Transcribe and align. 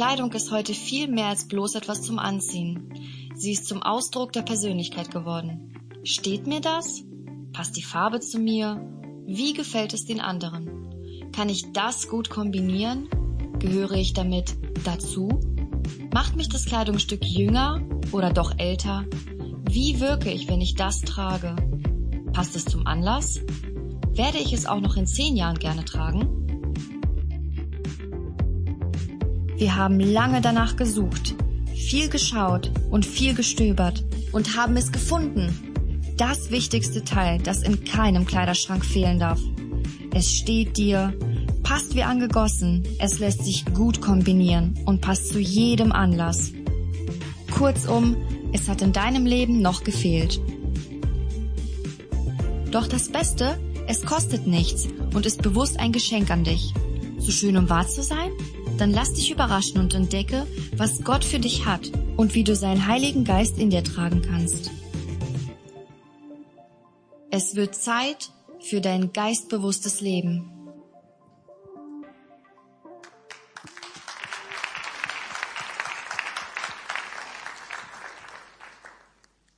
Kleidung 0.00 0.32
ist 0.32 0.50
heute 0.50 0.72
viel 0.72 1.08
mehr 1.08 1.26
als 1.26 1.46
bloß 1.46 1.74
etwas 1.74 2.00
zum 2.00 2.18
Anziehen. 2.18 2.88
Sie 3.34 3.52
ist 3.52 3.66
zum 3.66 3.82
Ausdruck 3.82 4.32
der 4.32 4.40
Persönlichkeit 4.40 5.10
geworden. 5.10 5.74
Steht 6.04 6.46
mir 6.46 6.62
das? 6.62 7.04
Passt 7.52 7.76
die 7.76 7.82
Farbe 7.82 8.18
zu 8.20 8.38
mir? 8.38 8.80
Wie 9.26 9.52
gefällt 9.52 9.92
es 9.92 10.06
den 10.06 10.18
anderen? 10.18 11.28
Kann 11.32 11.50
ich 11.50 11.72
das 11.72 12.08
gut 12.08 12.30
kombinieren? 12.30 13.10
Gehöre 13.58 13.92
ich 13.92 14.14
damit 14.14 14.56
dazu? 14.86 15.38
Macht 16.14 16.34
mich 16.34 16.48
das 16.48 16.64
Kleidungsstück 16.64 17.22
jünger 17.22 17.82
oder 18.10 18.32
doch 18.32 18.54
älter? 18.56 19.04
Wie 19.68 20.00
wirke 20.00 20.32
ich, 20.32 20.48
wenn 20.48 20.62
ich 20.62 20.76
das 20.76 21.02
trage? 21.02 21.56
Passt 22.32 22.56
es 22.56 22.64
zum 22.64 22.86
Anlass? 22.86 23.38
Werde 24.14 24.38
ich 24.38 24.54
es 24.54 24.64
auch 24.64 24.80
noch 24.80 24.96
in 24.96 25.06
zehn 25.06 25.36
Jahren 25.36 25.58
gerne 25.58 25.84
tragen? 25.84 26.39
Wir 29.60 29.76
haben 29.76 30.00
lange 30.00 30.40
danach 30.40 30.76
gesucht, 30.76 31.34
viel 31.74 32.08
geschaut 32.08 32.72
und 32.90 33.04
viel 33.04 33.34
gestöbert 33.34 34.02
und 34.32 34.56
haben 34.56 34.74
es 34.78 34.90
gefunden. 34.90 36.14
Das 36.16 36.50
wichtigste 36.50 37.04
Teil, 37.04 37.42
das 37.42 37.62
in 37.62 37.84
keinem 37.84 38.24
Kleiderschrank 38.24 38.82
fehlen 38.82 39.18
darf. 39.18 39.38
Es 40.14 40.32
steht 40.32 40.78
dir, 40.78 41.12
passt 41.62 41.94
wie 41.94 42.04
angegossen, 42.04 42.88
es 42.98 43.18
lässt 43.18 43.44
sich 43.44 43.66
gut 43.66 44.00
kombinieren 44.00 44.78
und 44.86 45.02
passt 45.02 45.28
zu 45.28 45.38
jedem 45.38 45.92
Anlass. 45.92 46.52
Kurzum, 47.50 48.16
es 48.54 48.66
hat 48.66 48.80
in 48.80 48.94
deinem 48.94 49.26
Leben 49.26 49.60
noch 49.60 49.84
gefehlt. 49.84 50.40
Doch 52.70 52.86
das 52.86 53.10
Beste, 53.10 53.60
es 53.86 54.06
kostet 54.06 54.46
nichts 54.46 54.88
und 55.12 55.26
ist 55.26 55.42
bewusst 55.42 55.78
ein 55.78 55.92
Geschenk 55.92 56.30
an 56.30 56.44
dich. 56.44 56.72
So 57.18 57.30
schön 57.30 57.58
um 57.58 57.68
wahr 57.68 57.86
zu 57.86 58.02
sein? 58.02 58.30
Dann 58.80 58.92
lass 58.92 59.12
dich 59.12 59.30
überraschen 59.30 59.78
und 59.78 59.92
entdecke, 59.94 60.46
was 60.74 61.04
Gott 61.04 61.22
für 61.22 61.38
dich 61.38 61.66
hat 61.66 61.90
und 62.16 62.34
wie 62.34 62.44
du 62.44 62.56
seinen 62.56 62.86
Heiligen 62.86 63.24
Geist 63.24 63.58
in 63.58 63.68
dir 63.68 63.84
tragen 63.84 64.22
kannst. 64.22 64.70
Es 67.30 67.54
wird 67.54 67.74
Zeit 67.74 68.30
für 68.60 68.80
dein 68.80 69.12
geistbewusstes 69.12 70.00
Leben. 70.00 70.50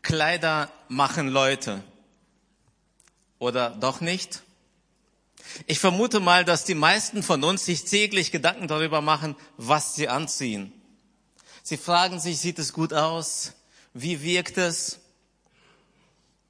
Kleider 0.03 0.69
machen 0.89 1.29
Leute. 1.29 1.83
Oder 3.39 3.71
doch 3.71 4.01
nicht? 4.01 4.43
Ich 5.67 5.79
vermute 5.79 6.21
mal, 6.21 6.45
dass 6.45 6.65
die 6.65 6.75
meisten 6.75 7.23
von 7.23 7.45
uns 7.45 7.65
sich 7.65 7.85
täglich 7.85 8.33
Gedanken 8.33 8.69
darüber 8.69 9.01
machen, 9.01 9.37
was 9.57 9.95
sie 9.95 10.09
anziehen. 10.09 10.73
Sie 11.63 11.77
fragen 11.77 12.19
sich, 12.21 12.39
sieht 12.39 12.59
es 12.59 12.73
gut 12.73 12.93
aus? 12.93 13.53
Wie 13.95 14.23
wirkt 14.23 14.59
es? 14.59 15.01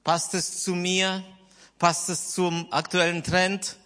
Passt 0.05 0.35
es 0.35 0.63
zu 0.63 0.75
mir? 0.75 1.23
Passt 1.79 2.09
es 2.09 2.31
zum 2.31 2.73
aktuellen 2.73 3.23
Trend? 3.23 3.77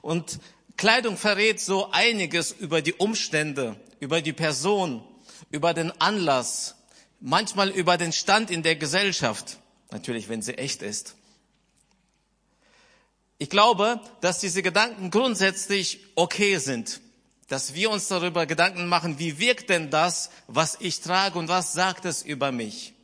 Und 0.00 0.40
Kleidung 0.76 1.16
verrät 1.16 1.60
so 1.60 1.90
einiges 1.90 2.52
über 2.52 2.82
die 2.82 2.94
Umstände, 2.94 3.76
über 4.00 4.22
die 4.22 4.32
Person, 4.32 5.04
über 5.50 5.74
den 5.74 5.92
Anlass, 6.00 6.76
manchmal 7.20 7.68
über 7.70 7.96
den 7.96 8.12
Stand 8.12 8.50
in 8.50 8.62
der 8.62 8.76
Gesellschaft, 8.76 9.58
natürlich 9.90 10.28
wenn 10.28 10.42
sie 10.42 10.56
echt 10.56 10.82
ist. 10.82 11.17
Ich 13.38 13.50
glaube, 13.50 14.00
dass 14.20 14.40
diese 14.40 14.62
Gedanken 14.62 15.10
grundsätzlich 15.10 16.00
okay 16.16 16.58
sind, 16.58 17.00
dass 17.48 17.74
wir 17.74 17.90
uns 17.90 18.08
darüber 18.08 18.46
Gedanken 18.46 18.88
machen, 18.88 19.20
wie 19.20 19.38
wirkt 19.38 19.70
denn 19.70 19.90
das, 19.90 20.30
was 20.48 20.76
ich 20.80 21.00
trage 21.00 21.38
und 21.38 21.48
was 21.48 21.72
sagt 21.72 22.04
es 22.04 22.22
über 22.22 22.50
mich. 22.50 22.94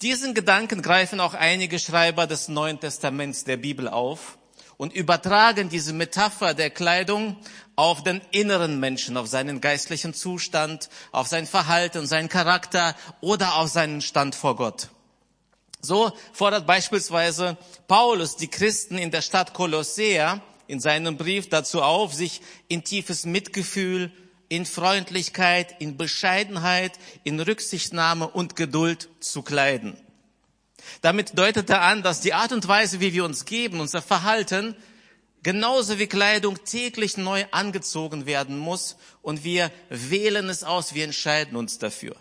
Diesen 0.00 0.34
Gedanken 0.34 0.80
greifen 0.80 1.20
auch 1.20 1.34
einige 1.34 1.78
Schreiber 1.78 2.26
des 2.26 2.48
Neuen 2.48 2.78
Testaments 2.78 3.44
der 3.44 3.56
Bibel 3.56 3.88
auf 3.88 4.38
und 4.76 4.92
übertragen 4.92 5.68
diese 5.68 5.92
Metapher 5.92 6.54
der 6.54 6.70
Kleidung 6.70 7.36
auf 7.74 8.02
den 8.04 8.20
inneren 8.30 8.78
Menschen, 8.78 9.16
auf 9.16 9.26
seinen 9.26 9.60
geistlichen 9.60 10.14
Zustand, 10.14 10.88
auf 11.10 11.26
sein 11.26 11.46
Verhalten, 11.46 12.06
seinen 12.06 12.28
Charakter 12.28 12.94
oder 13.20 13.56
auf 13.56 13.70
seinen 13.70 14.00
Stand 14.02 14.34
vor 14.34 14.54
Gott. 14.54 14.88
So 15.84 16.12
fordert 16.32 16.64
beispielsweise 16.64 17.56
Paulus 17.88 18.36
die 18.36 18.48
Christen 18.48 18.98
in 18.98 19.10
der 19.10 19.20
Stadt 19.20 19.52
Kolossea 19.52 20.40
in 20.68 20.78
seinem 20.78 21.16
Brief 21.16 21.48
dazu 21.48 21.82
auf, 21.82 22.14
sich 22.14 22.40
in 22.68 22.84
tiefes 22.84 23.26
Mitgefühl, 23.26 24.12
in 24.48 24.64
Freundlichkeit, 24.64 25.74
in 25.80 25.96
Bescheidenheit, 25.96 26.98
in 27.24 27.40
Rücksichtnahme 27.40 28.28
und 28.28 28.54
Geduld 28.54 29.08
zu 29.18 29.42
kleiden. 29.42 29.96
Damit 31.00 31.36
deutet 31.36 31.68
er 31.68 31.82
an, 31.82 32.02
dass 32.02 32.20
die 32.20 32.34
Art 32.34 32.52
und 32.52 32.68
Weise, 32.68 33.00
wie 33.00 33.12
wir 33.12 33.24
uns 33.24 33.44
geben, 33.44 33.80
unser 33.80 34.02
Verhalten, 34.02 34.76
genauso 35.42 35.98
wie 35.98 36.06
Kleidung 36.06 36.62
täglich 36.64 37.16
neu 37.16 37.44
angezogen 37.50 38.26
werden 38.26 38.56
muss 38.56 38.96
und 39.20 39.42
wir 39.42 39.72
wählen 39.88 40.48
es 40.48 40.62
aus, 40.62 40.94
wir 40.94 41.04
entscheiden 41.04 41.56
uns 41.56 41.78
dafür. 41.78 42.14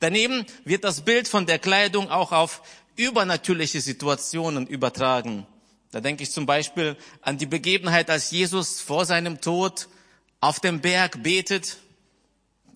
Daneben 0.00 0.46
wird 0.64 0.84
das 0.84 1.02
Bild 1.02 1.28
von 1.28 1.46
der 1.46 1.58
Kleidung 1.58 2.10
auch 2.10 2.32
auf 2.32 2.62
übernatürliche 2.96 3.80
Situationen 3.80 4.66
übertragen. 4.66 5.46
Da 5.90 6.00
denke 6.00 6.22
ich 6.22 6.30
zum 6.30 6.46
Beispiel 6.46 6.96
an 7.22 7.38
die 7.38 7.46
Begebenheit, 7.46 8.10
als 8.10 8.30
Jesus 8.30 8.80
vor 8.80 9.06
seinem 9.06 9.40
Tod 9.40 9.88
auf 10.40 10.60
dem 10.60 10.80
Berg 10.80 11.22
betet, 11.22 11.78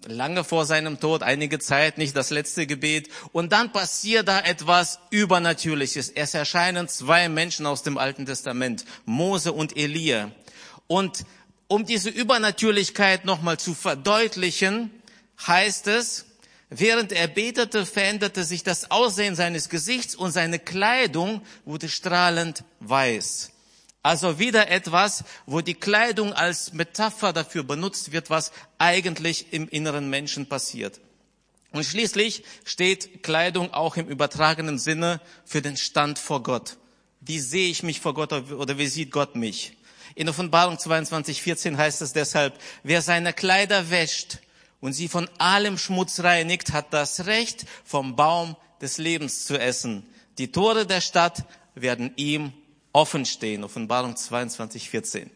lange 0.06 0.44
vor 0.44 0.64
seinem 0.66 0.98
Tod, 0.98 1.22
einige 1.22 1.58
Zeit, 1.58 1.98
nicht 1.98 2.16
das 2.16 2.30
letzte 2.30 2.66
Gebet. 2.66 3.08
Und 3.32 3.52
dann 3.52 3.72
passiert 3.72 4.28
da 4.28 4.40
etwas 4.40 4.98
Übernatürliches. 5.10 6.10
Es 6.10 6.34
erscheinen 6.34 6.88
zwei 6.88 7.28
Menschen 7.28 7.66
aus 7.66 7.82
dem 7.82 7.98
Alten 7.98 8.26
Testament, 8.26 8.84
Mose 9.04 9.52
und 9.52 9.76
Elia. 9.76 10.30
Und 10.86 11.24
um 11.68 11.86
diese 11.86 12.10
Übernatürlichkeit 12.10 13.24
nochmal 13.24 13.58
zu 13.58 13.74
verdeutlichen, 13.74 14.90
heißt 15.46 15.86
es, 15.88 16.26
Während 16.74 17.12
er 17.12 17.28
betete, 17.28 17.84
veränderte 17.84 18.44
sich 18.44 18.62
das 18.62 18.90
Aussehen 18.90 19.36
seines 19.36 19.68
Gesichts 19.68 20.14
und 20.14 20.32
seine 20.32 20.58
Kleidung 20.58 21.42
wurde 21.66 21.90
strahlend 21.90 22.64
weiß. 22.80 23.50
Also 24.02 24.38
wieder 24.38 24.70
etwas, 24.70 25.22
wo 25.44 25.60
die 25.60 25.74
Kleidung 25.74 26.32
als 26.32 26.72
Metapher 26.72 27.34
dafür 27.34 27.62
benutzt 27.62 28.12
wird, 28.12 28.30
was 28.30 28.52
eigentlich 28.78 29.52
im 29.52 29.68
inneren 29.68 30.08
Menschen 30.08 30.48
passiert. 30.48 30.98
Und 31.72 31.84
schließlich 31.84 32.42
steht 32.64 33.22
Kleidung 33.22 33.74
auch 33.74 33.98
im 33.98 34.08
übertragenen 34.08 34.78
Sinne 34.78 35.20
für 35.44 35.60
den 35.60 35.76
Stand 35.76 36.18
vor 36.18 36.42
Gott. 36.42 36.78
Wie 37.20 37.38
sehe 37.38 37.68
ich 37.68 37.82
mich 37.82 38.00
vor 38.00 38.14
Gott 38.14 38.32
oder 38.32 38.78
wie 38.78 38.86
sieht 38.86 39.10
Gott 39.10 39.36
mich? 39.36 39.76
In 40.14 40.28
Offenbarung 40.28 40.78
22, 40.78 41.42
14 41.42 41.76
heißt 41.76 42.00
es 42.00 42.14
deshalb, 42.14 42.58
wer 42.82 43.02
seine 43.02 43.34
Kleider 43.34 43.90
wäscht, 43.90 44.38
und 44.82 44.92
sie 44.92 45.08
von 45.08 45.30
allem 45.38 45.78
Schmutz 45.78 46.20
reinigt, 46.20 46.74
hat 46.74 46.92
das 46.92 47.24
Recht, 47.24 47.64
vom 47.84 48.16
Baum 48.16 48.56
des 48.82 48.98
Lebens 48.98 49.46
zu 49.46 49.58
essen. 49.58 50.04
Die 50.36 50.52
Tore 50.52 50.86
der 50.86 51.00
Stadt 51.00 51.44
werden 51.74 52.12
ihm 52.16 52.52
offen 52.92 53.24
stehen. 53.24 53.64
Offenbarung 53.64 54.16
22, 54.16 54.90
14. 54.90 55.30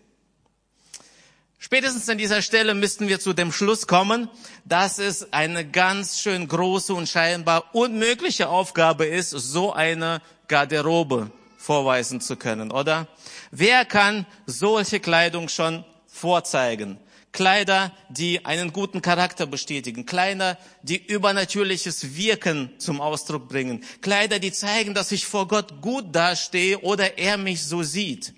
Spätestens 1.58 2.08
an 2.08 2.18
dieser 2.18 2.42
Stelle 2.42 2.74
müssten 2.74 3.08
wir 3.08 3.18
zu 3.18 3.32
dem 3.32 3.52
Schluss 3.52 3.86
kommen, 3.86 4.28
dass 4.64 4.98
es 4.98 5.32
eine 5.32 5.66
ganz 5.66 6.20
schön 6.20 6.48
große 6.48 6.92
und 6.92 7.08
scheinbar 7.08 7.74
unmögliche 7.74 8.48
Aufgabe 8.48 9.06
ist, 9.06 9.30
so 9.30 9.72
eine 9.72 10.20
Garderobe 10.48 11.30
vorweisen 11.56 12.20
zu 12.20 12.36
können, 12.36 12.72
oder? 12.72 13.06
Wer 13.52 13.84
kann 13.84 14.26
solche 14.46 15.00
Kleidung 15.00 15.48
schon 15.48 15.84
vorzeigen? 16.06 16.98
Kleider, 17.36 17.92
die 18.08 18.46
einen 18.46 18.72
guten 18.72 19.02
Charakter 19.02 19.46
bestätigen, 19.46 20.06
Kleider, 20.06 20.56
die 20.82 20.96
übernatürliches 20.96 22.16
Wirken 22.16 22.70
zum 22.78 23.02
Ausdruck 23.02 23.46
bringen, 23.46 23.84
Kleider, 24.00 24.38
die 24.38 24.52
zeigen, 24.52 24.94
dass 24.94 25.12
ich 25.12 25.26
vor 25.26 25.46
Gott 25.46 25.82
gut 25.82 26.16
dastehe 26.16 26.78
oder 26.78 27.18
er 27.18 27.36
mich 27.36 27.62
so 27.62 27.82
sieht. 27.82 28.32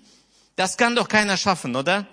Das 0.57 0.75
kann 0.75 0.97
doch 0.97 1.07
keiner 1.07 1.37
schaffen, 1.37 1.77
oder? 1.77 2.07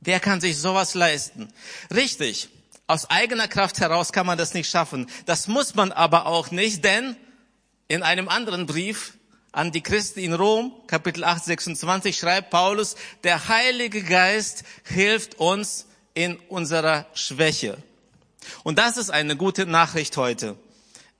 Wer 0.00 0.20
kann 0.20 0.40
sich 0.40 0.56
sowas 0.56 0.94
leisten? 0.94 1.52
Richtig. 1.92 2.48
Aus 2.86 3.10
eigener 3.10 3.48
Kraft 3.48 3.80
heraus 3.80 4.12
kann 4.12 4.26
man 4.26 4.38
das 4.38 4.54
nicht 4.54 4.70
schaffen. 4.70 5.08
Das 5.26 5.48
muss 5.48 5.74
man 5.74 5.90
aber 5.90 6.26
auch 6.26 6.52
nicht, 6.52 6.84
denn 6.84 7.16
in 7.88 8.04
einem 8.04 8.28
anderen 8.28 8.66
Brief 8.66 9.14
an 9.52 9.70
die 9.70 9.82
Christen 9.82 10.20
in 10.20 10.32
Rom, 10.32 10.72
Kapitel 10.86 11.24
8, 11.24 11.44
26, 11.44 12.16
schreibt 12.16 12.50
Paulus, 12.50 12.96
der 13.22 13.48
Heilige 13.48 14.02
Geist 14.02 14.64
hilft 14.84 15.36
uns 15.36 15.86
in 16.14 16.36
unserer 16.48 17.06
Schwäche. 17.14 17.76
Und 18.64 18.78
das 18.78 18.96
ist 18.96 19.10
eine 19.10 19.36
gute 19.36 19.66
Nachricht 19.66 20.16
heute. 20.16 20.56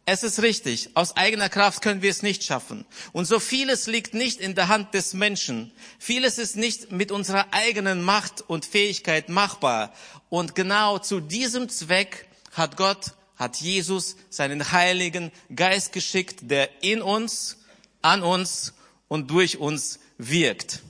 Es 0.04 0.24
ist 0.24 0.42
richtig, 0.42 0.90
aus 0.94 1.16
eigener 1.16 1.48
Kraft 1.48 1.80
können 1.80 2.02
wir 2.02 2.10
es 2.10 2.24
nicht 2.24 2.42
schaffen. 2.42 2.84
Und 3.12 3.26
so 3.26 3.38
vieles 3.38 3.86
liegt 3.86 4.14
nicht 4.14 4.40
in 4.40 4.56
der 4.56 4.66
Hand 4.66 4.94
des 4.94 5.14
Menschen. 5.14 5.70
Vieles 6.00 6.38
ist 6.38 6.56
nicht 6.56 6.90
mit 6.90 7.12
unserer 7.12 7.46
eigenen 7.52 8.02
Macht 8.02 8.40
und 8.40 8.66
Fähigkeit 8.66 9.28
machbar. 9.28 9.92
Und 10.28 10.56
genau 10.56 10.98
zu 10.98 11.20
diesem 11.20 11.68
Zweck 11.68 12.26
hat 12.50 12.76
Gott, 12.76 13.12
hat 13.36 13.58
Jesus 13.58 14.16
seinen 14.28 14.72
Heiligen 14.72 15.30
Geist 15.54 15.92
geschickt, 15.92 16.38
der 16.42 16.82
in 16.82 17.00
uns, 17.00 17.58
an 18.02 18.22
uns 18.22 18.74
und 19.08 19.30
durch 19.30 19.58
uns 19.58 19.98
wirkt. 20.18 20.82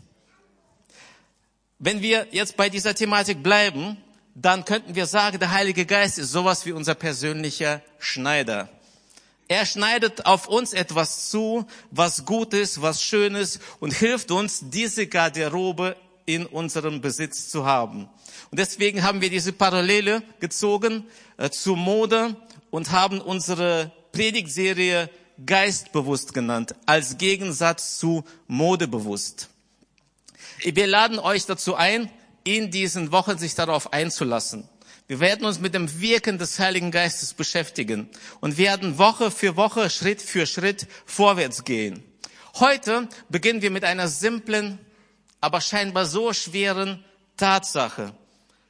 Wenn 1.79 2.01
wir 2.01 2.29
jetzt 2.31 2.57
bei 2.57 2.69
dieser 2.69 2.95
Thematik 2.95 3.43
bleiben, 3.43 3.97
dann 4.35 4.65
könnten 4.65 4.95
wir 4.95 5.07
sagen, 5.07 5.39
der 5.39 5.51
Heilige 5.51 5.85
Geist 5.85 6.19
ist 6.19 6.33
sowas 6.33 6.65
wie 6.65 6.73
unser 6.73 6.95
persönlicher 6.95 7.83
Schneider. 7.99 8.69
Er 9.49 9.67
schneidet 9.67 10.25
auf 10.25 10.49
uns 10.49 10.73
etwas 10.73 11.29
zu, 11.29 11.67
was 11.91 12.25
gut 12.25 12.55
ist, 12.55 12.81
was 12.81 13.03
schön 13.03 13.35
ist 13.35 13.61
und 13.81 13.93
hilft 13.93 14.31
uns, 14.31 14.61
diese 14.71 15.07
Garderobe 15.07 15.97
in 16.25 16.47
unserem 16.47 17.01
Besitz 17.01 17.51
zu 17.51 17.67
haben. 17.67 18.09
Und 18.51 18.59
deswegen 18.59 19.03
haben 19.03 19.21
wir 19.21 19.29
diese 19.29 19.53
Parallele 19.53 20.23
gezogen 20.41 21.05
äh, 21.37 21.51
zur 21.51 21.77
Mode 21.77 22.37
und 22.71 22.93
haben 22.93 23.21
unsere 23.21 23.91
Predigtserie 24.13 25.11
Geistbewusst 25.45 26.35
genannt, 26.35 26.75
als 26.87 27.19
Gegensatz 27.19 27.99
zu 27.99 28.25
Modebewusst. 28.47 29.49
Wir 30.63 30.87
laden 30.87 31.19
euch 31.19 31.47
dazu 31.47 31.75
ein, 31.75 32.11
in 32.45 32.71
diesen 32.71 33.13
Wochen 33.13 33.39
sich 33.39 33.55
darauf 33.55 33.93
einzulassen. 33.93 34.69
Wir 35.09 35.21
werden 35.21 35.45
uns 35.45 35.61
mit 35.61 35.75
dem 35.75 36.01
Wirken 36.01 36.39
des 36.39 36.59
Heiligen 36.59 36.91
Geistes 36.91 37.35
beschäftigen 37.35 38.09
und 38.41 38.57
werden 38.57 38.99
Woche 38.99 39.31
für 39.31 39.57
Woche, 39.57 39.91
Schritt 39.91 40.23
für 40.23 40.47
Schritt 40.47 40.87
vorwärts 41.07 41.65
gehen. 41.65 42.03
Heute 42.55 43.09
beginnen 43.29 43.63
wir 43.63 43.71
mit 43.71 43.85
einer 43.85 44.09
simplen, 44.09 44.79
aber 45.41 45.61
scheinbar 45.61 46.07
so 46.07 46.33
schweren 46.33 47.05
Tatsache. 47.37 48.15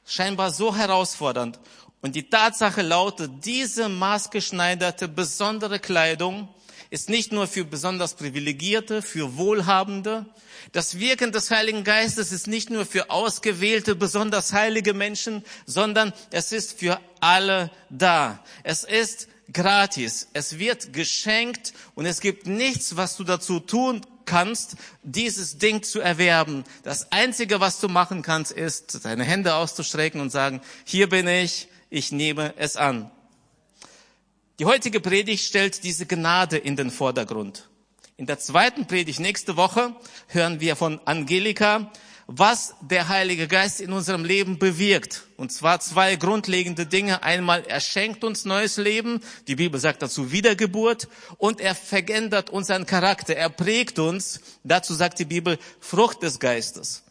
Scheinbar 0.05 0.51
so 0.51 0.75
herausfordernd. 0.75 1.59
Und 2.03 2.15
die 2.15 2.29
Tatsache 2.29 2.81
lautet, 2.81 3.31
diese 3.45 3.87
maßgeschneiderte, 3.87 5.07
besondere 5.07 5.79
Kleidung 5.79 6.49
ist 6.89 7.09
nicht 7.09 7.31
nur 7.31 7.47
für 7.47 7.63
besonders 7.63 8.15
Privilegierte, 8.15 9.01
für 9.01 9.37
Wohlhabende. 9.37 10.25
Das 10.73 10.99
Wirken 10.99 11.31
des 11.31 11.49
Heiligen 11.49 11.85
Geistes 11.85 12.33
ist 12.33 12.47
nicht 12.47 12.69
nur 12.69 12.85
für 12.85 13.09
ausgewählte, 13.09 13.95
besonders 13.95 14.51
heilige 14.51 14.93
Menschen, 14.93 15.45
sondern 15.65 16.11
es 16.29 16.51
ist 16.51 16.77
für 16.77 16.99
alle 17.21 17.71
da. 17.89 18.43
Es 18.63 18.83
ist 18.83 19.29
gratis. 19.53 20.27
Es 20.33 20.59
wird 20.59 20.91
geschenkt 20.91 21.71
und 21.95 22.05
es 22.05 22.19
gibt 22.19 22.47
nichts, 22.47 22.97
was 22.97 23.15
du 23.15 23.23
dazu 23.23 23.61
tun 23.61 24.01
kannst, 24.25 24.75
dieses 25.03 25.57
Ding 25.57 25.83
zu 25.83 26.01
erwerben. 26.01 26.65
Das 26.83 27.13
Einzige, 27.13 27.61
was 27.61 27.79
du 27.79 27.87
machen 27.87 28.23
kannst, 28.23 28.51
ist, 28.51 29.05
deine 29.05 29.23
Hände 29.23 29.55
auszustrecken 29.55 30.19
und 30.19 30.31
sagen, 30.31 30.59
hier 30.83 31.07
bin 31.07 31.29
ich, 31.29 31.69
ich 31.93 32.11
nehme 32.11 32.55
es 32.57 32.75
an. 32.75 33.11
Die 34.57 34.65
heutige 34.65 34.99
Predigt 34.99 35.45
stellt 35.45 35.83
diese 35.83 36.05
Gnade 36.05 36.57
in 36.57 36.75
den 36.75 36.89
Vordergrund. 36.89 37.69
In 38.17 38.25
der 38.25 38.39
zweiten 38.39 38.87
Predigt 38.87 39.19
nächste 39.19 39.57
Woche 39.57 39.95
hören 40.27 40.59
wir 40.59 40.75
von 40.75 40.99
Angelika, 41.05 41.91
was 42.25 42.73
der 42.81 43.09
Heilige 43.09 43.47
Geist 43.47 43.79
in 43.79 43.91
unserem 43.91 44.25
Leben 44.25 44.57
bewirkt. 44.57 45.27
Und 45.37 45.51
zwar 45.51 45.81
zwei 45.81 46.15
grundlegende 46.15 46.87
Dinge. 46.87 47.21
Einmal, 47.21 47.63
er 47.67 47.79
schenkt 47.79 48.23
uns 48.23 48.45
neues 48.45 48.77
Leben. 48.77 49.21
Die 49.47 49.55
Bibel 49.55 49.79
sagt 49.79 50.01
dazu 50.01 50.31
Wiedergeburt. 50.31 51.07
Und 51.37 51.61
er 51.61 51.75
verändert 51.75 52.49
unseren 52.49 52.85
Charakter. 52.85 53.35
Er 53.35 53.49
prägt 53.49 53.99
uns. 53.99 54.39
Dazu 54.63 54.93
sagt 54.95 55.19
die 55.19 55.25
Bibel 55.25 55.59
Frucht 55.79 56.23
des 56.23 56.39
Geistes. 56.39 57.02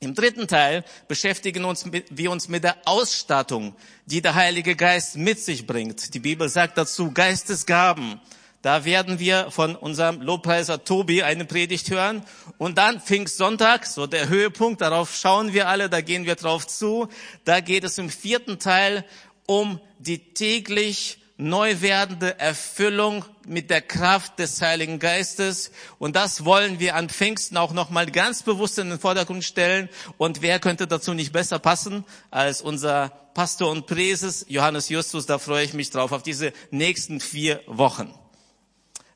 Im 0.00 0.14
dritten 0.14 0.46
Teil 0.46 0.84
beschäftigen 1.08 1.64
wir 2.10 2.30
uns 2.30 2.48
mit 2.48 2.64
der 2.64 2.76
Ausstattung, 2.84 3.74
die 4.06 4.22
der 4.22 4.36
Heilige 4.36 4.76
Geist 4.76 5.16
mit 5.16 5.40
sich 5.40 5.66
bringt. 5.66 6.14
Die 6.14 6.20
Bibel 6.20 6.48
sagt 6.48 6.78
dazu 6.78 7.10
Geistesgaben. 7.10 8.20
Da 8.62 8.84
werden 8.84 9.18
wir 9.18 9.50
von 9.50 9.74
unserem 9.74 10.20
Lobpreiser 10.20 10.84
Tobi 10.84 11.22
eine 11.22 11.44
Predigt 11.44 11.90
hören. 11.90 12.24
Und 12.58 12.78
dann 12.78 13.00
Pfingstsonntag, 13.00 13.86
so 13.86 14.06
der 14.06 14.28
Höhepunkt, 14.28 14.80
darauf 14.80 15.16
schauen 15.16 15.52
wir 15.52 15.68
alle, 15.68 15.88
da 15.88 16.00
gehen 16.00 16.26
wir 16.26 16.36
drauf 16.36 16.66
zu. 16.66 17.08
Da 17.44 17.60
geht 17.60 17.82
es 17.82 17.98
im 17.98 18.10
vierten 18.10 18.58
Teil 18.58 19.04
um 19.46 19.80
die 19.98 20.32
täglich 20.34 21.18
neu 21.38 21.80
werdende 21.80 22.38
Erfüllung 22.40 23.24
mit 23.46 23.70
der 23.70 23.80
Kraft 23.80 24.40
des 24.40 24.60
Heiligen 24.60 24.98
Geistes. 24.98 25.70
Und 25.98 26.16
das 26.16 26.44
wollen 26.44 26.80
wir 26.80 26.96
an 26.96 27.08
Pfingsten 27.08 27.56
auch 27.56 27.72
nochmal 27.72 28.06
ganz 28.06 28.42
bewusst 28.42 28.78
in 28.78 28.90
den 28.90 28.98
Vordergrund 28.98 29.44
stellen. 29.44 29.88
Und 30.18 30.42
wer 30.42 30.58
könnte 30.58 30.88
dazu 30.88 31.14
nicht 31.14 31.32
besser 31.32 31.60
passen 31.60 32.04
als 32.32 32.60
unser 32.60 33.10
Pastor 33.34 33.70
und 33.70 33.86
Präses 33.86 34.46
Johannes 34.48 34.88
Justus? 34.88 35.26
Da 35.26 35.38
freue 35.38 35.64
ich 35.64 35.74
mich 35.74 35.90
drauf 35.90 36.10
auf 36.10 36.24
diese 36.24 36.52
nächsten 36.72 37.20
vier 37.20 37.62
Wochen. 37.66 38.12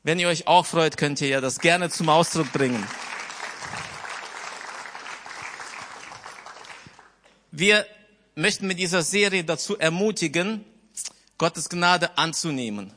Wenn 0.01 0.17
ihr 0.17 0.29
euch 0.29 0.47
auch 0.47 0.65
freut, 0.65 0.95
könnt 0.95 1.19
ihr 1.19 1.27
ja 1.27 1.41
das 1.41 1.59
gerne 1.59 1.89
zum 1.89 2.07
Ausdruck 2.07 2.51
bringen. 2.53 2.87
Wir 7.51 7.85
möchten 8.35 8.65
mit 8.65 8.79
dieser 8.79 9.03
Serie 9.03 9.43
dazu 9.43 9.77
ermutigen, 9.77 10.65
Gottes 11.43 11.67
Gnade 11.67 12.17
anzunehmen. 12.17 12.93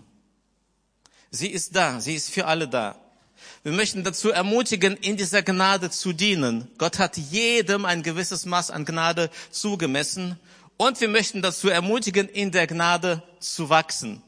Sie 1.32 1.48
ist 1.48 1.75
da, 1.75 2.00
sie 2.00 2.14
ist 2.14 2.31
für 2.31 2.46
alle 2.46 2.69
da. 2.69 2.96
Wir 3.64 3.72
möchten 3.72 4.04
dazu 4.04 4.31
ermutigen, 4.31 4.96
in 4.98 5.16
dieser 5.16 5.43
Gnade 5.43 5.90
zu 5.90 6.12
dienen. 6.12 6.70
Gott 6.78 7.00
hat 7.00 7.16
jedem 7.16 7.84
ein 7.84 8.04
gewisses 8.04 8.46
Maß 8.46 8.70
an 8.70 8.84
Gnade 8.84 9.31
zugemessen 9.50 10.38
und 10.76 11.00
wir 11.00 11.08
möchten 11.08 11.43
dazu 11.43 11.70
ermutigen, 11.70 12.28
in 12.28 12.52
der 12.52 12.69
Gnade 12.69 13.20
zu 13.40 13.69
wachsen. 13.69 14.22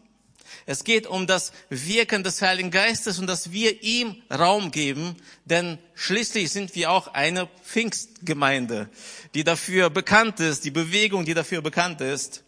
Es 0.66 0.82
geht 0.82 1.06
um 1.06 1.28
das 1.28 1.52
Wirken 1.70 2.24
des 2.24 2.42
Heiligen 2.42 2.72
Geistes 2.72 3.20
und 3.20 3.28
dass 3.28 3.52
wir 3.52 3.84
ihm 3.84 4.20
Raum 4.36 4.72
geben, 4.72 5.14
denn 5.44 5.78
schließlich 5.94 6.50
sind 6.50 6.74
wir 6.74 6.90
auch 6.90 7.06
eine 7.14 7.46
Pfingstgemeinde, 7.62 8.88
die 9.34 9.44
dafür 9.44 9.90
bekannt 9.90 10.40
ist, 10.40 10.64
die 10.64 10.72
Bewegung, 10.72 11.24
die 11.24 11.34
dafür 11.34 11.62
bekannt 11.62 12.00
ist, 12.00 12.42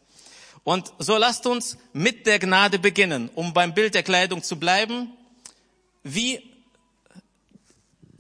und 0.65 0.93
so 0.99 1.17
lasst 1.17 1.47
uns 1.47 1.79
mit 1.93 2.27
der 2.27 2.39
Gnade 2.39 2.79
beginnen, 2.79 3.31
um 3.35 3.53
beim 3.53 3.75
Bild 3.75 3.95
der 3.95 4.03
Kleidung 4.03 4.43
zu 4.43 4.59
bleiben. 4.59 5.13
Wie 6.03 6.41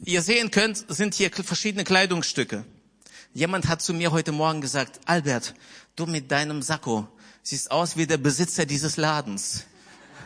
ihr 0.04 0.22
sehen 0.22 0.50
könnt, 0.50 0.84
sind 0.88 1.14
hier 1.14 1.30
verschiedene 1.30 1.84
Kleidungsstücke. 1.84 2.64
Jemand 3.32 3.68
hat 3.68 3.82
zu 3.82 3.94
mir 3.94 4.10
heute 4.10 4.32
Morgen 4.32 4.60
gesagt, 4.60 5.00
Albert, 5.06 5.54
du 5.96 6.06
mit 6.06 6.30
deinem 6.30 6.62
Sakko 6.62 7.06
siehst 7.42 7.70
aus 7.70 7.96
wie 7.96 8.06
der 8.06 8.16
Besitzer 8.16 8.66
dieses 8.66 8.96
Ladens. 8.96 9.64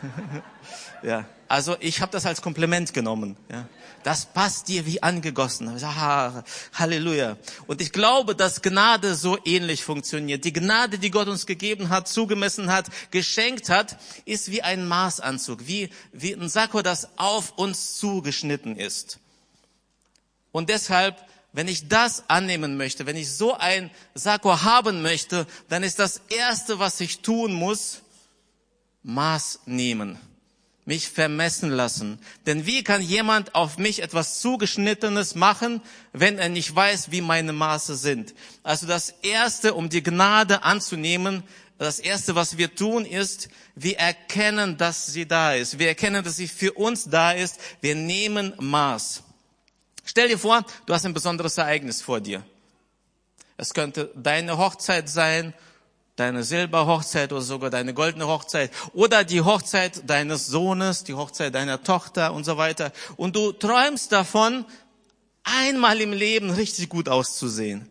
ja, 1.03 1.25
also 1.47 1.75
ich 1.79 2.01
habe 2.01 2.11
das 2.11 2.25
als 2.25 2.41
Kompliment 2.41 2.93
genommen. 2.93 3.37
Ja. 3.51 3.67
Das 4.05 4.27
passt 4.27 4.67
dir 4.67 4.85
wie 4.85 5.01
angegossen. 5.01 5.67
Ah, 5.83 6.43
Halleluja. 6.75 7.37
Und 7.65 7.81
ich 7.81 7.91
glaube, 7.91 8.35
dass 8.35 8.61
Gnade 8.61 9.15
so 9.15 9.39
ähnlich 9.45 9.83
funktioniert. 9.83 10.45
Die 10.45 10.53
Gnade, 10.53 10.99
die 10.99 11.09
Gott 11.09 11.27
uns 11.27 11.47
gegeben 11.47 11.89
hat, 11.89 12.07
zugemessen 12.07 12.71
hat, 12.71 12.85
geschenkt 13.09 13.69
hat, 13.69 13.97
ist 14.25 14.51
wie 14.51 14.61
ein 14.61 14.87
Maßanzug, 14.87 15.65
wie, 15.65 15.89
wie 16.11 16.33
ein 16.33 16.49
Sakko, 16.49 16.83
das 16.83 17.17
auf 17.17 17.57
uns 17.57 17.97
zugeschnitten 17.97 18.75
ist. 18.77 19.17
Und 20.51 20.69
deshalb 20.69 21.17
wenn 21.51 21.69
ich 21.69 21.87
das 21.87 22.25
annehmen 22.27 22.75
möchte, 22.75 23.05
wenn 23.05 23.15
ich 23.15 23.31
so 23.31 23.53
ein 23.53 23.89
Sakko 24.13 24.61
haben 24.63 25.01
möchte, 25.01 25.47
dann 25.69 25.83
ist 25.83 25.99
das 25.99 26.21
Erste, 26.27 26.79
was 26.79 26.99
ich 26.99 27.21
tun 27.21 27.53
muss, 27.53 28.01
Maß 29.03 29.61
nehmen 29.65 30.19
mich 30.85 31.09
vermessen 31.09 31.71
lassen. 31.71 32.19
Denn 32.45 32.65
wie 32.65 32.83
kann 32.83 33.01
jemand 33.01 33.55
auf 33.55 33.77
mich 33.77 34.01
etwas 34.01 34.39
Zugeschnittenes 34.39 35.35
machen, 35.35 35.81
wenn 36.13 36.37
er 36.37 36.49
nicht 36.49 36.75
weiß, 36.75 37.11
wie 37.11 37.21
meine 37.21 37.53
Maße 37.53 37.95
sind? 37.95 38.35
Also 38.63 38.85
das 38.85 39.09
Erste, 39.21 39.73
um 39.73 39.89
die 39.89 40.03
Gnade 40.03 40.63
anzunehmen, 40.63 41.43
das 41.77 41.99
Erste, 41.99 42.35
was 42.35 42.57
wir 42.57 42.73
tun, 42.73 43.05
ist, 43.05 43.49
wir 43.75 43.97
erkennen, 43.97 44.77
dass 44.77 45.07
sie 45.07 45.27
da 45.27 45.53
ist. 45.53 45.77
Wir 45.77 45.89
erkennen, 45.89 46.23
dass 46.23 46.37
sie 46.37 46.47
für 46.47 46.71
uns 46.71 47.09
da 47.09 47.31
ist. 47.31 47.59
Wir 47.81 47.95
nehmen 47.95 48.53
Maß. 48.57 49.23
Stell 50.05 50.29
dir 50.29 50.37
vor, 50.37 50.63
du 50.85 50.93
hast 50.93 51.05
ein 51.05 51.13
besonderes 51.13 51.57
Ereignis 51.57 52.01
vor 52.01 52.21
dir. 52.21 52.45
Es 53.57 53.73
könnte 53.73 54.11
deine 54.15 54.57
Hochzeit 54.57 55.09
sein 55.09 55.53
deine 56.15 56.43
Silberhochzeit 56.43 57.31
oder 57.33 57.41
sogar 57.41 57.69
deine 57.69 57.93
goldene 57.93 58.27
Hochzeit 58.27 58.71
oder 58.93 59.23
die 59.23 59.41
Hochzeit 59.41 60.09
deines 60.09 60.47
Sohnes, 60.47 61.03
die 61.03 61.13
Hochzeit 61.13 61.53
deiner 61.53 61.83
Tochter 61.83 62.33
und 62.33 62.43
so 62.45 62.57
weiter. 62.57 62.91
Und 63.17 63.35
du 63.35 63.51
träumst 63.51 64.11
davon, 64.11 64.65
einmal 65.43 66.01
im 66.01 66.13
Leben 66.13 66.49
richtig 66.49 66.89
gut 66.89 67.09
auszusehen. 67.09 67.89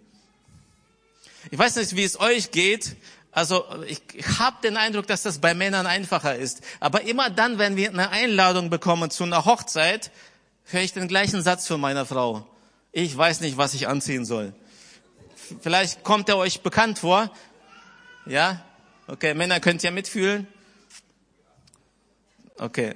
Ich 1.51 1.59
weiß 1.59 1.77
nicht, 1.77 1.95
wie 1.95 2.05
es 2.05 2.19
euch 2.19 2.51
geht, 2.51 2.97
Also 3.35 3.65
ich 3.89 4.01
habe 4.39 4.59
den 4.63 4.77
Eindruck, 4.77 5.09
dass 5.09 5.23
das 5.23 5.39
bei 5.39 5.55
Männern 5.55 5.87
einfacher 5.87 6.37
ist. 6.37 6.61
Aber 6.79 7.03
immer 7.03 7.31
dann, 7.31 7.59
wenn 7.59 7.77
wir 7.77 7.89
eine 7.89 8.11
Einladung 8.11 8.71
bekommen 8.71 9.11
zu 9.11 9.25
einer 9.25 9.45
Hochzeit, 9.45 10.13
höre 10.67 10.83
ich 10.83 10.93
den 10.93 11.09
gleichen 11.09 11.43
Satz 11.43 11.67
von 11.67 11.81
meiner 11.81 12.07
Frau. 12.07 12.47
Ich 12.93 13.17
weiß 13.17 13.41
nicht, 13.41 13.57
was 13.57 13.75
ich 13.75 13.89
anziehen 13.89 14.25
soll. 14.25 14.55
Vielleicht 15.61 16.05
kommt 16.05 16.29
er 16.29 16.37
euch 16.37 16.61
bekannt 16.61 17.01
vor. 17.01 17.29
Ja? 18.27 18.65
Okay, 19.07 19.35
Männer 19.35 19.61
könnt 19.61 19.85
ihr 19.85 19.91
mitfühlen. 19.91 20.47
Okay. 22.59 22.95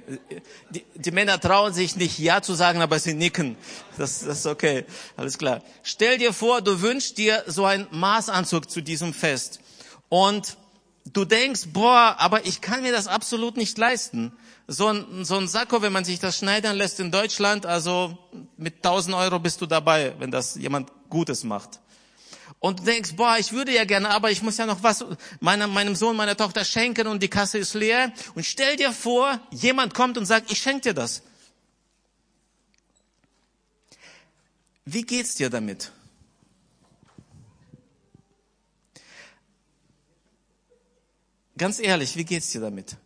Die, 0.69 0.85
die 0.95 1.11
Männer 1.11 1.39
trauen 1.39 1.73
sich 1.73 1.97
nicht 1.97 2.17
Ja 2.17 2.41
zu 2.41 2.53
sagen, 2.53 2.81
aber 2.81 2.97
sie 2.97 3.13
nicken. 3.13 3.57
Das, 3.97 4.21
das 4.21 4.39
ist 4.39 4.45
okay. 4.45 4.85
Alles 5.17 5.37
klar. 5.37 5.61
Stell 5.83 6.17
dir 6.17 6.31
vor, 6.31 6.61
du 6.61 6.81
wünschst 6.81 7.17
dir 7.17 7.43
so 7.45 7.65
einen 7.65 7.87
Maßanzug 7.91 8.69
zu 8.69 8.81
diesem 8.81 9.13
Fest. 9.13 9.59
Und 10.07 10.57
du 11.05 11.25
denkst, 11.25 11.67
boah, 11.73 12.15
aber 12.19 12.45
ich 12.45 12.61
kann 12.61 12.81
mir 12.81 12.93
das 12.93 13.07
absolut 13.07 13.57
nicht 13.57 13.77
leisten. 13.77 14.31
So 14.67 14.87
ein, 14.87 15.25
so 15.25 15.37
ein 15.37 15.47
Sakko, 15.47 15.81
wenn 15.81 15.91
man 15.91 16.05
sich 16.05 16.19
das 16.19 16.37
schneidern 16.37 16.77
lässt 16.77 16.99
in 16.99 17.11
Deutschland, 17.11 17.65
also 17.65 18.17
mit 18.55 18.77
1000 18.77 19.15
Euro 19.15 19.39
bist 19.39 19.59
du 19.61 19.65
dabei, 19.65 20.13
wenn 20.19 20.31
das 20.31 20.55
jemand 20.55 20.91
Gutes 21.09 21.43
macht. 21.43 21.79
Und 22.57 22.85
denkst, 22.87 23.15
boah, 23.15 23.37
ich 23.37 23.51
würde 23.51 23.73
ja 23.73 23.85
gerne, 23.85 24.09
aber 24.09 24.31
ich 24.31 24.41
muss 24.41 24.57
ja 24.57 24.65
noch 24.65 24.81
was 24.81 25.05
meinem, 25.39 25.71
meinem 25.71 25.95
Sohn, 25.95 26.15
meiner 26.15 26.35
Tochter 26.35 26.65
schenken 26.65 27.07
und 27.07 27.21
die 27.21 27.29
Kasse 27.29 27.57
ist 27.59 27.73
leer. 27.75 28.11
Und 28.35 28.45
stell 28.45 28.75
dir 28.75 28.91
vor, 28.91 29.39
jemand 29.51 29.93
kommt 29.93 30.17
und 30.17 30.25
sagt, 30.25 30.51
ich 30.51 30.59
schenke 30.59 30.81
dir 30.81 30.93
das. 30.93 31.21
Wie 34.85 35.03
geht's 35.03 35.35
dir 35.35 35.49
damit? 35.49 35.91
Ganz 41.57 41.79
ehrlich, 41.79 42.15
wie 42.15 42.25
geht's 42.25 42.49
dir 42.51 42.61
damit? 42.61 42.97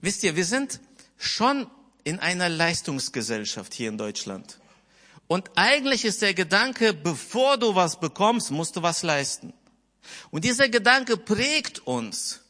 Wisst 0.00 0.22
ihr, 0.22 0.36
wir 0.36 0.44
sind 0.44 0.80
schon 1.16 1.66
in 2.04 2.20
einer 2.20 2.48
Leistungsgesellschaft 2.48 3.74
hier 3.74 3.88
in 3.88 3.98
Deutschland. 3.98 4.60
Und 5.28 5.50
eigentlich 5.56 6.04
ist 6.06 6.22
der 6.22 6.34
Gedanke, 6.34 6.94
bevor 6.94 7.58
du 7.58 7.74
was 7.74 8.00
bekommst, 8.00 8.50
musst 8.50 8.76
du 8.76 8.82
was 8.82 9.02
leisten. 9.02 9.52
Und 10.30 10.44
dieser 10.44 10.70
Gedanke 10.70 11.18
prägt 11.18 11.86
uns. 11.86 12.40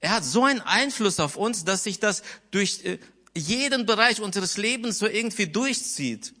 Er 0.00 0.10
hat 0.10 0.24
so 0.24 0.44
einen 0.44 0.62
Einfluss 0.62 1.20
auf 1.20 1.36
uns, 1.36 1.64
dass 1.64 1.84
sich 1.84 2.00
das 2.00 2.22
durch 2.50 2.84
äh, 2.84 2.98
jeden 3.36 3.84
Bereich 3.84 4.20
unseres 4.20 4.56
Lebens 4.56 4.98
so 4.98 5.06
irgendwie 5.06 5.46
durchzieht. 5.46 6.34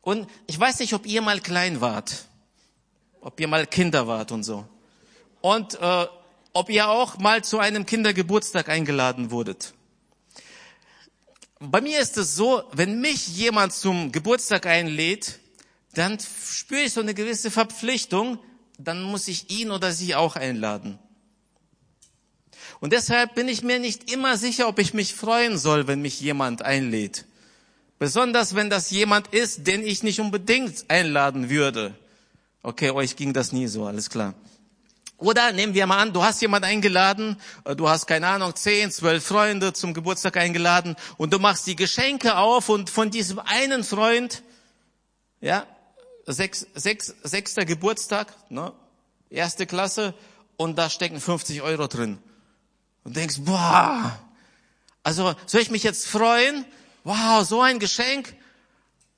Und 0.00 0.28
ich 0.46 0.58
weiß 0.58 0.78
nicht, 0.80 0.94
ob 0.94 1.06
ihr 1.06 1.20
mal 1.20 1.40
klein 1.40 1.80
wart, 1.82 2.24
ob 3.20 3.38
ihr 3.38 3.48
mal 3.48 3.66
Kinder 3.66 4.06
wart 4.06 4.32
und 4.32 4.44
so. 4.44 4.66
Und 5.42 5.78
äh, 5.80 6.06
ob 6.54 6.70
ihr 6.70 6.88
auch 6.88 7.18
mal 7.18 7.44
zu 7.44 7.58
einem 7.58 7.84
Kindergeburtstag 7.84 8.70
eingeladen 8.70 9.30
wurdet. 9.30 9.74
Bei 11.60 11.80
mir 11.80 12.00
ist 12.00 12.16
es 12.16 12.36
so, 12.36 12.62
wenn 12.72 13.00
mich 13.00 13.28
jemand 13.28 13.72
zum 13.72 14.12
Geburtstag 14.12 14.66
einlädt, 14.66 15.40
dann 15.94 16.18
spüre 16.20 16.82
ich 16.82 16.92
so 16.92 17.00
eine 17.00 17.14
gewisse 17.14 17.50
Verpflichtung, 17.50 18.38
dann 18.78 19.02
muss 19.02 19.26
ich 19.26 19.50
ihn 19.50 19.72
oder 19.72 19.90
sie 19.92 20.14
auch 20.14 20.36
einladen. 20.36 20.98
Und 22.80 22.92
deshalb 22.92 23.34
bin 23.34 23.48
ich 23.48 23.62
mir 23.62 23.80
nicht 23.80 24.12
immer 24.12 24.36
sicher, 24.36 24.68
ob 24.68 24.78
ich 24.78 24.94
mich 24.94 25.14
freuen 25.14 25.58
soll, 25.58 25.88
wenn 25.88 26.00
mich 26.00 26.20
jemand 26.20 26.62
einlädt. 26.62 27.24
Besonders 27.98 28.54
wenn 28.54 28.70
das 28.70 28.90
jemand 28.90 29.28
ist, 29.34 29.66
den 29.66 29.84
ich 29.84 30.04
nicht 30.04 30.20
unbedingt 30.20 30.84
einladen 30.88 31.50
würde. 31.50 31.94
Okay, 32.62 32.92
euch 32.92 33.16
ging 33.16 33.32
das 33.32 33.50
nie 33.50 33.66
so, 33.66 33.86
alles 33.86 34.10
klar. 34.10 34.34
Oder 35.18 35.50
nehmen 35.50 35.74
wir 35.74 35.84
mal 35.86 35.98
an, 35.98 36.12
du 36.12 36.22
hast 36.22 36.40
jemand 36.40 36.64
eingeladen, 36.64 37.36
äh, 37.64 37.74
du 37.74 37.88
hast 37.88 38.06
keine 38.06 38.28
Ahnung, 38.28 38.54
zehn, 38.54 38.90
zwölf 38.92 39.26
Freunde 39.26 39.72
zum 39.72 39.92
Geburtstag 39.92 40.36
eingeladen 40.36 40.94
und 41.16 41.32
du 41.32 41.40
machst 41.40 41.66
die 41.66 41.74
Geschenke 41.74 42.36
auf 42.36 42.68
und 42.68 42.88
von 42.88 43.10
diesem 43.10 43.40
einen 43.40 43.82
Freund, 43.82 44.44
ja, 45.40 45.66
sechs, 46.24 46.66
sechs, 46.74 47.14
sechster 47.24 47.64
Geburtstag, 47.64 48.32
ne, 48.48 48.72
erste 49.28 49.66
Klasse 49.66 50.14
und 50.56 50.78
da 50.78 50.88
stecken 50.88 51.20
50 51.20 51.62
Euro 51.62 51.88
drin. 51.88 52.18
Und 53.02 53.16
denkst, 53.16 53.38
boah, 53.40 54.16
also 55.02 55.34
soll 55.46 55.62
ich 55.62 55.70
mich 55.70 55.82
jetzt 55.82 56.06
freuen? 56.06 56.64
Wow, 57.02 57.44
so 57.44 57.60
ein 57.60 57.80
Geschenk? 57.80 58.36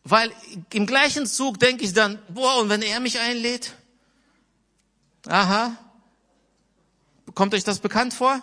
Weil 0.05 0.33
im 0.73 0.87
gleichen 0.87 1.27
Zug 1.27 1.59
denke 1.59 1.85
ich 1.85 1.93
dann, 1.93 2.19
boah, 2.29 2.59
und 2.61 2.71
wenn 2.71 2.81
er 2.81 3.01
mich 3.01 3.19
einlädt? 3.19 3.75
Aha, 5.27 5.77
Kommt 7.35 7.55
euch 7.55 7.65
das 7.65 7.79
bekannt 7.79 8.15
vor? 8.15 8.43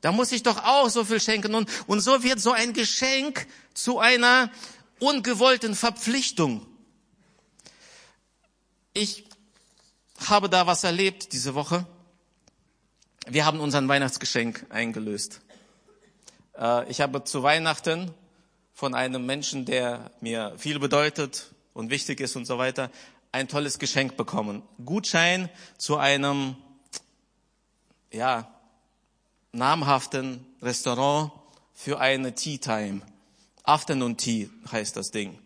Da 0.00 0.12
muss 0.12 0.32
ich 0.32 0.42
doch 0.42 0.64
auch 0.64 0.88
so 0.88 1.04
viel 1.04 1.20
schenken. 1.20 1.54
Und, 1.54 1.70
und 1.86 2.00
so 2.00 2.22
wird 2.22 2.40
so 2.40 2.52
ein 2.52 2.72
Geschenk 2.72 3.46
zu 3.72 3.98
einer 3.98 4.50
ungewollten 4.98 5.74
Verpflichtung. 5.74 6.66
Ich 8.94 9.24
habe 10.26 10.48
da 10.48 10.66
was 10.66 10.84
erlebt 10.84 11.32
diese 11.32 11.54
Woche. 11.54 11.86
Wir 13.26 13.44
haben 13.46 13.60
unseren 13.60 13.88
Weihnachtsgeschenk 13.88 14.66
eingelöst. 14.70 15.40
Äh, 16.58 16.90
ich 16.90 17.00
habe 17.00 17.24
zu 17.24 17.42
Weihnachten 17.42 18.12
von 18.74 18.94
einem 18.94 19.24
Menschen, 19.24 19.64
der 19.64 20.10
mir 20.20 20.54
viel 20.58 20.78
bedeutet 20.78 21.52
und 21.72 21.90
wichtig 21.90 22.20
ist 22.20 22.34
und 22.36 22.44
so 22.44 22.58
weiter, 22.58 22.90
ein 23.30 23.48
tolles 23.48 23.78
Geschenk 23.78 24.16
bekommen. 24.16 24.62
Gutschein 24.84 25.48
zu 25.78 25.96
einem 25.96 26.56
ja, 28.12 28.48
namhaften 29.52 30.46
Restaurant 30.60 31.32
für 31.74 31.98
eine 31.98 32.34
Tea 32.34 32.58
Time. 32.58 33.02
Afternoon 33.64 34.16
Tea 34.16 34.50
heißt 34.70 34.96
das 34.96 35.10
Ding. 35.10 35.38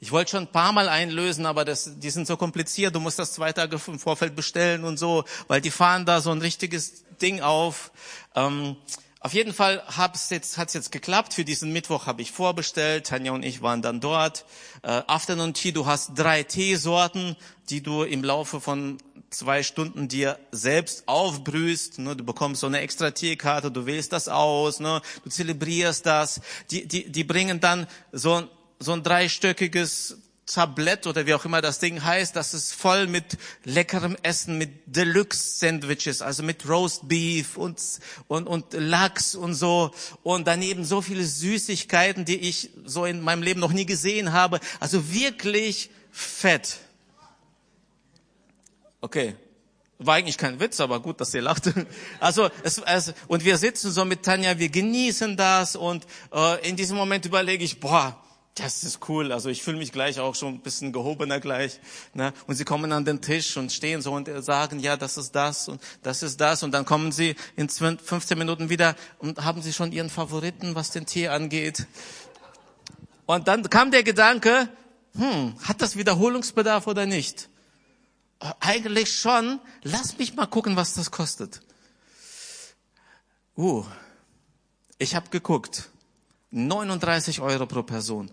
Ich 0.00 0.12
wollte 0.12 0.32
schon 0.32 0.44
ein 0.44 0.52
paar 0.52 0.72
Mal 0.72 0.88
einlösen, 0.88 1.44
aber 1.44 1.64
das, 1.64 1.98
die 1.98 2.10
sind 2.10 2.26
so 2.26 2.36
kompliziert. 2.36 2.94
Du 2.94 3.00
musst 3.00 3.18
das 3.18 3.32
zwei 3.32 3.52
Tage 3.52 3.80
im 3.86 3.98
Vorfeld 3.98 4.36
bestellen 4.36 4.84
und 4.84 4.96
so, 4.96 5.24
weil 5.48 5.60
die 5.60 5.72
fahren 5.72 6.06
da 6.06 6.20
so 6.20 6.30
ein 6.30 6.40
richtiges 6.40 7.04
Ding 7.20 7.40
auf. 7.40 7.90
Ähm, 8.36 8.76
auf 9.20 9.34
jeden 9.34 9.52
Fall 9.52 9.82
hat's 9.88 10.30
jetzt, 10.30 10.56
hat's 10.56 10.74
jetzt 10.74 10.92
geklappt. 10.92 11.34
Für 11.34 11.44
diesen 11.44 11.72
Mittwoch 11.72 12.06
habe 12.06 12.22
ich 12.22 12.30
vorbestellt. 12.30 13.08
Tanja 13.08 13.32
und 13.32 13.44
ich 13.44 13.60
waren 13.60 13.82
dann 13.82 14.00
dort. 14.00 14.44
Äh, 14.82 15.02
Afternoon 15.08 15.54
Tea, 15.54 15.72
du 15.72 15.86
hast 15.86 16.12
drei 16.14 16.44
Teesorten, 16.44 17.36
die 17.68 17.82
du 17.82 18.04
im 18.04 18.22
Laufe 18.22 18.60
von 18.60 18.98
zwei 19.30 19.62
Stunden 19.62 20.08
dir 20.08 20.38
selbst 20.52 21.06
aufbrühst. 21.06 21.98
Ne? 21.98 22.16
Du 22.16 22.24
bekommst 22.24 22.60
so 22.60 22.66
eine 22.66 22.80
extra 22.80 23.10
Teekarte, 23.10 23.70
du 23.70 23.86
wählst 23.86 24.12
das 24.12 24.28
aus, 24.28 24.80
ne? 24.80 25.02
du 25.24 25.30
zelebrierst 25.30 26.06
das. 26.06 26.40
Die, 26.70 26.86
die, 26.86 27.10
die 27.10 27.24
bringen 27.24 27.60
dann 27.60 27.86
so, 28.12 28.48
so 28.78 28.92
ein 28.92 29.02
dreistöckiges 29.02 30.18
Tablett 30.46 31.06
oder 31.06 31.26
wie 31.26 31.34
auch 31.34 31.44
immer 31.44 31.60
das 31.60 31.78
Ding 31.78 32.02
heißt, 32.02 32.34
das 32.34 32.54
ist 32.54 32.72
voll 32.72 33.06
mit 33.06 33.36
leckerem 33.64 34.16
Essen, 34.22 34.56
mit 34.56 34.70
Deluxe-Sandwiches, 34.86 36.22
also 36.22 36.42
mit 36.42 36.66
Roast 36.66 37.06
Beef 37.06 37.56
und, 37.58 37.80
und, 38.28 38.46
und 38.46 38.72
Lachs 38.72 39.34
und 39.34 39.54
so. 39.54 39.90
Und 40.22 40.46
daneben 40.46 40.84
so 40.84 41.02
viele 41.02 41.24
Süßigkeiten, 41.24 42.24
die 42.24 42.38
ich 42.38 42.70
so 42.84 43.04
in 43.04 43.20
meinem 43.20 43.42
Leben 43.42 43.60
noch 43.60 43.72
nie 43.72 43.86
gesehen 43.86 44.32
habe. 44.32 44.60
Also 44.80 45.12
wirklich 45.12 45.90
fett. 46.10 46.78
Okay. 49.00 49.36
War 50.00 50.14
eigentlich 50.14 50.38
kein 50.38 50.60
Witz, 50.60 50.78
aber 50.78 51.00
gut, 51.00 51.20
dass 51.20 51.34
ihr 51.34 51.42
lacht. 51.42 51.72
Also, 52.20 52.50
es, 52.62 52.78
es, 52.78 53.14
und 53.26 53.44
wir 53.44 53.58
sitzen 53.58 53.90
so 53.90 54.04
mit 54.04 54.22
Tanja, 54.22 54.58
wir 54.58 54.68
genießen 54.68 55.36
das 55.36 55.74
und 55.74 56.06
äh, 56.32 56.68
in 56.68 56.76
diesem 56.76 56.96
Moment 56.96 57.24
überlege 57.24 57.64
ich, 57.64 57.80
boah, 57.80 58.16
das 58.58 58.82
ist 58.82 59.08
cool. 59.08 59.32
Also 59.32 59.48
ich 59.48 59.62
fühle 59.62 59.78
mich 59.78 59.92
gleich 59.92 60.18
auch 60.20 60.34
schon 60.34 60.54
ein 60.54 60.60
bisschen 60.60 60.92
gehobener 60.92 61.40
gleich. 61.40 61.80
Ne? 62.14 62.32
Und 62.46 62.56
sie 62.56 62.64
kommen 62.64 62.92
an 62.92 63.04
den 63.04 63.20
Tisch 63.20 63.56
und 63.56 63.72
stehen 63.72 64.02
so 64.02 64.12
und 64.12 64.28
sagen, 64.42 64.80
ja, 64.80 64.96
das 64.96 65.16
ist 65.16 65.32
das 65.32 65.68
und 65.68 65.80
das 66.02 66.22
ist 66.22 66.40
das. 66.40 66.62
Und 66.62 66.72
dann 66.72 66.84
kommen 66.84 67.12
sie 67.12 67.36
in 67.56 67.68
15 67.68 68.38
Minuten 68.38 68.68
wieder 68.68 68.96
und 69.18 69.44
haben 69.44 69.62
sie 69.62 69.72
schon 69.72 69.92
ihren 69.92 70.10
Favoriten, 70.10 70.74
was 70.74 70.90
den 70.90 71.06
Tee 71.06 71.28
angeht. 71.28 71.86
Und 73.26 73.48
dann 73.48 73.68
kam 73.68 73.90
der 73.90 74.02
Gedanke, 74.02 74.68
hm, 75.16 75.54
hat 75.62 75.80
das 75.80 75.96
Wiederholungsbedarf 75.96 76.86
oder 76.86 77.06
nicht? 77.06 77.47
Eigentlich 78.60 79.12
schon. 79.18 79.60
Lass 79.82 80.16
mich 80.18 80.34
mal 80.34 80.46
gucken, 80.46 80.76
was 80.76 80.94
das 80.94 81.10
kostet. 81.10 81.60
Uh, 83.56 83.84
ich 84.98 85.14
habe 85.14 85.28
geguckt. 85.30 85.90
39 86.50 87.40
Euro 87.40 87.66
pro 87.66 87.82
Person. 87.82 88.30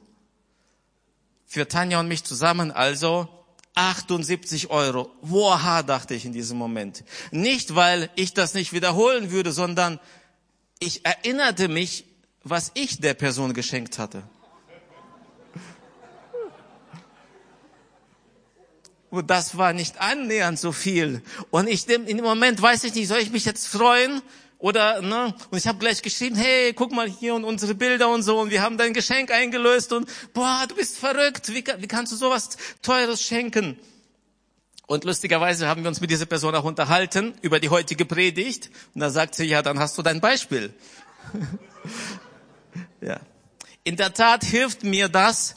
Für 1.45 1.67
Tanja 1.67 1.99
und 1.99 2.07
mich 2.07 2.23
zusammen 2.23 2.71
also 2.71 3.27
78 3.75 4.69
Euro. 4.69 5.11
Woha, 5.21 5.83
dachte 5.83 6.13
ich 6.13 6.25
in 6.25 6.33
diesem 6.33 6.57
Moment. 6.57 7.03
Nicht, 7.31 7.75
weil 7.75 8.09
ich 8.15 8.33
das 8.33 8.53
nicht 8.53 8.71
wiederholen 8.73 9.31
würde, 9.31 9.51
sondern 9.51 9.99
ich 10.79 11.05
erinnerte 11.05 11.67
mich, 11.67 12.05
was 12.43 12.71
ich 12.73 12.99
der 13.01 13.15
Person 13.15 13.53
geschenkt 13.53 13.99
hatte. 13.99 14.23
Das 19.21 19.57
war 19.57 19.73
nicht 19.73 19.99
annähernd 19.99 20.59
so 20.59 20.71
viel. 20.71 21.21
Und 21.51 21.67
ich 21.67 21.87
in 21.89 22.05
dem 22.05 22.23
Moment 22.23 22.61
weiß 22.61 22.83
ich 22.83 22.93
nicht, 22.95 23.07
soll 23.07 23.19
ich 23.19 23.31
mich 23.31 23.45
jetzt 23.45 23.67
freuen? 23.67 24.21
Oder, 24.57 25.01
ne? 25.01 25.35
Und 25.51 25.57
ich 25.57 25.67
habe 25.67 25.77
gleich 25.79 26.01
geschrieben, 26.01 26.35
hey, 26.35 26.73
guck 26.73 26.91
mal 26.91 27.07
hier 27.07 27.35
und 27.35 27.43
unsere 27.43 27.75
Bilder 27.75 28.09
und 28.09 28.23
so 28.23 28.39
und 28.39 28.49
wir 28.49 28.61
haben 28.61 28.77
dein 28.77 28.93
Geschenk 28.93 29.31
eingelöst 29.31 29.93
und 29.93 30.09
boah, 30.33 30.65
du 30.67 30.75
bist 30.75 30.97
verrückt, 30.97 31.53
wie, 31.53 31.63
wie 31.77 31.87
kannst 31.87 32.11
du 32.11 32.15
sowas 32.15 32.49
Teures 32.81 33.21
schenken? 33.21 33.77
Und 34.87 35.03
lustigerweise 35.03 35.67
haben 35.67 35.83
wir 35.83 35.89
uns 35.89 35.99
mit 35.99 36.11
dieser 36.11 36.25
Person 36.25 36.53
auch 36.55 36.63
unterhalten 36.63 37.33
über 37.41 37.59
die 37.59 37.69
heutige 37.69 38.05
Predigt. 38.05 38.69
Und 38.93 39.01
da 39.01 39.09
sagt 39.09 39.35
sie, 39.35 39.45
ja, 39.45 39.61
dann 39.61 39.79
hast 39.79 39.97
du 39.97 40.03
dein 40.03 40.21
Beispiel. 40.21 40.73
ja. 43.01 43.19
In 43.83 43.95
der 43.95 44.13
Tat 44.13 44.43
hilft 44.43 44.83
mir 44.83 45.09
das, 45.09 45.55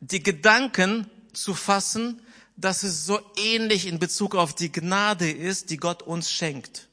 die 0.00 0.22
Gedanken 0.22 1.10
zu 1.32 1.54
fassen, 1.54 2.20
dass 2.60 2.82
es 2.82 3.06
so 3.06 3.20
ähnlich 3.36 3.86
in 3.86 3.98
Bezug 3.98 4.34
auf 4.34 4.54
die 4.54 4.70
Gnade 4.70 5.30
ist, 5.30 5.70
die 5.70 5.76
Gott 5.76 6.02
uns 6.02 6.30
schenkt. 6.30 6.88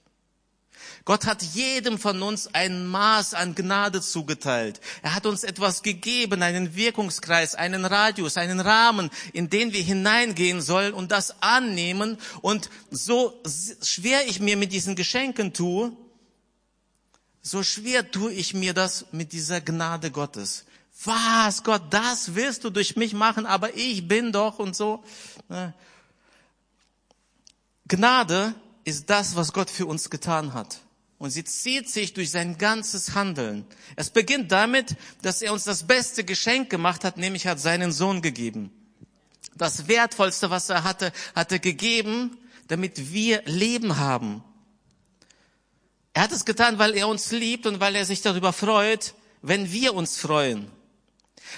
Gott 1.05 1.25
hat 1.25 1.41
jedem 1.41 1.97
von 2.00 2.21
uns 2.21 2.53
ein 2.53 2.86
Maß 2.86 3.33
an 3.33 3.55
Gnade 3.55 4.01
zugeteilt. 4.01 4.81
Er 5.01 5.15
hat 5.15 5.25
uns 5.25 5.45
etwas 5.45 5.81
gegeben, 5.81 6.41
einen 6.41 6.75
Wirkungskreis, 6.75 7.55
einen 7.55 7.86
Radius, 7.86 8.36
einen 8.36 8.59
Rahmen, 8.59 9.09
in 9.31 9.50
den 9.50 9.71
wir 9.71 9.81
hineingehen 9.81 10.62
sollen 10.62 10.93
und 10.93 11.13
das 11.13 11.41
annehmen. 11.41 12.17
Und 12.41 12.69
so 12.91 13.41
schwer 13.81 14.27
ich 14.27 14.41
mir 14.41 14.57
mit 14.57 14.74
diesen 14.74 14.97
Geschenken 14.97 15.53
tue, 15.53 15.93
so 17.41 17.63
schwer 17.63 18.12
tue 18.12 18.33
ich 18.33 18.53
mir 18.53 18.74
das 18.74 19.05
mit 19.13 19.31
dieser 19.31 19.62
Gnade 19.62 20.12
Gottes. 20.12 20.65
Was, 21.04 21.63
Gott, 21.63 21.84
das 21.92 22.36
willst 22.36 22.63
du 22.63 22.70
durch 22.70 22.96
mich 22.96 23.13
machen, 23.13 23.46
aber 23.46 23.75
ich 23.75 24.08
bin 24.08 24.32
doch 24.32 24.60
und 24.60 24.75
so. 24.75 25.04
Ne? 25.48 25.74
Gnade 27.88 28.56
ist 28.84 29.10
das, 29.10 29.36
was 29.36 29.54
Gott 29.54 29.70
für 29.70 29.86
uns 29.86 30.10
getan 30.10 30.54
hat. 30.54 30.82
Und 31.20 31.32
sie 31.32 31.44
zieht 31.44 31.89
sich 31.89 32.13
durch 32.13 32.30
sein 32.30 32.58
ganzes 32.58 33.16
Handeln. 33.16 33.66
Es 33.96 34.10
beginnt 34.10 34.51
damit, 34.51 34.96
dass 35.22 35.42
er 35.42 35.54
uns 35.54 35.63
das 35.63 35.84
beste 35.84 36.24
Geschenk 36.24 36.70
gemacht 36.70 37.04
hat, 37.04 37.18
nämlich 37.18 37.48
hat 37.48 37.60
seinen 37.60 37.92
Sohn 37.92 38.22
gegeben. 38.22 38.72
Das 39.56 39.88
Wertvollste, 39.88 40.50
was 40.50 40.70
er 40.70 40.84
hatte, 40.84 41.12
hat 41.36 41.51
er 41.51 41.60
gegeben, 41.60 42.38
damit 42.68 43.12
wir 43.12 43.42
Leben 43.46 43.98
haben. 43.98 44.44
Er 46.13 46.24
hat 46.24 46.32
es 46.32 46.46
getan, 46.46 46.77
weil 46.77 46.96
er 46.96 47.08
uns 47.08 47.32
liebt 47.32 47.66
und 47.66 47.80
weil 47.80 47.96
er 47.96 48.06
sich 48.06 48.22
darüber 48.22 48.54
freut, 48.54 49.16
wenn 49.42 49.72
wir 49.72 49.94
uns 49.94 50.18
freuen. 50.18 50.72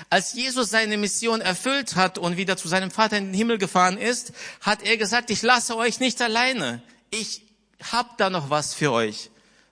Als 0.10 0.34
Jesus 0.34 0.70
seine 0.70 0.98
Mission 0.98 1.42
erfüllt 1.42 1.96
hat 1.96 2.18
und 2.18 2.38
wieder 2.38 2.58
zu 2.58 2.68
seinem 2.68 2.92
Vater 2.92 3.18
in 3.18 3.28
den 3.28 3.34
Himmel 3.34 3.58
gefahren 3.58 3.98
ist, 3.98 4.34
hat 4.62 4.84
er 4.84 4.98
gesagt, 4.98 5.30
ich 5.30 5.42
lasse 5.42 5.76
euch 5.76 6.00
nicht 6.00 6.22
alleine. 6.22 6.82
Ich 7.10 7.44
hab 7.92 8.18
da 8.18 8.30
noch 8.30 8.50
was 8.50 8.74
für 8.74 8.92
euch 8.92 9.30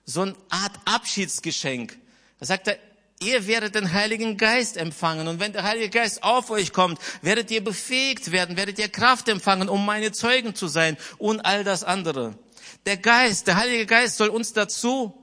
so 0.08 0.22
eine 0.22 0.34
Art 0.48 0.72
Abschiedsgeschenk. 0.86 1.98
Da 2.40 2.46
sagt 2.46 2.66
er, 2.68 2.78
ihr 3.20 3.46
werdet 3.46 3.74
den 3.74 3.92
Heiligen 3.92 4.38
Geist 4.38 4.78
empfangen. 4.78 5.28
Und 5.28 5.38
wenn 5.38 5.52
der 5.52 5.64
Heilige 5.64 5.90
Geist 5.90 6.22
auf 6.22 6.50
euch 6.50 6.72
kommt, 6.72 6.98
werdet 7.20 7.50
ihr 7.50 7.62
befähigt 7.62 8.32
werden, 8.32 8.56
werdet 8.56 8.78
ihr 8.78 8.88
Kraft 8.88 9.28
empfangen, 9.28 9.68
um 9.68 9.84
meine 9.84 10.10
Zeugen 10.12 10.54
zu 10.54 10.66
sein 10.66 10.96
und 11.18 11.40
all 11.44 11.62
das 11.62 11.84
andere. 11.84 12.38
Der 12.86 12.96
Geist, 12.96 13.48
der 13.48 13.56
Heilige 13.56 13.84
Geist 13.84 14.16
soll 14.16 14.28
uns 14.28 14.54
dazu 14.54 15.14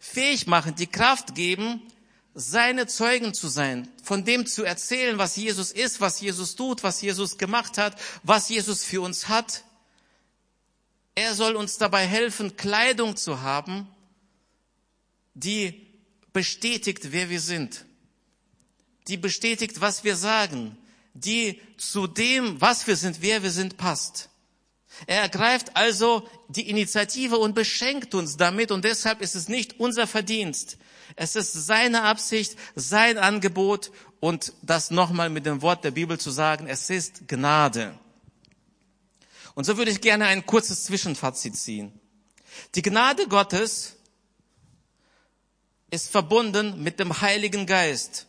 fähig 0.00 0.48
machen, 0.48 0.74
die 0.74 0.88
Kraft 0.88 1.36
geben, 1.36 1.80
seine 2.34 2.86
Zeugen 2.88 3.32
zu 3.32 3.48
sein, 3.48 3.88
von 4.02 4.24
dem 4.24 4.46
zu 4.46 4.64
erzählen, 4.64 5.18
was 5.18 5.36
Jesus 5.36 5.70
ist, 5.70 6.00
was 6.00 6.20
Jesus 6.20 6.56
tut, 6.56 6.82
was 6.82 7.00
Jesus 7.00 7.38
gemacht 7.38 7.78
hat, 7.78 8.00
was 8.24 8.48
Jesus 8.48 8.84
für 8.84 9.02
uns 9.02 9.28
hat. 9.28 9.62
Er 11.14 11.34
soll 11.34 11.54
uns 11.54 11.78
dabei 11.78 12.06
helfen, 12.06 12.56
Kleidung 12.56 13.16
zu 13.16 13.40
haben, 13.42 13.86
die 15.34 15.86
bestätigt, 16.32 17.12
wer 17.12 17.30
wir 17.30 17.40
sind, 17.40 17.84
die 19.06 19.16
bestätigt, 19.16 19.80
was 19.80 20.02
wir 20.02 20.16
sagen, 20.16 20.76
die 21.14 21.60
zu 21.78 22.08
dem, 22.08 22.60
was 22.60 22.88
wir 22.88 22.96
sind, 22.96 23.22
wer 23.22 23.44
wir 23.44 23.52
sind, 23.52 23.76
passt. 23.76 24.28
Er 25.06 25.22
ergreift 25.22 25.76
also 25.76 26.28
die 26.48 26.68
Initiative 26.68 27.38
und 27.38 27.54
beschenkt 27.54 28.14
uns 28.14 28.36
damit 28.36 28.72
und 28.72 28.84
deshalb 28.84 29.22
ist 29.22 29.36
es 29.36 29.48
nicht 29.48 29.78
unser 29.78 30.08
Verdienst. 30.08 30.78
Es 31.16 31.36
ist 31.36 31.52
seine 31.52 32.02
Absicht, 32.02 32.56
sein 32.74 33.18
Angebot 33.18 33.90
und 34.20 34.52
das 34.62 34.90
nochmal 34.90 35.30
mit 35.30 35.46
dem 35.46 35.62
Wort 35.62 35.84
der 35.84 35.90
Bibel 35.90 36.18
zu 36.18 36.30
sagen, 36.30 36.66
es 36.66 36.90
ist 36.90 37.28
Gnade. 37.28 37.98
Und 39.54 39.64
so 39.64 39.76
würde 39.76 39.90
ich 39.90 40.00
gerne 40.00 40.26
ein 40.26 40.46
kurzes 40.46 40.84
Zwischenfazit 40.84 41.56
ziehen. 41.56 41.92
Die 42.74 42.82
Gnade 42.82 43.28
Gottes 43.28 43.96
ist 45.90 46.10
verbunden 46.10 46.82
mit 46.82 46.98
dem 46.98 47.20
Heiligen 47.20 47.66
Geist. 47.66 48.26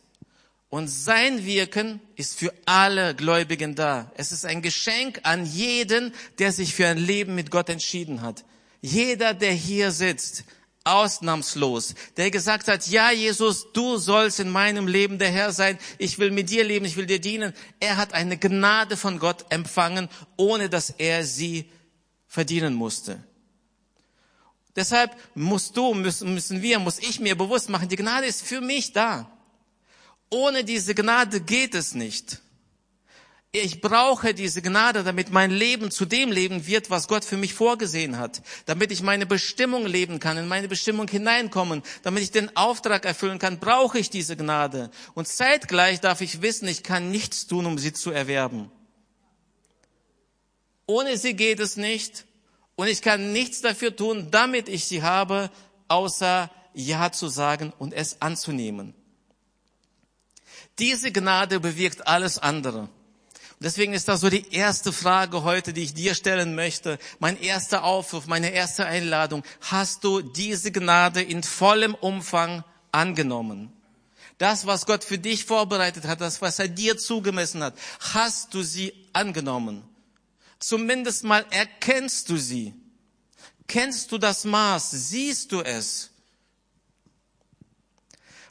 Und 0.68 0.88
sein 0.88 1.44
Wirken 1.44 2.00
ist 2.16 2.38
für 2.38 2.52
alle 2.64 3.14
Gläubigen 3.14 3.74
da. 3.74 4.10
Es 4.16 4.32
ist 4.32 4.44
ein 4.44 4.62
Geschenk 4.62 5.20
an 5.22 5.46
jeden, 5.46 6.12
der 6.38 6.52
sich 6.52 6.74
für 6.74 6.86
ein 6.88 6.98
Leben 6.98 7.34
mit 7.34 7.50
Gott 7.50 7.68
entschieden 7.68 8.20
hat. 8.20 8.44
Jeder, 8.80 9.32
der 9.32 9.52
hier 9.52 9.90
sitzt, 9.90 10.44
ausnahmslos, 10.86 11.94
der 12.16 12.30
gesagt 12.30 12.68
hat, 12.68 12.86
ja 12.86 13.10
Jesus, 13.10 13.72
du 13.72 13.96
sollst 13.96 14.40
in 14.40 14.48
meinem 14.48 14.86
Leben 14.86 15.18
der 15.18 15.30
Herr 15.30 15.52
sein, 15.52 15.78
ich 15.98 16.18
will 16.18 16.30
mit 16.30 16.48
dir 16.50 16.64
leben, 16.64 16.86
ich 16.86 16.96
will 16.96 17.06
dir 17.06 17.20
dienen. 17.20 17.52
Er 17.80 17.96
hat 17.96 18.14
eine 18.14 18.38
Gnade 18.38 18.96
von 18.96 19.18
Gott 19.18 19.46
empfangen, 19.50 20.08
ohne 20.36 20.68
dass 20.68 20.90
er 20.90 21.24
sie 21.24 21.70
verdienen 22.28 22.74
musste. 22.74 23.22
Deshalb 24.76 25.16
musst 25.34 25.76
du, 25.76 25.94
müssen, 25.94 26.34
müssen 26.34 26.62
wir, 26.62 26.78
muss 26.78 26.98
ich 26.98 27.18
mir 27.18 27.36
bewusst 27.36 27.68
machen, 27.68 27.88
die 27.88 27.96
Gnade 27.96 28.26
ist 28.26 28.42
für 28.42 28.60
mich 28.60 28.92
da. 28.92 29.30
Ohne 30.30 30.64
diese 30.64 30.94
Gnade 30.94 31.40
geht 31.40 31.74
es 31.74 31.94
nicht. 31.94 32.40
Ich 33.62 33.80
brauche 33.80 34.34
diese 34.34 34.60
Gnade, 34.60 35.02
damit 35.02 35.30
mein 35.30 35.50
Leben 35.50 35.90
zu 35.90 36.04
dem 36.04 36.30
Leben 36.30 36.66
wird, 36.66 36.90
was 36.90 37.08
Gott 37.08 37.24
für 37.24 37.38
mich 37.38 37.54
vorgesehen 37.54 38.18
hat. 38.18 38.42
Damit 38.66 38.92
ich 38.92 39.02
meine 39.02 39.24
Bestimmung 39.24 39.86
leben 39.86 40.20
kann, 40.20 40.36
in 40.36 40.46
meine 40.46 40.68
Bestimmung 40.68 41.08
hineinkommen, 41.08 41.82
damit 42.02 42.22
ich 42.22 42.30
den 42.30 42.54
Auftrag 42.54 43.06
erfüllen 43.06 43.38
kann, 43.38 43.58
brauche 43.58 43.98
ich 43.98 44.10
diese 44.10 44.36
Gnade. 44.36 44.90
Und 45.14 45.26
zeitgleich 45.26 46.00
darf 46.00 46.20
ich 46.20 46.42
wissen, 46.42 46.68
ich 46.68 46.82
kann 46.82 47.10
nichts 47.10 47.46
tun, 47.46 47.64
um 47.64 47.78
sie 47.78 47.94
zu 47.94 48.10
erwerben. 48.10 48.70
Ohne 50.86 51.16
sie 51.16 51.32
geht 51.32 51.60
es 51.60 51.78
nicht. 51.78 52.26
Und 52.74 52.88
ich 52.88 53.00
kann 53.00 53.32
nichts 53.32 53.62
dafür 53.62 53.96
tun, 53.96 54.28
damit 54.30 54.68
ich 54.68 54.84
sie 54.84 55.02
habe, 55.02 55.50
außer 55.88 56.50
Ja 56.74 57.10
zu 57.10 57.28
sagen 57.28 57.72
und 57.78 57.94
es 57.94 58.20
anzunehmen. 58.20 58.92
Diese 60.78 61.10
Gnade 61.10 61.58
bewirkt 61.58 62.06
alles 62.06 62.38
andere. 62.38 62.90
Deswegen 63.58 63.94
ist 63.94 64.08
das 64.08 64.20
so 64.20 64.28
die 64.28 64.52
erste 64.52 64.92
Frage 64.92 65.42
heute, 65.42 65.72
die 65.72 65.82
ich 65.82 65.94
dir 65.94 66.14
stellen 66.14 66.54
möchte. 66.54 66.98
Mein 67.20 67.40
erster 67.40 67.84
Aufruf, 67.84 68.26
meine 68.26 68.50
erste 68.50 68.84
Einladung. 68.84 69.44
Hast 69.62 70.04
du 70.04 70.20
diese 70.20 70.72
Gnade 70.72 71.22
in 71.22 71.42
vollem 71.42 71.94
Umfang 71.94 72.64
angenommen? 72.92 73.72
Das, 74.36 74.66
was 74.66 74.84
Gott 74.84 75.04
für 75.04 75.16
dich 75.16 75.46
vorbereitet 75.46 76.04
hat, 76.04 76.20
das, 76.20 76.42
was 76.42 76.58
er 76.58 76.68
dir 76.68 76.98
zugemessen 76.98 77.62
hat, 77.62 77.74
hast 78.12 78.52
du 78.52 78.62
sie 78.62 78.92
angenommen? 79.14 79.82
Zumindest 80.58 81.24
mal 81.24 81.46
erkennst 81.50 82.28
du 82.28 82.36
sie. 82.36 82.74
Kennst 83.66 84.12
du 84.12 84.18
das 84.18 84.44
Maß? 84.44 84.90
Siehst 84.90 85.52
du 85.52 85.62
es? 85.62 86.10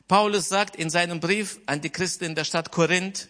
Paulus 0.07 0.49
sagt 0.49 0.75
in 0.75 0.89
seinem 0.89 1.19
Brief 1.19 1.59
an 1.67 1.81
die 1.81 1.89
Christen 1.91 2.25
in 2.25 2.35
der 2.35 2.43
Stadt 2.43 2.71
Korinth, 2.71 3.29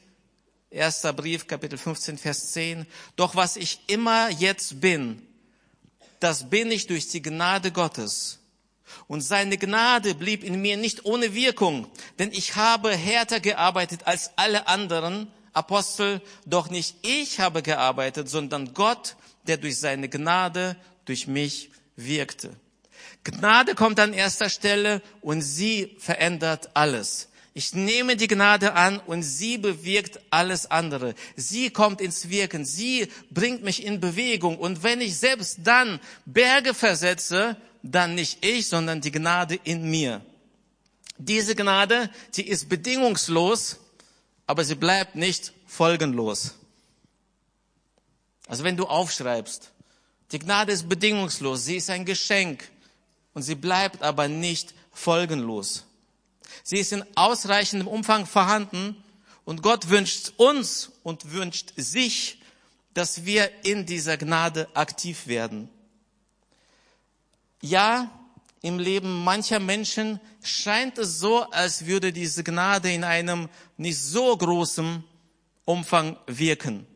erster 0.70 1.14
Brief, 1.14 1.48
Kapitel 1.48 1.78
15, 1.78 2.18
Vers 2.18 2.52
10, 2.52 2.86
doch 3.16 3.36
was 3.36 3.56
ich 3.56 3.80
immer 3.88 4.30
jetzt 4.30 4.82
bin, 4.82 5.26
das 6.20 6.50
bin 6.50 6.72
ich 6.72 6.88
durch 6.88 7.08
die 7.08 7.22
Gnade 7.22 7.72
Gottes. 7.72 8.40
Und 9.08 9.22
seine 9.22 9.58
Gnade 9.58 10.16
blieb 10.16 10.44
in 10.44 10.62
mir 10.62 10.78
nicht 10.78 11.06
ohne 11.06 11.34
Wirkung, 11.34 11.88
denn 12.20 12.32
ich 12.32 12.56
habe 12.56 12.96
härter 12.96 13.40
gearbeitet 13.40 14.02
als 14.06 14.32
alle 14.36 14.68
anderen, 14.68 15.32
Apostel, 15.54 16.22
doch 16.46 16.70
nicht 16.70 16.98
ich 17.02 17.40
habe 17.40 17.62
gearbeitet, 17.62 18.30
sondern 18.30 18.74
Gott, 18.74 19.16
der 19.48 19.58
durch 19.58 19.80
seine 19.80 20.10
Gnade 20.10 20.76
durch 21.06 21.28
mich 21.28 21.72
wirkte. 21.96 22.52
Gnade 23.24 23.74
kommt 23.74 24.00
an 24.00 24.14
erster 24.14 24.50
Stelle 24.50 25.02
und 25.22 25.42
sie 25.42 25.96
verändert 26.00 26.70
alles. 26.74 27.30
Ich 27.56 27.74
nehme 27.74 28.16
die 28.16 28.28
Gnade 28.28 28.74
an 28.74 29.00
und 29.00 29.24
sie 29.24 29.58
bewirkt 29.58 30.20
alles 30.30 30.70
andere. 30.70 31.16
Sie 31.36 31.72
kommt 31.72 32.02
ins 32.02 32.30
Wirken. 32.30 32.66
Sie 32.66 33.08
bringt 33.32 33.64
mich 33.64 33.84
in 33.84 34.00
Bewegung. 34.00 34.60
Und 34.60 34.84
wenn 34.84 35.02
ich 35.02 35.18
selbst 35.18 35.60
dann 35.64 36.00
Berge 36.26 36.76
versetze, 36.76 37.58
dann 37.82 38.14
nicht 38.14 38.46
ich, 38.46 38.68
sondern 38.68 39.02
die 39.02 39.12
Gnade 39.12 39.58
in 39.64 39.90
mir. 39.90 40.24
Diese 41.18 41.56
Gnade, 41.56 42.12
die 42.36 42.48
ist 42.48 42.70
bedingungslos 42.70 43.80
aber 44.48 44.64
sie 44.64 44.76
bleibt 44.76 45.16
nicht 45.16 45.54
folgenlos. 45.66 46.56
Also 48.48 48.64
wenn 48.64 48.78
du 48.78 48.86
aufschreibst, 48.86 49.72
die 50.32 50.40
Gnade 50.40 50.72
ist 50.72 50.88
bedingungslos, 50.88 51.66
sie 51.66 51.78
ist 51.78 51.90
ein 51.90 52.06
Geschenk 52.06 52.70
und 53.34 53.42
sie 53.42 53.56
bleibt 53.56 54.04
aber 54.04 54.28
nicht 54.28 54.74
folgenlos. 54.92 55.85
Sie 56.64 56.78
ist 56.78 56.92
in 56.94 57.04
ausreichendem 57.16 57.88
Umfang 57.88 58.26
vorhanden 58.26 59.04
und 59.44 59.62
Gott 59.62 59.90
wünscht 59.90 60.34
uns 60.38 60.92
und 61.04 61.32
wünscht 61.32 61.74
sich, 61.78 62.40
dass 62.94 63.26
wir 63.26 63.50
in 63.64 63.86
dieser 63.86 64.18
Gnade 64.18 64.68
aktiv 64.74 65.28
werden. 65.28 65.70
Ja, 67.62 68.10
im 68.62 68.80
Leben 68.80 69.24
mancher 69.24 69.60
Menschen 69.60 70.20
scheint 70.44 70.98
es 70.98 71.20
so, 71.20 71.44
als 71.52 71.86
würde 71.86 72.12
diese 72.12 72.44
Gnade 72.44 72.92
in 72.92 73.04
einem 73.04 73.50
nicht 73.78 74.00
so 74.00 74.36
großen 74.36 75.04
Umfang 75.66 76.18
wirken. 76.26 76.88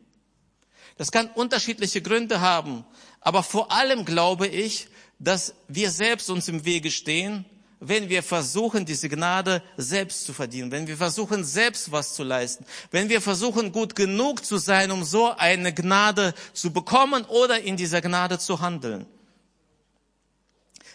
Das 0.96 1.12
kann 1.12 1.28
unterschiedliche 1.28 2.02
Gründe 2.02 2.40
haben, 2.40 2.84
aber 3.20 3.42
vor 3.42 3.70
allem 3.70 4.04
glaube 4.04 4.46
ich, 4.46 4.88
dass 5.18 5.54
wir 5.68 5.90
selbst 5.90 6.30
uns 6.30 6.48
im 6.48 6.64
Wege 6.64 6.90
stehen, 6.90 7.44
wenn 7.80 8.10
wir 8.10 8.22
versuchen, 8.22 8.84
diese 8.84 9.08
Gnade 9.08 9.62
selbst 9.78 10.24
zu 10.26 10.34
verdienen, 10.34 10.70
wenn 10.70 10.86
wir 10.86 10.98
versuchen, 10.98 11.44
selbst 11.44 11.90
was 11.90 12.14
zu 12.14 12.22
leisten, 12.22 12.66
wenn 12.90 13.08
wir 13.08 13.22
versuchen, 13.22 13.72
gut 13.72 13.96
genug 13.96 14.44
zu 14.44 14.58
sein, 14.58 14.90
um 14.90 15.02
so 15.02 15.34
eine 15.34 15.72
Gnade 15.72 16.34
zu 16.52 16.72
bekommen 16.72 17.24
oder 17.24 17.60
in 17.60 17.78
dieser 17.78 18.02
Gnade 18.02 18.38
zu 18.38 18.60
handeln. 18.60 19.06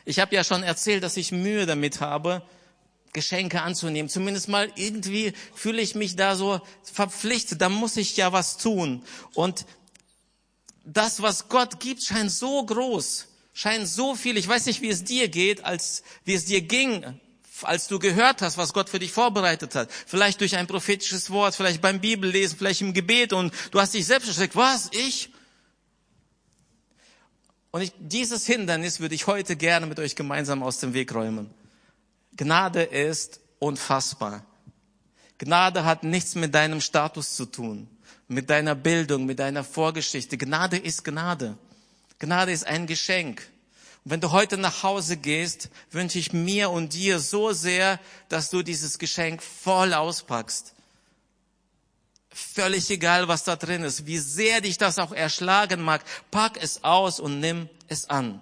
Ich 0.05 0.19
habe 0.19 0.35
ja 0.35 0.43
schon 0.43 0.61
erzählt, 0.61 1.03
dass 1.03 1.17
ich 1.17 1.31
Mühe 1.31 1.65
damit 1.65 1.99
habe, 1.99 2.43
Geschenke 3.13 3.63
anzunehmen. 3.63 4.07
Zumindest 4.07 4.47
mal 4.47 4.71
irgendwie 4.75 5.33
fühle 5.55 5.81
ich 5.81 5.95
mich 5.95 6.15
da 6.15 6.35
so 6.35 6.61
verpflichtet. 6.83 7.61
Da 7.61 7.69
muss 7.69 7.97
ich 7.97 8.15
ja 8.15 8.31
was 8.31 8.57
tun. 8.57 9.03
Und 9.33 9.65
das, 10.83 11.23
was 11.23 11.49
Gott 11.49 11.79
gibt, 11.79 12.03
scheint 12.03 12.31
so 12.31 12.63
groß, 12.63 13.27
scheint 13.55 13.87
so 13.87 14.13
viel. 14.13 14.37
Ich 14.37 14.47
weiß 14.47 14.67
nicht, 14.67 14.81
wie 14.81 14.89
es 14.89 15.03
dir 15.03 15.29
geht, 15.29 15.65
als 15.65 16.03
wie 16.25 16.35
es 16.35 16.45
dir 16.45 16.61
ging, 16.61 17.19
als 17.63 17.87
du 17.87 17.97
gehört 17.97 18.41
hast, 18.43 18.57
was 18.57 18.73
Gott 18.73 18.89
für 18.89 18.99
dich 18.99 19.11
vorbereitet 19.11 19.73
hat. 19.73 19.89
Vielleicht 19.91 20.41
durch 20.41 20.57
ein 20.57 20.67
prophetisches 20.67 21.31
Wort, 21.31 21.55
vielleicht 21.55 21.81
beim 21.81 21.99
Bibellesen, 22.01 22.57
vielleicht 22.57 22.81
im 22.81 22.93
Gebet 22.93 23.33
und 23.33 23.53
du 23.71 23.79
hast 23.79 23.93
dich 23.93 24.05
selbst 24.05 24.27
erschreckt. 24.27 24.55
Was? 24.55 24.89
Ich? 24.91 25.29
Und 27.71 27.81
ich, 27.81 27.93
dieses 27.97 28.45
Hindernis 28.45 28.99
würde 28.99 29.15
ich 29.15 29.25
heute 29.25 29.55
gerne 29.55 29.85
mit 29.85 29.99
euch 29.99 30.15
gemeinsam 30.15 30.61
aus 30.61 30.79
dem 30.79 30.93
Weg 30.93 31.15
räumen. 31.15 31.49
Gnade 32.35 32.83
ist 32.83 33.39
unfassbar. 33.59 34.45
Gnade 35.37 35.85
hat 35.85 36.03
nichts 36.03 36.35
mit 36.35 36.53
deinem 36.53 36.81
Status 36.81 37.35
zu 37.35 37.45
tun, 37.45 37.87
mit 38.27 38.49
deiner 38.49 38.75
Bildung, 38.75 39.25
mit 39.25 39.39
deiner 39.39 39.63
Vorgeschichte. 39.63 40.37
Gnade 40.37 40.77
ist 40.77 41.05
Gnade. 41.05 41.57
Gnade 42.19 42.51
ist 42.51 42.65
ein 42.65 42.87
Geschenk. 42.87 43.41
Und 44.03 44.11
wenn 44.11 44.21
du 44.21 44.31
heute 44.31 44.57
nach 44.57 44.83
Hause 44.83 45.17
gehst, 45.17 45.69
wünsche 45.91 46.19
ich 46.19 46.31
mir 46.31 46.69
und 46.69 46.93
dir 46.93 47.19
so 47.19 47.53
sehr, 47.53 47.99
dass 48.29 48.49
du 48.49 48.61
dieses 48.61 48.99
Geschenk 48.99 49.41
voll 49.41 49.93
auspackst. 49.93 50.73
Völlig 52.29 52.89
egal, 52.89 53.27
was 53.27 53.43
da 53.45 53.55
drin 53.55 53.83
ist, 53.83 54.05
wie 54.05 54.17
sehr 54.17 54.61
dich 54.61 54.77
das 54.77 54.99
auch 54.99 55.13
erschlagen 55.13 55.81
mag, 55.81 56.03
pack 56.31 56.61
es 56.61 56.83
aus 56.83 57.19
und 57.19 57.39
nimm 57.39 57.69
es 57.87 58.09
an. 58.09 58.41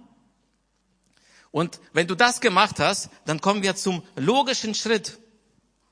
Und 1.52 1.80
wenn 1.94 2.08
du 2.08 2.16
das 2.16 2.42
gemacht 2.42 2.80
hast, 2.80 3.10
dann 3.26 3.40
kommen 3.40 3.62
wir 3.62 3.76
zum 3.76 4.02
logischen 4.16 4.74
Schritt. 4.74 5.20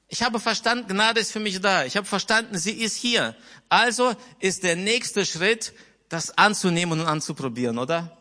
Ich 0.08 0.24
habe 0.24 0.40
verstanden, 0.40 0.88
Gnade 0.88 1.20
ist 1.20 1.32
für 1.32 1.40
mich 1.40 1.62
da. 1.62 1.86
Ich 1.86 1.96
habe 1.96 2.08
verstanden, 2.08 2.58
sie 2.58 2.74
ist 2.74 2.98
hier. 2.98 3.36
Also 3.70 4.14
ist 4.40 4.64
der 4.64 4.76
nächste 4.76 5.26
Schritt, 5.26 5.74
das 6.12 6.38
anzunehmen 6.38 7.00
und 7.00 7.08
anzuprobieren, 7.08 7.78
oder? 7.78 8.18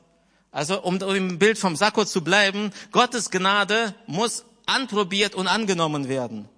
Also 0.53 0.81
um 0.83 0.97
im 1.01 1.39
Bild 1.39 1.59
vom 1.59 1.75
Sakko 1.75 2.05
zu 2.05 2.23
bleiben, 2.23 2.73
Gottes 2.93 3.31
Gnade 3.31 3.95
muss 4.07 4.45
anprobiert 4.65 5.35
und 5.35 5.49
angenommen 5.49 6.09
werden. 6.09 6.49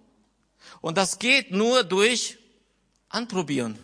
Und 0.83 0.99
das 0.99 1.19
geht 1.19 1.51
nur 1.51 1.85
durch 1.85 2.39
Anprobieren. 3.09 3.79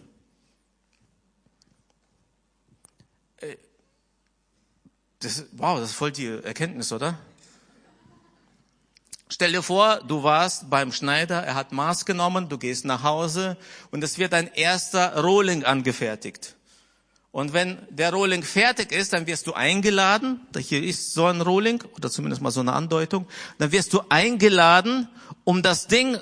Äh, 3.39 3.57
das, 5.21 5.45
wow, 5.53 5.79
das 5.79 5.91
ist 5.91 5.97
voll 5.97 6.13
die 6.13 6.27
Erkenntnis, 6.27 6.93
oder? 6.93 7.19
Stell 9.29 9.53
dir 9.53 9.63
vor, 9.63 10.03
du 10.07 10.23
warst 10.23 10.71
beim 10.71 10.93
Schneider, 10.93 11.43
er 11.43 11.55
hat 11.55 11.73
Maß 11.73 12.07
genommen, 12.07 12.49
du 12.49 12.57
gehst 12.57 12.87
nach 12.87 13.03
Hause 13.03 13.59
und 13.91 14.03
es 14.03 14.17
wird 14.17 14.33
ein 14.33 14.51
erster 14.55 15.21
Rolling 15.21 15.65
angefertigt. 15.65 16.57
Und 17.39 17.53
wenn 17.53 17.79
der 17.89 18.13
Rolling 18.13 18.43
fertig 18.43 18.91
ist, 18.91 19.13
dann 19.13 19.29
wirst 19.29 19.47
du 19.47 19.53
eingeladen, 19.53 20.41
hier 20.59 20.83
ist 20.83 21.15
so 21.15 21.27
ein 21.27 21.41
Rolling, 21.41 21.85
oder 21.97 22.11
zumindest 22.11 22.43
mal 22.43 22.51
so 22.51 22.59
eine 22.59 22.73
Andeutung, 22.73 23.29
dann 23.59 23.71
wirst 23.71 23.93
du 23.93 24.01
eingeladen, 24.09 25.09
um 25.45 25.63
das 25.63 25.87
Ding 25.87 26.19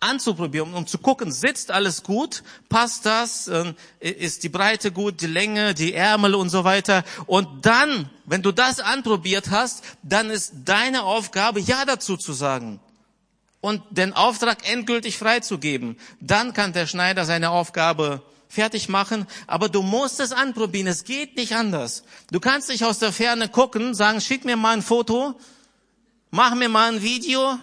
anzuprobieren, 0.00 0.72
um 0.72 0.86
zu 0.86 0.96
gucken, 0.96 1.32
sitzt 1.32 1.70
alles 1.70 2.02
gut, 2.02 2.42
passt 2.70 3.04
das, 3.04 3.46
ähm, 3.48 3.74
ist 4.00 4.42
die 4.42 4.48
Breite 4.48 4.90
gut, 4.90 5.20
die 5.20 5.26
Länge, 5.26 5.74
die 5.74 5.92
Ärmel 5.92 6.34
und 6.34 6.48
so 6.48 6.64
weiter. 6.64 7.04
Und 7.26 7.66
dann, 7.66 8.08
wenn 8.24 8.40
du 8.40 8.50
das 8.50 8.80
anprobiert 8.80 9.50
hast, 9.50 9.84
dann 10.02 10.30
ist 10.30 10.54
deine 10.64 11.02
Aufgabe, 11.02 11.60
Ja 11.60 11.84
dazu 11.84 12.16
zu 12.16 12.32
sagen 12.32 12.80
und 13.60 13.82
den 13.90 14.14
Auftrag 14.14 14.66
endgültig 14.66 15.18
freizugeben. 15.18 15.98
Dann 16.22 16.54
kann 16.54 16.72
der 16.72 16.86
Schneider 16.86 17.26
seine 17.26 17.50
Aufgabe 17.50 18.22
fertig 18.54 18.88
machen, 18.88 19.26
aber 19.46 19.68
du 19.68 19.82
musst 19.82 20.20
es 20.20 20.32
anprobieren, 20.32 20.86
es 20.86 21.04
geht 21.04 21.36
nicht 21.36 21.54
anders. 21.54 22.04
Du 22.30 22.40
kannst 22.40 22.68
nicht 22.68 22.84
aus 22.84 22.98
der 22.98 23.12
Ferne 23.12 23.48
gucken, 23.48 23.94
sagen, 23.94 24.20
schick 24.20 24.44
mir 24.44 24.56
mal 24.56 24.74
ein 24.74 24.82
Foto, 24.82 25.38
mach 26.30 26.54
mir 26.54 26.68
mal 26.68 26.92
ein 26.92 27.02
Video, 27.02 27.58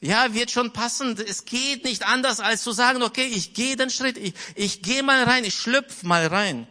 ja, 0.00 0.32
wird 0.32 0.50
schon 0.50 0.72
passen. 0.72 1.18
Es 1.18 1.44
geht 1.44 1.84
nicht 1.84 2.06
anders, 2.06 2.38
als 2.40 2.62
zu 2.62 2.72
sagen, 2.72 3.02
okay, 3.02 3.26
ich 3.26 3.54
gehe 3.54 3.76
den 3.76 3.90
Schritt, 3.90 4.16
ich, 4.16 4.34
ich 4.54 4.82
gehe 4.82 5.02
mal 5.02 5.24
rein, 5.24 5.44
ich 5.44 5.54
schlüpf 5.54 6.02
mal 6.02 6.26
rein. 6.26 6.68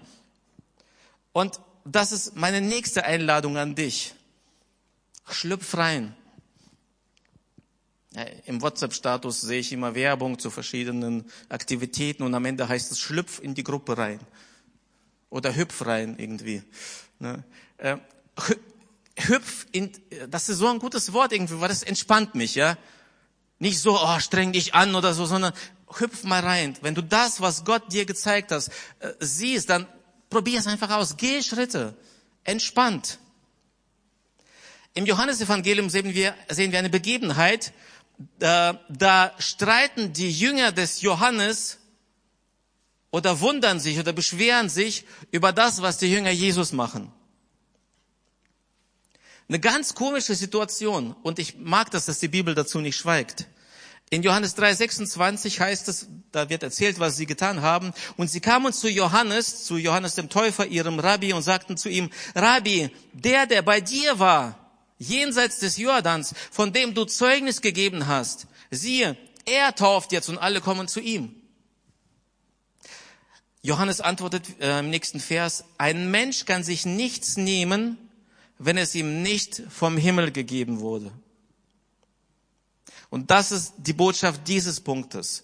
Und 1.33 1.59
das 1.83 2.11
ist 2.11 2.35
meine 2.35 2.61
nächste 2.61 3.03
Einladung 3.03 3.57
an 3.57 3.75
dich. 3.75 4.13
Schlüpf 5.29 5.75
rein. 5.75 6.15
Im 8.45 8.61
WhatsApp-Status 8.61 9.41
sehe 9.41 9.59
ich 9.59 9.71
immer 9.71 9.93
Werbung 9.93 10.39
zu 10.39 10.49
verschiedenen 10.49 11.25
Aktivitäten 11.49 12.23
und 12.23 12.33
am 12.33 12.45
Ende 12.45 12.67
heißt 12.67 12.91
es 12.91 12.99
schlüpf 12.99 13.39
in 13.39 13.53
die 13.53 13.63
Gruppe 13.63 13.97
rein. 13.97 14.19
Oder 15.29 15.55
hüpf 15.55 15.85
rein 15.85 16.15
irgendwie. 16.17 16.63
Ne? 17.19 17.43
Äh, 17.77 17.97
hüpf 19.17 19.65
in, 19.71 19.91
das 20.29 20.47
ist 20.47 20.57
so 20.57 20.67
ein 20.67 20.79
gutes 20.79 21.11
Wort 21.13 21.33
irgendwie, 21.33 21.59
weil 21.59 21.67
das 21.67 21.83
entspannt 21.83 22.33
mich, 22.33 22.55
ja. 22.55 22.77
Nicht 23.59 23.81
so, 23.81 23.99
oh, 23.99 24.19
streng 24.19 24.53
dich 24.53 24.73
an 24.73 24.95
oder 24.95 25.13
so, 25.13 25.25
sondern 25.25 25.53
hüpf 25.99 26.23
mal 26.23 26.41
rein. 26.41 26.77
Wenn 26.81 26.95
du 26.95 27.01
das, 27.01 27.41
was 27.41 27.65
Gott 27.65 27.91
dir 27.91 28.05
gezeigt 28.05 28.51
hast, 28.51 28.69
äh, 28.99 29.13
siehst, 29.19 29.69
dann 29.69 29.87
probier 30.29 30.59
es 30.59 30.67
einfach 30.67 30.91
aus. 30.91 31.17
Geh 31.17 31.41
Schritte. 31.41 31.95
Entspannt. 32.43 33.19
Im 34.93 35.05
Johannesevangelium 35.05 35.89
sehen 35.89 36.13
wir, 36.13 36.33
sehen 36.49 36.71
wir 36.71 36.79
eine 36.79 36.89
Begebenheit, 36.89 37.73
da, 38.39 38.79
da 38.89 39.33
streiten 39.37 40.13
die 40.13 40.31
Jünger 40.31 40.71
des 40.71 41.01
Johannes 41.01 41.77
oder 43.11 43.39
wundern 43.39 43.79
sich 43.79 43.99
oder 43.99 44.13
beschweren 44.13 44.69
sich 44.69 45.05
über 45.31 45.53
das, 45.53 45.81
was 45.81 45.97
die 45.97 46.11
Jünger 46.11 46.31
Jesus 46.31 46.71
machen. 46.71 47.11
Eine 49.49 49.59
ganz 49.59 49.93
komische 49.93 50.35
Situation. 50.35 51.15
Und 51.23 51.39
ich 51.39 51.57
mag 51.57 51.89
das, 51.91 52.05
dass 52.05 52.19
die 52.19 52.27
Bibel 52.27 52.53
dazu 52.53 52.79
nicht 52.79 52.97
schweigt. 52.97 53.47
In 54.09 54.23
Johannes 54.23 54.55
3, 54.55 54.73
26 54.73 55.59
heißt 55.59 55.87
es, 55.89 56.07
da 56.31 56.49
wird 56.49 56.63
erzählt, 56.63 56.99
was 56.99 57.17
sie 57.17 57.25
getan 57.25 57.61
haben. 57.61 57.93
Und 58.17 58.29
sie 58.29 58.39
kamen 58.39 58.73
zu 58.73 58.89
Johannes, 58.89 59.63
zu 59.63 59.77
Johannes 59.77 60.15
dem 60.15 60.29
Täufer, 60.29 60.65
ihrem 60.65 60.99
Rabbi, 60.99 61.33
und 61.33 61.43
sagten 61.43 61.77
zu 61.77 61.89
ihm, 61.89 62.09
Rabbi, 62.35 62.89
der, 63.13 63.45
der 63.45 63.61
bei 63.61 63.81
dir 63.81 64.19
war, 64.19 64.66
jenseits 64.97 65.59
des 65.59 65.77
Jordans, 65.77 66.33
von 66.51 66.73
dem 66.73 66.93
du 66.93 67.05
Zeugnis 67.05 67.61
gegeben 67.61 68.07
hast, 68.07 68.47
siehe, 68.71 69.17
er 69.45 69.75
tauft 69.75 70.11
jetzt 70.11 70.29
und 70.29 70.37
alle 70.37 70.61
kommen 70.61 70.87
zu 70.87 70.99
ihm. 70.99 71.35
Johannes 73.61 74.01
antwortet 74.01 74.59
äh, 74.59 74.79
im 74.79 74.89
nächsten 74.89 75.19
Vers, 75.19 75.65
ein 75.77 76.09
Mensch 76.11 76.45
kann 76.45 76.63
sich 76.63 76.85
nichts 76.85 77.37
nehmen, 77.37 77.97
wenn 78.59 78.77
es 78.77 78.95
ihm 78.95 79.21
nicht 79.21 79.61
vom 79.69 79.97
Himmel 79.97 80.31
gegeben 80.31 80.79
wurde. 80.79 81.11
Und 83.09 83.31
das 83.31 83.51
ist 83.51 83.73
die 83.77 83.93
Botschaft 83.93 84.47
dieses 84.47 84.81
Punktes. 84.81 85.43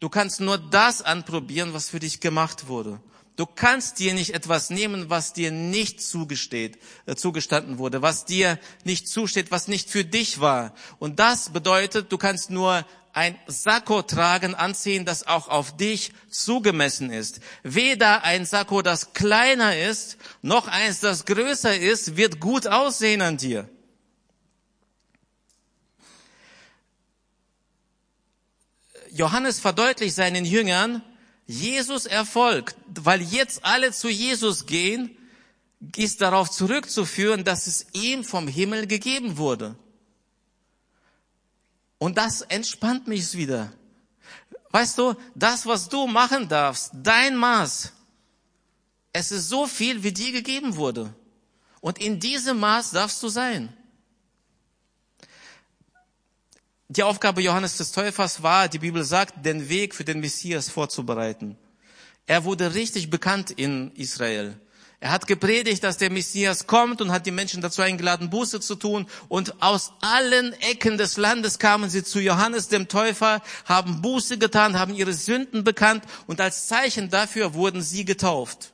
Du 0.00 0.08
kannst 0.08 0.40
nur 0.40 0.58
das 0.58 1.02
anprobieren, 1.02 1.72
was 1.72 1.88
für 1.88 2.00
dich 2.00 2.20
gemacht 2.20 2.68
wurde. 2.68 3.00
Du 3.36 3.46
kannst 3.46 3.98
dir 3.98 4.14
nicht 4.14 4.32
etwas 4.32 4.70
nehmen, 4.70 5.10
was 5.10 5.32
dir 5.32 5.50
nicht 5.50 6.00
zugesteht, 6.00 6.78
äh, 7.06 7.16
zugestanden 7.16 7.78
wurde, 7.78 8.00
was 8.00 8.24
dir 8.24 8.60
nicht 8.84 9.08
zusteht, 9.08 9.50
was 9.50 9.66
nicht 9.66 9.90
für 9.90 10.04
dich 10.04 10.40
war. 10.40 10.72
Und 11.00 11.18
das 11.18 11.50
bedeutet, 11.50 12.12
du 12.12 12.18
kannst 12.18 12.50
nur 12.50 12.86
ein 13.12 13.36
Sakko 13.46 14.02
tragen, 14.02 14.54
anziehen, 14.54 15.04
das 15.04 15.26
auch 15.26 15.48
auf 15.48 15.76
dich 15.76 16.12
zugemessen 16.30 17.10
ist. 17.10 17.40
Weder 17.64 18.22
ein 18.22 18.44
Sakko, 18.44 18.82
das 18.82 19.14
kleiner 19.14 19.76
ist, 19.76 20.16
noch 20.42 20.68
eins, 20.68 21.00
das 21.00 21.24
größer 21.24 21.76
ist, 21.76 22.16
wird 22.16 22.38
gut 22.38 22.68
aussehen 22.68 23.22
an 23.22 23.36
dir. 23.36 23.68
Johannes 29.10 29.60
verdeutlicht 29.60 30.16
seinen 30.16 30.44
Jüngern, 30.44 31.00
Jesus 31.46 32.06
Erfolg, 32.06 32.74
weil 32.86 33.20
jetzt 33.22 33.64
alle 33.64 33.92
zu 33.92 34.08
Jesus 34.08 34.66
gehen, 34.66 35.16
ist 35.96 36.20
darauf 36.20 36.50
zurückzuführen, 36.50 37.44
dass 37.44 37.66
es 37.66 37.86
ihm 37.92 38.24
vom 38.24 38.48
Himmel 38.48 38.86
gegeben 38.86 39.36
wurde. 39.36 39.76
Und 41.98 42.16
das 42.16 42.40
entspannt 42.42 43.06
mich 43.06 43.34
wieder. 43.34 43.72
Weißt 44.70 44.98
du, 44.98 45.14
das, 45.34 45.66
was 45.66 45.88
du 45.88 46.06
machen 46.06 46.48
darfst, 46.48 46.90
dein 46.94 47.36
Maß, 47.36 47.92
es 49.12 49.30
ist 49.30 49.48
so 49.48 49.66
viel, 49.66 50.02
wie 50.02 50.12
dir 50.12 50.32
gegeben 50.32 50.76
wurde. 50.76 51.14
Und 51.80 51.98
in 51.98 52.18
diesem 52.18 52.58
Maß 52.58 52.90
darfst 52.90 53.22
du 53.22 53.28
sein. 53.28 53.72
Die 56.96 57.02
Aufgabe 57.02 57.42
Johannes 57.42 57.76
des 57.76 57.90
Täufers 57.90 58.44
war, 58.44 58.68
die 58.68 58.78
Bibel 58.78 59.02
sagt, 59.02 59.44
den 59.44 59.68
Weg 59.68 59.96
für 59.96 60.04
den 60.04 60.20
Messias 60.20 60.68
vorzubereiten. 60.68 61.56
Er 62.24 62.44
wurde 62.44 62.72
richtig 62.72 63.10
bekannt 63.10 63.50
in 63.50 63.90
Israel. 63.96 64.60
Er 65.00 65.10
hat 65.10 65.26
gepredigt, 65.26 65.82
dass 65.82 65.98
der 65.98 66.10
Messias 66.10 66.68
kommt 66.68 67.02
und 67.02 67.10
hat 67.10 67.26
die 67.26 67.32
Menschen 67.32 67.60
dazu 67.60 67.82
eingeladen, 67.82 68.30
Buße 68.30 68.60
zu 68.60 68.76
tun. 68.76 69.06
Und 69.28 69.60
aus 69.60 69.92
allen 70.02 70.52
Ecken 70.60 70.96
des 70.96 71.16
Landes 71.16 71.58
kamen 71.58 71.90
sie 71.90 72.04
zu 72.04 72.20
Johannes 72.20 72.68
dem 72.68 72.86
Täufer, 72.86 73.42
haben 73.64 74.00
Buße 74.00 74.38
getan, 74.38 74.78
haben 74.78 74.94
ihre 74.94 75.14
Sünden 75.14 75.64
bekannt 75.64 76.04
und 76.28 76.40
als 76.40 76.68
Zeichen 76.68 77.10
dafür 77.10 77.54
wurden 77.54 77.82
sie 77.82 78.04
getauft. 78.04 78.73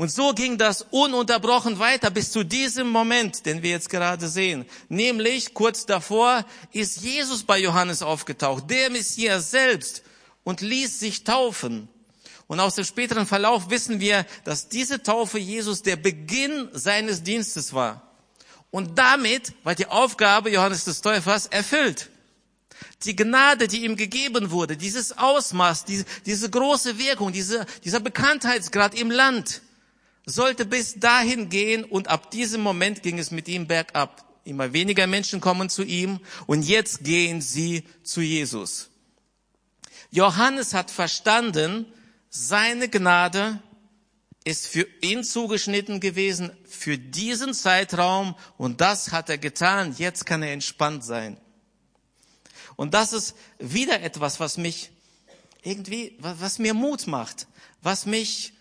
Und 0.00 0.10
so 0.10 0.32
ging 0.32 0.56
das 0.56 0.86
ununterbrochen 0.92 1.78
weiter 1.78 2.10
bis 2.10 2.32
zu 2.32 2.42
diesem 2.42 2.88
Moment, 2.88 3.44
den 3.44 3.62
wir 3.62 3.68
jetzt 3.68 3.90
gerade 3.90 4.28
sehen. 4.28 4.64
Nämlich 4.88 5.52
kurz 5.52 5.84
davor 5.84 6.46
ist 6.72 7.02
Jesus 7.02 7.42
bei 7.42 7.58
Johannes 7.58 8.00
aufgetaucht, 8.00 8.70
der 8.70 8.88
Messias 8.88 9.50
selbst, 9.50 10.02
und 10.42 10.62
ließ 10.62 11.00
sich 11.00 11.22
taufen. 11.24 11.86
Und 12.46 12.60
aus 12.60 12.76
dem 12.76 12.86
späteren 12.86 13.26
Verlauf 13.26 13.68
wissen 13.68 14.00
wir, 14.00 14.24
dass 14.44 14.70
diese 14.70 15.02
Taufe 15.02 15.38
Jesus 15.38 15.82
der 15.82 15.96
Beginn 15.96 16.70
seines 16.72 17.22
Dienstes 17.22 17.74
war. 17.74 18.00
Und 18.70 18.98
damit 18.98 19.52
war 19.64 19.74
die 19.74 19.86
Aufgabe 19.86 20.50
Johannes 20.50 20.84
des 20.84 21.02
Täufers 21.02 21.44
erfüllt. 21.44 22.08
Die 23.04 23.16
Gnade, 23.16 23.68
die 23.68 23.84
ihm 23.84 23.96
gegeben 23.96 24.50
wurde, 24.50 24.78
dieses 24.78 25.18
Ausmaß, 25.18 25.84
diese, 25.84 26.06
diese 26.24 26.48
große 26.48 26.98
Wirkung, 26.98 27.32
diese, 27.32 27.66
dieser 27.84 28.00
Bekanntheitsgrad 28.00 28.94
im 28.94 29.10
Land, 29.10 29.60
sollte 30.26 30.64
bis 30.64 30.94
dahin 30.98 31.48
gehen 31.48 31.84
und 31.84 32.08
ab 32.08 32.30
diesem 32.30 32.60
Moment 32.60 33.02
ging 33.02 33.18
es 33.18 33.30
mit 33.30 33.48
ihm 33.48 33.66
bergab. 33.66 34.26
Immer 34.44 34.72
weniger 34.72 35.06
Menschen 35.06 35.40
kommen 35.40 35.68
zu 35.68 35.82
ihm 35.82 36.20
und 36.46 36.62
jetzt 36.62 37.04
gehen 37.04 37.40
sie 37.40 37.84
zu 38.02 38.20
Jesus. 38.20 38.90
Johannes 40.10 40.74
hat 40.74 40.90
verstanden, 40.90 41.86
seine 42.30 42.88
Gnade 42.88 43.60
ist 44.44 44.66
für 44.66 44.86
ihn 45.02 45.22
zugeschnitten 45.22 46.00
gewesen, 46.00 46.50
für 46.66 46.96
diesen 46.96 47.52
Zeitraum, 47.54 48.34
und 48.56 48.80
das 48.80 49.12
hat 49.12 49.28
er 49.28 49.38
getan. 49.38 49.94
Jetzt 49.98 50.24
kann 50.26 50.42
er 50.42 50.52
entspannt 50.52 51.04
sein. 51.04 51.36
Und 52.76 52.94
das 52.94 53.12
ist 53.12 53.36
wieder 53.58 54.00
etwas, 54.00 54.40
was 54.40 54.56
mich 54.56 54.90
irgendwie, 55.62 56.16
was 56.18 56.58
mir 56.58 56.72
Mut 56.72 57.06
macht, 57.06 57.46
was 57.82 58.06
mich 58.06 58.54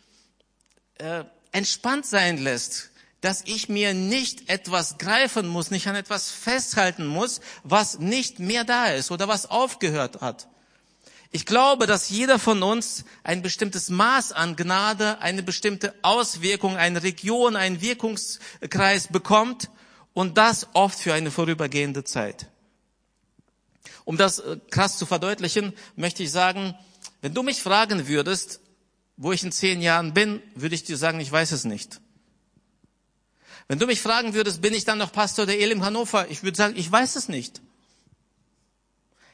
äh, 0.95 1.23
entspannt 1.51 2.05
sein 2.05 2.37
lässt, 2.37 2.91
dass 3.21 3.43
ich 3.45 3.67
mir 3.67 3.93
nicht 3.93 4.49
etwas 4.49 4.97
greifen 4.97 5.47
muss, 5.47 5.71
nicht 5.71 5.87
an 5.87 5.95
etwas 5.95 6.29
festhalten 6.29 7.05
muss, 7.05 7.41
was 7.63 7.99
nicht 7.99 8.39
mehr 8.39 8.63
da 8.63 8.87
ist 8.87 9.11
oder 9.11 9.27
was 9.27 9.49
aufgehört 9.49 10.21
hat. 10.21 10.47
Ich 11.31 11.45
glaube, 11.45 11.85
dass 11.85 12.09
jeder 12.09 12.39
von 12.39 12.63
uns 12.63 13.03
ein 13.23 13.41
bestimmtes 13.43 13.89
Maß 13.89 14.31
an 14.31 14.55
Gnade, 14.55 15.19
eine 15.21 15.43
bestimmte 15.43 15.93
Auswirkung, 16.01 16.75
eine 16.75 17.03
Region, 17.03 17.55
einen 17.55 17.81
Wirkungskreis 17.81 19.09
bekommt 19.09 19.69
und 20.13 20.37
das 20.37 20.67
oft 20.73 20.97
für 20.97 21.13
eine 21.13 21.29
vorübergehende 21.29 22.03
Zeit. 22.03 22.47
Um 24.05 24.17
das 24.17 24.39
äh, 24.39 24.57
krass 24.71 24.97
zu 24.97 25.05
verdeutlichen, 25.05 25.73
möchte 25.95 26.23
ich 26.23 26.31
sagen, 26.31 26.73
wenn 27.21 27.35
du 27.35 27.43
mich 27.43 27.61
fragen 27.61 28.07
würdest, 28.07 28.59
wo 29.21 29.33
ich 29.33 29.43
in 29.43 29.51
zehn 29.51 29.81
Jahren 29.81 30.13
bin, 30.13 30.41
würde 30.55 30.75
ich 30.75 30.85
dir 30.85 30.95
sagen, 30.95 31.19
ich 31.19 31.29
weiß 31.29 31.51
es 31.51 31.65
nicht. 31.65 31.99
Wenn 33.67 33.77
du 33.77 33.85
mich 33.85 34.01
fragen 34.01 34.33
würdest, 34.33 34.61
bin 34.61 34.73
ich 34.73 34.85
dann 34.85 34.97
noch 34.97 35.11
Pastor 35.11 35.45
der 35.45 35.59
Elim 35.59 35.83
Hannover? 35.83 36.31
Ich 36.31 36.41
würde 36.41 36.55
sagen, 36.55 36.75
ich 36.77 36.89
weiß 36.89 37.17
es 37.17 37.27
nicht. 37.27 37.61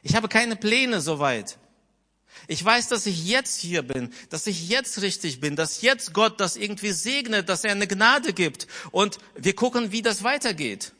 Ich 0.01 0.15
habe 0.15 0.27
keine 0.27 0.55
Pläne 0.55 1.01
soweit. 1.01 1.59
Ich 2.47 2.65
weiß, 2.65 2.89
dass 2.89 3.05
ich 3.05 3.27
jetzt 3.27 3.59
hier 3.59 3.83
bin, 3.83 4.11
dass 4.31 4.47
ich 4.47 4.67
jetzt 4.67 5.03
richtig 5.03 5.39
bin, 5.39 5.55
dass 5.55 5.81
jetzt 5.83 6.13
Gott 6.13 6.41
das 6.41 6.55
irgendwie 6.57 6.91
segnet, 6.91 7.47
dass 7.47 7.63
er 7.63 7.71
eine 7.71 7.87
Gnade 7.87 8.33
gibt. 8.33 8.65
Und 8.91 9.19
wir 9.35 9.55
gucken, 9.55 9.91
wie 9.91 10.01
das 10.01 10.23
weitergeht. 10.23 10.93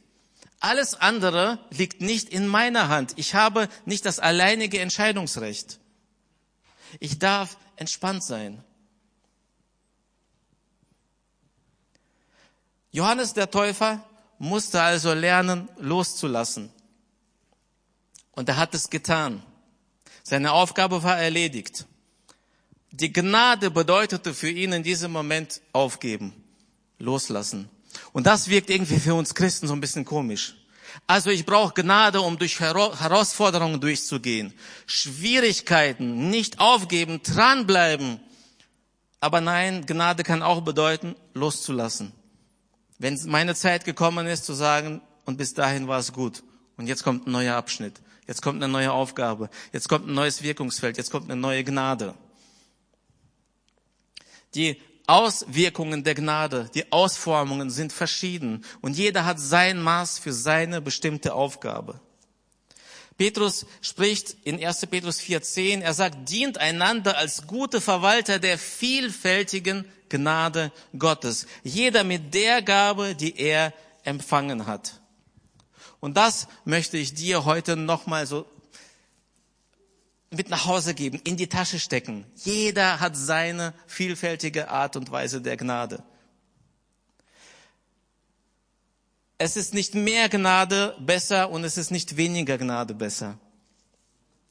Alles 0.60 0.94
andere 0.94 1.60
liegt 1.72 2.02
nicht 2.02 2.30
in 2.30 2.48
meiner 2.48 2.88
Hand. 2.88 3.14
Ich 3.16 3.34
habe 3.34 3.68
nicht 3.86 4.06
das 4.06 4.20
alleinige 4.20 4.80
Entscheidungsrecht. 4.80 5.80
Ich 7.00 7.18
darf 7.18 7.58
entspannt 7.78 8.24
sein. 8.24 8.64
Johannes 12.96 13.34
der 13.34 13.52
Täufer 13.52 14.02
musste 14.40 14.82
also 14.82 15.14
lernen, 15.14 15.68
loszulassen. 15.80 16.72
Und 18.32 18.48
er 18.48 18.56
hat 18.56 18.74
es 18.74 18.90
getan. 18.90 19.44
Seine 20.24 20.54
Aufgabe 20.54 21.04
war 21.04 21.20
erledigt. 21.20 21.88
Die 22.92 23.12
Gnade 23.12 23.70
bedeutete 23.70 24.34
für 24.34 24.50
ihn 24.50 24.72
in 24.72 24.82
diesem 24.82 25.12
Moment 25.12 25.60
aufgeben, 25.74 26.32
loslassen. 26.98 27.68
Und 28.14 28.28
das 28.28 28.48
wirkt 28.48 28.70
irgendwie 28.70 29.02
für 29.02 29.14
uns 29.14 29.36
Christen 29.36 29.68
so 29.68 29.74
ein 29.74 29.82
bisschen 29.82 30.06
komisch. 30.06 30.56
Also 31.06 31.32
ich 31.32 31.46
brauche 31.46 31.74
Gnade, 31.74 32.22
um 32.22 32.40
durch 32.40 32.62
Herausforderungen 32.62 33.82
durchzugehen. 33.82 34.54
Schwierigkeiten, 34.86 36.30
nicht 36.30 36.62
aufgeben, 36.62 37.22
dranbleiben. 37.22 38.22
Aber 39.20 39.42
nein, 39.42 39.86
Gnade 39.86 40.24
kann 40.24 40.42
auch 40.42 40.62
bedeuten, 40.62 41.18
loszulassen. 41.34 42.14
Wenn 42.98 43.20
meine 43.26 43.56
Zeit 43.56 43.86
gekommen 43.86 44.28
ist, 44.28 44.46
zu 44.46 44.54
sagen, 44.54 45.02
und 45.26 45.38
bis 45.38 45.54
dahin 45.54 45.88
war 45.88 46.00
es 46.00 46.14
gut. 46.14 46.44
Und 46.78 46.88
jetzt 46.88 47.04
kommt 47.04 47.28
ein 47.28 47.32
neuer 47.32 47.56
Abschnitt. 47.56 48.02
Jetzt 48.28 48.42
kommt 48.42 48.62
eine 48.62 48.72
neue 48.72 48.92
Aufgabe. 48.92 49.50
Jetzt 49.72 49.90
kommt 49.90 50.08
ein 50.08 50.14
neues 50.14 50.42
Wirkungsfeld. 50.42 50.98
Jetzt 50.98 51.12
kommt 51.12 51.30
eine 51.30 51.40
neue 51.40 51.64
Gnade. 51.64 52.16
Die 54.56 54.82
Auswirkungen 55.08 56.04
der 56.04 56.16
Gnade, 56.16 56.70
die 56.74 56.92
Ausformungen 56.92 57.70
sind 57.70 57.94
verschieden 57.94 58.66
und 58.82 58.98
jeder 58.98 59.26
hat 59.26 59.40
sein 59.40 59.80
Maß 59.80 60.18
für 60.18 60.34
seine 60.34 60.82
bestimmte 60.82 61.36
Aufgabe. 61.36 62.00
Petrus 63.18 63.66
spricht 63.82 64.36
in 64.44 64.64
1. 64.64 64.88
Petrus 64.88 65.20
4.10, 65.20 65.82
er 65.82 65.94
sagt, 65.94 66.30
dient 66.30 66.58
einander 66.58 67.18
als 67.18 67.48
gute 67.48 67.80
Verwalter 67.80 68.40
der 68.40 68.58
vielfältigen 68.58 69.86
Gnade 70.10 70.72
Gottes. 70.98 71.48
Jeder 71.64 72.04
mit 72.04 72.34
der 72.34 72.62
Gabe, 72.62 73.16
die 73.16 73.38
er 73.38 73.74
empfangen 74.04 74.68
hat. 74.68 75.00
Und 76.00 76.18
das 76.18 76.48
möchte 76.66 76.98
ich 76.98 77.14
dir 77.14 77.46
heute 77.46 77.76
nochmal 77.76 78.28
so 78.28 78.46
mit 80.30 80.50
nach 80.50 80.66
Hause 80.66 80.94
geben, 80.94 81.20
in 81.24 81.38
die 81.38 81.48
Tasche 81.48 81.80
stecken. 81.80 82.26
Jeder 82.36 83.00
hat 83.00 83.16
seine 83.16 83.74
vielfältige 83.88 84.70
Art 84.70 84.98
und 84.98 85.10
Weise 85.10 85.42
der 85.42 85.56
Gnade. 85.56 86.04
Es 89.38 89.58
ist 89.58 89.74
nicht 89.74 89.96
mehr 89.96 90.30
Gnade 90.30 90.96
besser 91.00 91.50
und 91.50 91.64
es 91.64 91.78
ist 91.78 91.92
nicht 91.92 92.16
weniger 92.16 92.58
Gnade 92.58 92.94
besser, 92.94 93.38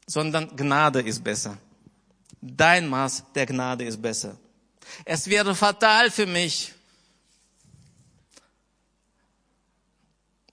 sondern 0.06 0.54
Gnade 0.56 1.00
ist 1.00 1.24
besser. 1.24 1.56
Dein 2.40 2.88
Maß 2.88 3.24
der 3.34 3.46
Gnade 3.46 3.84
ist 3.84 4.00
besser. 4.00 4.36
Es 5.06 5.28
wäre 5.28 5.54
fatal 5.54 6.10
für 6.10 6.26
mich, 6.26 6.74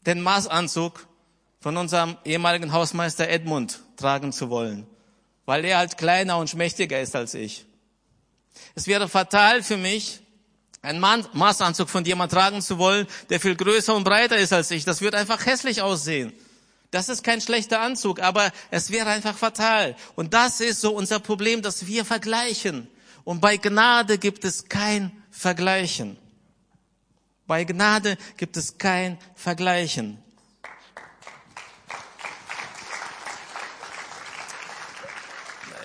den 0.05 0.21
Maßanzug 0.21 1.07
von 1.59 1.77
unserem 1.77 2.17
ehemaligen 2.25 2.71
Hausmeister 2.71 3.27
Edmund 3.27 3.81
tragen 3.97 4.31
zu 4.31 4.49
wollen, 4.49 4.87
weil 5.45 5.65
er 5.65 5.77
halt 5.77 5.97
kleiner 5.97 6.37
und 6.37 6.49
schmächtiger 6.49 6.99
ist 7.01 7.15
als 7.15 7.33
ich. 7.33 7.65
Es 8.75 8.87
wäre 8.87 9.07
fatal 9.07 9.61
für 9.61 9.77
mich, 9.77 10.21
einen 10.81 10.99
Maßanzug 11.33 11.89
von 11.89 12.05
jemand 12.05 12.31
tragen 12.31 12.61
zu 12.61 12.77
wollen, 12.77 13.07
der 13.29 13.39
viel 13.39 13.55
größer 13.55 13.95
und 13.95 14.03
breiter 14.03 14.37
ist 14.37 14.53
als 14.53 14.71
ich. 14.71 14.83
Das 14.83 15.01
wird 15.01 15.15
einfach 15.15 15.45
hässlich 15.45 15.81
aussehen. 15.81 16.33
Das 16.89 17.07
ist 17.07 17.23
kein 17.23 17.39
schlechter 17.39 17.81
Anzug, 17.81 18.19
aber 18.19 18.51
es 18.69 18.91
wäre 18.91 19.09
einfach 19.09 19.37
fatal. 19.37 19.95
Und 20.15 20.33
das 20.33 20.59
ist 20.59 20.81
so 20.81 20.93
unser 20.93 21.19
Problem, 21.19 21.61
dass 21.61 21.87
wir 21.87 22.03
vergleichen. 22.03 22.87
Und 23.23 23.39
bei 23.39 23.57
Gnade 23.57 24.17
gibt 24.17 24.43
es 24.43 24.67
kein 24.67 25.11
Vergleichen. 25.29 26.17
Bei 27.47 27.63
Gnade 27.63 28.17
gibt 28.37 28.57
es 28.57 28.77
kein 28.77 29.17
Vergleichen. 29.35 30.17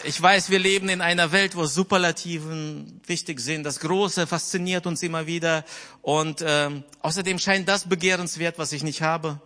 Ich 0.09 0.23
weiß, 0.23 0.51
wir 0.51 0.61
leben 0.61 0.89
in 0.89 1.01
einer 1.01 1.33
Welt, 1.33 1.57
wo 1.57 1.65
Superlativen 1.65 3.01
wichtig 3.09 3.41
sind. 3.41 3.65
Das 3.65 3.81
Große 3.81 4.29
fasziniert 4.29 4.87
uns 4.87 5.03
immer 5.03 5.27
wieder. 5.27 5.65
Und 6.01 6.45
ähm, 6.47 6.85
außerdem 7.01 7.41
scheint 7.41 7.69
das 7.69 7.89
begehrenswert, 7.89 8.57
was 8.57 8.71
ich 8.71 8.85
nicht 8.85 9.03
habe. 9.03 9.41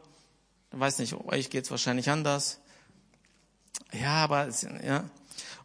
Ich 0.70 0.78
weiß 0.78 0.98
nicht, 0.98 1.14
euch 1.14 1.48
geht's 1.48 1.70
wahrscheinlich 1.70 2.10
anders. 2.10 2.58
Ja, 3.90 4.22
aber 4.22 4.50
ja. 4.84 5.08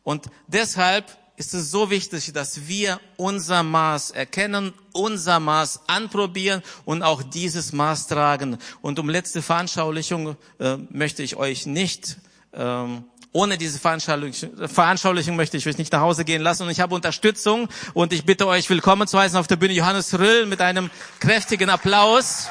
Und 0.03 0.27
deshalb 0.47 1.17
ist 1.36 1.53
es 1.53 1.71
so 1.71 1.89
wichtig, 1.89 2.31
dass 2.31 2.69
wir 2.69 3.01
unser 3.17 3.63
Maß 3.63 4.12
erkennen, 4.12 4.73
unser 4.93 5.41
Maß 5.41 5.81
anprobieren 5.88 6.63
und 6.86 7.03
auch 7.03 7.21
dieses 7.21 7.73
Maß 7.73 8.08
tragen. 8.08 8.60
Und 8.81 8.97
um 8.97 9.10
letzte 9.10 9.41
Veranschaulichung 9.41 10.38
äh, 10.60 10.77
möchte 10.89 11.21
ich 11.21 11.36
euch 11.36 11.65
nicht 11.65 12.15
ähm, 12.53 13.03
ohne 13.36 13.58
diese 13.58 13.80
Veranschaulichung, 13.80 14.67
Veranschaulichung 14.69 15.36
möchte 15.36 15.58
ich 15.58 15.67
euch 15.67 15.78
nicht 15.78 15.91
nach 15.91 16.00
Hause 16.00 16.24
gehen 16.24 16.41
lassen. 16.41 16.63
Und 16.63 16.69
ich 16.69 16.80
habe 16.80 16.95
Unterstützung 16.95 17.67
und 17.93 18.13
ich 18.13 18.26
bitte 18.26 18.48
euch 18.48 18.69
willkommen 18.69 19.10
zu 19.10 19.19
heißen 19.19 19.38
auf 19.38 19.48
der 19.48 19.58
Bühne 19.58 19.74
Johannes 19.74 20.17
Rüll 20.17 20.45
mit 20.45 20.62
einem 20.62 20.89
kräftigen 21.19 21.69
Applaus. 21.69 22.48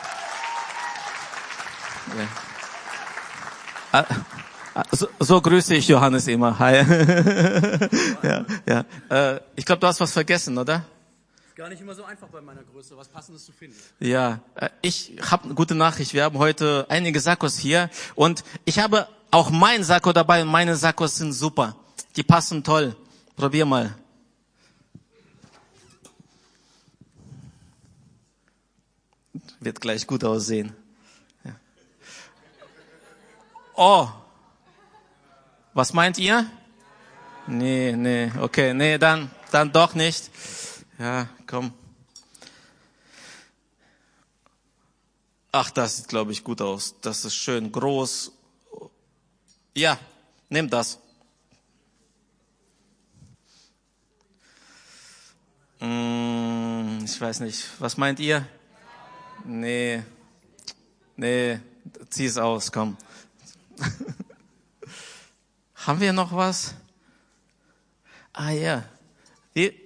Ja. 2.18 2.26
Ah, 3.92 4.04
ah, 4.74 4.82
so, 4.92 5.08
so 5.20 5.40
grüße 5.40 5.74
ich 5.74 5.88
Johannes 5.88 6.28
immer. 6.28 6.58
Hi. 6.58 6.74
ja, 8.22 8.44
ja. 8.66 8.84
Äh, 9.08 9.40
ich 9.56 9.64
glaube, 9.64 9.80
du 9.80 9.86
hast 9.86 10.00
was 10.00 10.12
vergessen, 10.12 10.58
oder? 10.58 10.84
Gar 11.54 11.70
nicht 11.70 11.80
immer 11.80 11.94
so 11.94 12.04
einfach 12.04 12.28
bei 12.28 12.42
meiner 12.42 12.62
Größe, 12.62 12.94
was 12.94 13.08
Passendes 13.08 13.46
zu 13.46 13.52
finden. 13.52 13.76
Ja, 14.00 14.40
äh, 14.56 14.68
ich 14.82 15.16
habe 15.30 15.44
eine 15.44 15.54
gute 15.54 15.74
Nachricht. 15.74 16.12
Wir 16.12 16.24
haben 16.24 16.36
heute 16.36 16.84
einige 16.90 17.20
Sakkos 17.20 17.56
hier 17.56 17.88
und 18.16 18.44
ich 18.66 18.80
habe 18.80 19.08
auch 19.34 19.50
mein 19.50 19.82
Sakko 19.82 20.12
dabei 20.12 20.42
und 20.42 20.48
meine 20.48 20.76
Sakkos 20.76 21.16
sind 21.16 21.32
super. 21.32 21.74
Die 22.14 22.22
passen 22.22 22.62
toll. 22.62 22.96
Probier 23.34 23.66
mal. 23.66 23.92
Wird 29.58 29.80
gleich 29.80 30.06
gut 30.06 30.22
aussehen. 30.22 30.72
Ja. 31.44 31.56
Oh. 33.74 34.08
Was 35.72 35.92
meint 35.92 36.16
ihr? 36.18 36.48
Nee, 37.48 37.92
nee, 37.96 38.30
okay, 38.40 38.72
nee, 38.72 38.98
dann, 38.98 39.30
dann 39.50 39.72
doch 39.72 39.94
nicht. 39.94 40.30
Ja, 40.96 41.28
komm. 41.48 41.72
Ach, 45.50 45.70
das 45.70 45.96
sieht, 45.96 46.08
glaube 46.08 46.30
ich, 46.30 46.44
gut 46.44 46.60
aus. 46.60 46.94
Das 47.00 47.24
ist 47.24 47.34
schön 47.34 47.72
groß 47.72 48.32
ja, 49.76 49.98
nimm 50.48 50.70
das. 50.70 50.98
Hm, 55.80 57.02
ich 57.04 57.20
weiß 57.20 57.40
nicht. 57.40 57.68
Was 57.78 57.96
meint 57.96 58.20
ihr? 58.20 58.46
Nee. 59.44 60.02
Nee, 61.16 61.60
zieh 62.08 62.26
es 62.26 62.38
aus, 62.38 62.72
komm. 62.72 62.96
Haben 65.74 66.00
wir 66.00 66.12
noch 66.12 66.32
was? 66.32 66.74
Ah 68.32 68.50
ja. 68.50 68.84
Wie, 69.52 69.78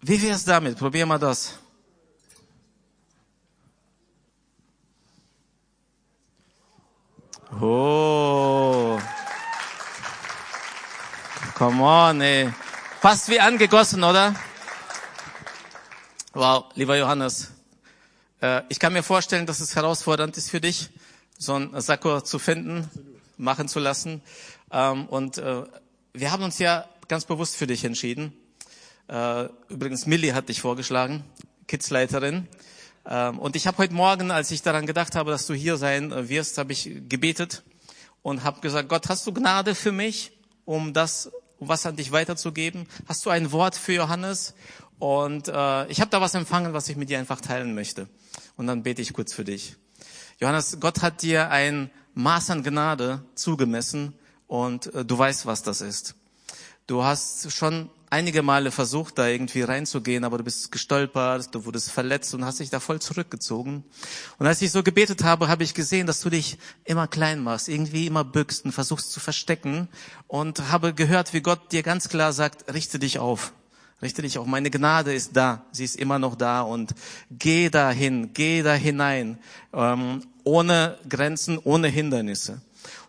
wie 0.00 0.22
wär's 0.22 0.44
damit? 0.44 0.78
Probier 0.78 1.04
mal 1.04 1.18
das. 1.18 1.58
Oh. 7.60 8.98
Come 11.54 11.82
on, 11.82 12.20
ey. 12.20 12.52
Fast 13.00 13.28
wie 13.28 13.38
angegossen, 13.38 14.02
oder? 14.02 14.34
Wow, 16.32 16.64
lieber 16.74 16.96
Johannes. 16.96 17.52
Äh, 18.40 18.62
ich 18.68 18.80
kann 18.80 18.92
mir 18.92 19.04
vorstellen, 19.04 19.46
dass 19.46 19.60
es 19.60 19.76
herausfordernd 19.76 20.36
ist 20.36 20.50
für 20.50 20.60
dich, 20.60 20.90
so 21.38 21.54
ein 21.54 21.80
Sakko 21.80 22.22
zu 22.22 22.40
finden, 22.40 22.90
machen 23.36 23.68
zu 23.68 23.78
lassen. 23.78 24.20
Ähm, 24.72 25.06
und 25.06 25.38
äh, 25.38 25.62
wir 26.12 26.32
haben 26.32 26.42
uns 26.42 26.58
ja 26.58 26.88
ganz 27.06 27.24
bewusst 27.24 27.54
für 27.54 27.68
dich 27.68 27.84
entschieden. 27.84 28.32
Äh, 29.06 29.44
übrigens, 29.68 30.06
Millie 30.06 30.34
hat 30.34 30.48
dich 30.48 30.60
vorgeschlagen, 30.60 31.22
Kidsleiterin. 31.68 32.48
Ähm, 33.06 33.38
und 33.38 33.56
ich 33.56 33.66
habe 33.66 33.78
heute 33.78 33.94
Morgen, 33.94 34.30
als 34.30 34.50
ich 34.50 34.62
daran 34.62 34.86
gedacht 34.86 35.14
habe, 35.14 35.30
dass 35.30 35.46
du 35.46 35.54
hier 35.54 35.76
sein 35.76 36.12
äh, 36.12 36.28
wirst, 36.28 36.58
habe 36.58 36.72
ich 36.72 37.02
gebetet 37.08 37.62
und 38.22 38.44
habe 38.44 38.60
gesagt, 38.60 38.88
Gott, 38.88 39.08
hast 39.08 39.26
du 39.26 39.32
Gnade 39.32 39.74
für 39.74 39.92
mich, 39.92 40.32
um 40.64 40.92
das, 40.92 41.30
um 41.58 41.68
was 41.68 41.84
an 41.84 41.96
dich 41.96 42.12
weiterzugeben? 42.12 42.86
Hast 43.06 43.26
du 43.26 43.30
ein 43.30 43.52
Wort 43.52 43.76
für 43.76 43.92
Johannes? 43.92 44.54
Und 44.98 45.48
äh, 45.48 45.86
ich 45.88 46.00
habe 46.00 46.10
da 46.10 46.20
was 46.20 46.34
empfangen, 46.34 46.72
was 46.72 46.88
ich 46.88 46.96
mit 46.96 47.10
dir 47.10 47.18
einfach 47.18 47.40
teilen 47.40 47.74
möchte. 47.74 48.08
Und 48.56 48.66
dann 48.66 48.82
bete 48.82 49.02
ich 49.02 49.12
kurz 49.12 49.34
für 49.34 49.44
dich. 49.44 49.76
Johannes, 50.40 50.78
Gott 50.80 51.02
hat 51.02 51.22
dir 51.22 51.50
ein 51.50 51.90
Maß 52.14 52.50
an 52.50 52.62
Gnade 52.62 53.24
zugemessen 53.34 54.14
und 54.46 54.92
äh, 54.94 55.04
du 55.04 55.18
weißt, 55.18 55.46
was 55.46 55.62
das 55.62 55.80
ist. 55.80 56.14
Du 56.86 57.02
hast 57.02 57.52
schon 57.52 57.90
einige 58.14 58.42
Male 58.42 58.70
versucht, 58.70 59.18
da 59.18 59.26
irgendwie 59.26 59.62
reinzugehen, 59.62 60.22
aber 60.22 60.38
du 60.38 60.44
bist 60.44 60.70
gestolpert, 60.70 61.52
du 61.52 61.64
wurdest 61.64 61.90
verletzt 61.90 62.32
und 62.32 62.44
hast 62.44 62.60
dich 62.60 62.70
da 62.70 62.78
voll 62.78 63.00
zurückgezogen. 63.00 63.82
Und 64.38 64.46
als 64.46 64.62
ich 64.62 64.70
so 64.70 64.84
gebetet 64.84 65.24
habe, 65.24 65.48
habe 65.48 65.64
ich 65.64 65.74
gesehen, 65.74 66.06
dass 66.06 66.20
du 66.20 66.30
dich 66.30 66.58
immer 66.84 67.08
klein 67.08 67.42
machst, 67.42 67.68
irgendwie 67.68 68.06
immer 68.06 68.22
bückst 68.22 68.66
und 68.66 68.72
versuchst 68.72 69.10
zu 69.10 69.18
verstecken 69.18 69.88
und 70.28 70.70
habe 70.70 70.94
gehört, 70.94 71.32
wie 71.32 71.40
Gott 71.40 71.72
dir 71.72 71.82
ganz 71.82 72.08
klar 72.08 72.32
sagt, 72.32 72.72
richte 72.72 73.00
dich 73.00 73.18
auf. 73.18 73.52
Richte 74.00 74.22
dich 74.22 74.38
auf. 74.38 74.46
Meine 74.46 74.70
Gnade 74.70 75.12
ist 75.12 75.34
da. 75.34 75.64
Sie 75.72 75.84
ist 75.84 75.96
immer 75.96 76.20
noch 76.20 76.36
da 76.36 76.60
und 76.60 76.94
geh 77.32 77.68
dahin, 77.68 78.32
geh 78.32 78.62
da 78.62 78.74
hinein, 78.74 79.38
ähm, 79.72 80.22
ohne 80.44 80.98
Grenzen, 81.08 81.58
ohne 81.58 81.88
Hindernisse 81.88 82.62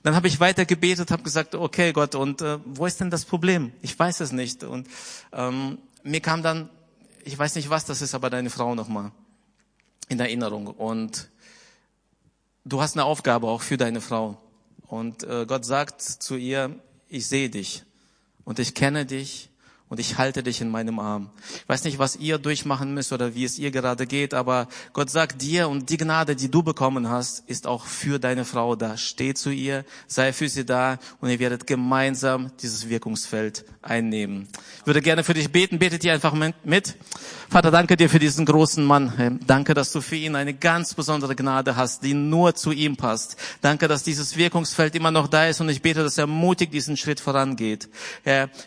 dann 0.05 0.15
habe 0.15 0.27
ich 0.27 0.39
weiter 0.39 0.65
gebetet, 0.65 1.09
habe 1.09 1.23
gesagt, 1.23 1.55
okay 1.55 1.91
Gott, 1.91 2.13
und 2.13 2.39
äh, 2.43 2.59
wo 2.63 2.85
ist 2.85 2.99
denn 2.99 3.09
das 3.09 3.25
Problem? 3.25 3.71
Ich 3.81 3.97
weiß 3.97 4.19
es 4.19 4.31
nicht. 4.31 4.63
Und 4.63 4.87
ähm, 5.33 5.79
mir 6.03 6.19
kam 6.21 6.43
dann, 6.43 6.69
ich 7.23 7.35
weiß 7.35 7.55
nicht 7.55 7.71
was 7.71 7.85
das 7.85 8.03
ist, 8.03 8.13
aber 8.13 8.29
deine 8.29 8.51
Frau 8.51 8.75
nochmal 8.75 9.11
in 10.07 10.19
Erinnerung. 10.19 10.67
Und 10.67 11.31
du 12.65 12.81
hast 12.81 12.95
eine 12.95 13.03
Aufgabe 13.03 13.47
auch 13.47 13.63
für 13.63 13.77
deine 13.77 13.99
Frau. 13.99 14.39
Und 14.83 15.23
äh, 15.23 15.47
Gott 15.47 15.65
sagt 15.65 16.03
zu 16.03 16.35
ihr, 16.35 16.79
ich 17.09 17.25
sehe 17.25 17.49
dich 17.49 17.83
und 18.43 18.59
ich 18.59 18.75
kenne 18.75 19.07
dich 19.07 19.49
und 19.87 19.99
ich 19.99 20.17
halte 20.17 20.41
dich 20.41 20.61
in 20.61 20.69
meinem 20.69 20.99
Arm. 20.99 21.29
Ich 21.57 21.69
weiß 21.69 21.83
nicht, 21.83 21.99
was 21.99 22.15
ihr 22.15 22.39
durchmachen 22.39 22.93
müsst 22.93 23.13
oder 23.13 23.35
wie 23.35 23.45
es 23.45 23.59
ihr 23.59 23.69
gerade 23.69 24.07
geht, 24.07 24.33
aber 24.33 24.67
Gott 24.93 25.11
sagt 25.11 25.41
dir 25.43 25.69
und 25.69 25.89
die 25.89 25.97
Gnade, 25.97 26.35
die 26.35 26.49
du 26.49 26.63
bekommen 26.63 27.07
hast, 27.09 27.47
ist 27.47 27.67
auch 27.67 27.85
für 27.85 28.17
deine 28.19 28.45
Frau 28.45 28.75
da. 28.75 28.97
Steh 28.97 29.35
zu 29.35 29.51
ihr, 29.51 29.85
sei 30.07 30.33
für 30.33 30.49
sie 30.49 30.65
da 30.65 30.97
und 31.21 31.29
ihr 31.29 31.39
werdet 31.39 31.67
gemeinsam 31.67 32.51
dieses 32.61 32.89
Wirkungsfeld 32.89 33.63
einnehmen. 33.83 34.47
Ich 34.79 34.87
würde 34.87 35.01
gerne 35.01 35.23
für 35.23 35.35
dich 35.35 35.51
beten, 35.51 35.77
betet 35.77 36.03
ihr 36.03 36.13
einfach 36.13 36.33
mit. 36.33 36.95
Vater, 37.49 37.69
danke 37.69 37.95
dir 37.95 38.09
für 38.09 38.17
diesen 38.19 38.45
großen 38.45 38.83
Mann. 38.83 39.39
Danke, 39.45 39.75
dass 39.75 39.91
du 39.91 40.01
für 40.01 40.15
ihn 40.15 40.35
eine 40.35 40.55
ganz 40.55 40.95
besondere 40.95 41.35
Gnade 41.35 41.75
hast, 41.75 42.03
die 42.03 42.15
nur 42.15 42.55
zu 42.55 42.71
ihm 42.71 42.97
passt. 42.97 43.37
Danke, 43.61 43.87
dass 43.87 44.01
dieses 44.01 44.35
Wirkungsfeld 44.35 44.95
immer 44.95 45.11
noch 45.11 45.27
da 45.27 45.47
ist 45.47 45.61
und 45.61 45.69
ich 45.69 45.83
bete, 45.83 46.01
dass 46.01 46.17
er 46.17 46.25
mutig 46.25 46.71
diesen 46.71 46.97
Schritt 46.97 47.19
vorangeht. 47.19 47.87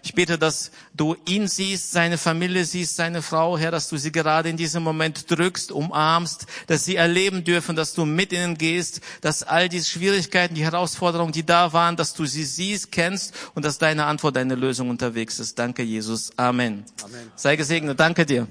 Ich 0.04 0.14
bete, 0.14 0.38
dass 0.38 0.70
du 0.94 1.07
ihn 1.26 1.48
siehst, 1.48 1.92
seine 1.92 2.18
Familie 2.18 2.64
siehst, 2.64 2.96
seine 2.96 3.22
Frau, 3.22 3.58
Herr, 3.58 3.70
dass 3.70 3.88
du 3.88 3.96
sie 3.96 4.12
gerade 4.12 4.48
in 4.48 4.56
diesem 4.56 4.82
Moment 4.82 5.30
drückst, 5.30 5.72
umarmst, 5.72 6.46
dass 6.66 6.84
sie 6.84 6.96
erleben 6.96 7.44
dürfen, 7.44 7.76
dass 7.76 7.94
du 7.94 8.04
mit 8.04 8.32
ihnen 8.32 8.56
gehst, 8.58 9.00
dass 9.20 9.42
all 9.42 9.68
diese 9.68 9.90
Schwierigkeiten, 9.90 10.54
die 10.54 10.64
Herausforderungen, 10.64 11.32
die 11.32 11.44
da 11.44 11.72
waren, 11.72 11.96
dass 11.96 12.14
du 12.14 12.26
sie 12.26 12.44
siehst, 12.44 12.92
kennst 12.92 13.34
und 13.54 13.64
dass 13.64 13.78
deine 13.78 14.06
Antwort, 14.06 14.36
deine 14.36 14.54
Lösung 14.54 14.90
unterwegs 14.90 15.38
ist. 15.38 15.58
Danke, 15.58 15.82
Jesus. 15.82 16.30
Amen. 16.36 16.84
Amen. 17.02 17.32
Sei 17.36 17.56
gesegnet. 17.56 17.98
Danke 17.98 18.26
dir. 18.26 18.46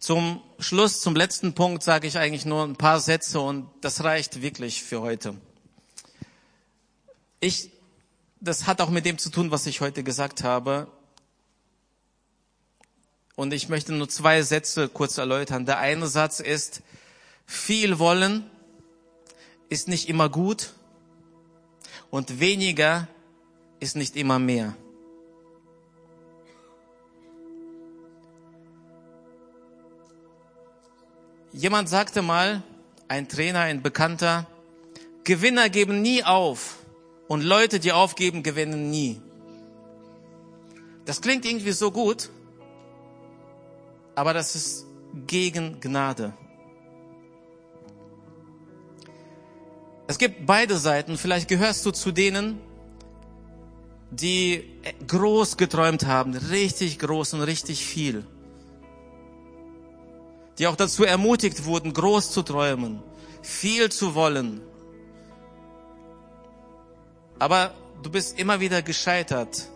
Zum 0.00 0.40
Schluss, 0.60 1.00
zum 1.00 1.14
letzten 1.14 1.54
Punkt 1.54 1.84
sage 1.84 2.08
ich 2.08 2.18
eigentlich 2.18 2.44
nur 2.44 2.64
ein 2.64 2.74
paar 2.74 2.98
Sätze 2.98 3.38
und 3.38 3.70
das 3.80 4.02
reicht 4.02 4.42
wirklich 4.42 4.82
für 4.82 5.00
heute. 5.00 5.36
Ich, 7.38 7.70
das 8.40 8.66
hat 8.66 8.80
auch 8.80 8.90
mit 8.90 9.04
dem 9.04 9.18
zu 9.18 9.30
tun, 9.30 9.52
was 9.52 9.66
ich 9.66 9.80
heute 9.80 10.02
gesagt 10.02 10.42
habe. 10.42 10.88
Und 13.36 13.52
ich 13.52 13.68
möchte 13.68 13.92
nur 13.92 14.08
zwei 14.08 14.42
Sätze 14.42 14.88
kurz 14.88 15.16
erläutern. 15.16 15.64
Der 15.64 15.78
eine 15.78 16.08
Satz 16.08 16.40
ist, 16.40 16.82
viel 17.46 18.00
wollen 18.00 18.50
ist 19.68 19.86
nicht 19.86 20.08
immer 20.08 20.28
gut 20.28 20.72
und 22.10 22.40
weniger 22.40 23.06
ist 23.78 23.94
nicht 23.94 24.16
immer 24.16 24.40
mehr. 24.40 24.74
Jemand 31.58 31.88
sagte 31.88 32.22
mal, 32.22 32.62
ein 33.08 33.26
Trainer, 33.26 33.62
ein 33.62 33.82
Bekannter, 33.82 34.46
Gewinner 35.24 35.68
geben 35.68 36.02
nie 36.02 36.22
auf 36.22 36.76
und 37.26 37.42
Leute, 37.42 37.80
die 37.80 37.90
aufgeben, 37.90 38.44
gewinnen 38.44 38.90
nie. 38.90 39.20
Das 41.04 41.20
klingt 41.20 41.44
irgendwie 41.44 41.72
so 41.72 41.90
gut, 41.90 42.30
aber 44.14 44.34
das 44.34 44.54
ist 44.54 44.86
gegen 45.26 45.80
Gnade. 45.80 46.32
Es 50.06 50.16
gibt 50.16 50.46
beide 50.46 50.76
Seiten. 50.76 51.18
Vielleicht 51.18 51.48
gehörst 51.48 51.84
du 51.84 51.90
zu 51.90 52.12
denen, 52.12 52.60
die 54.12 54.62
groß 55.08 55.56
geträumt 55.56 56.06
haben, 56.06 56.36
richtig 56.36 57.00
groß 57.00 57.34
und 57.34 57.40
richtig 57.40 57.84
viel. 57.84 58.24
Die 60.58 60.66
auch 60.66 60.76
dazu 60.76 61.04
ermutigt 61.04 61.64
wurden, 61.64 61.92
groß 61.92 62.32
zu 62.32 62.42
träumen, 62.42 63.02
viel 63.42 63.90
zu 63.90 64.14
wollen. 64.14 64.60
Aber 67.38 67.74
du 68.02 68.10
bist 68.10 68.38
immer 68.38 68.58
wieder 68.60 68.82
gescheitert. 68.82 69.68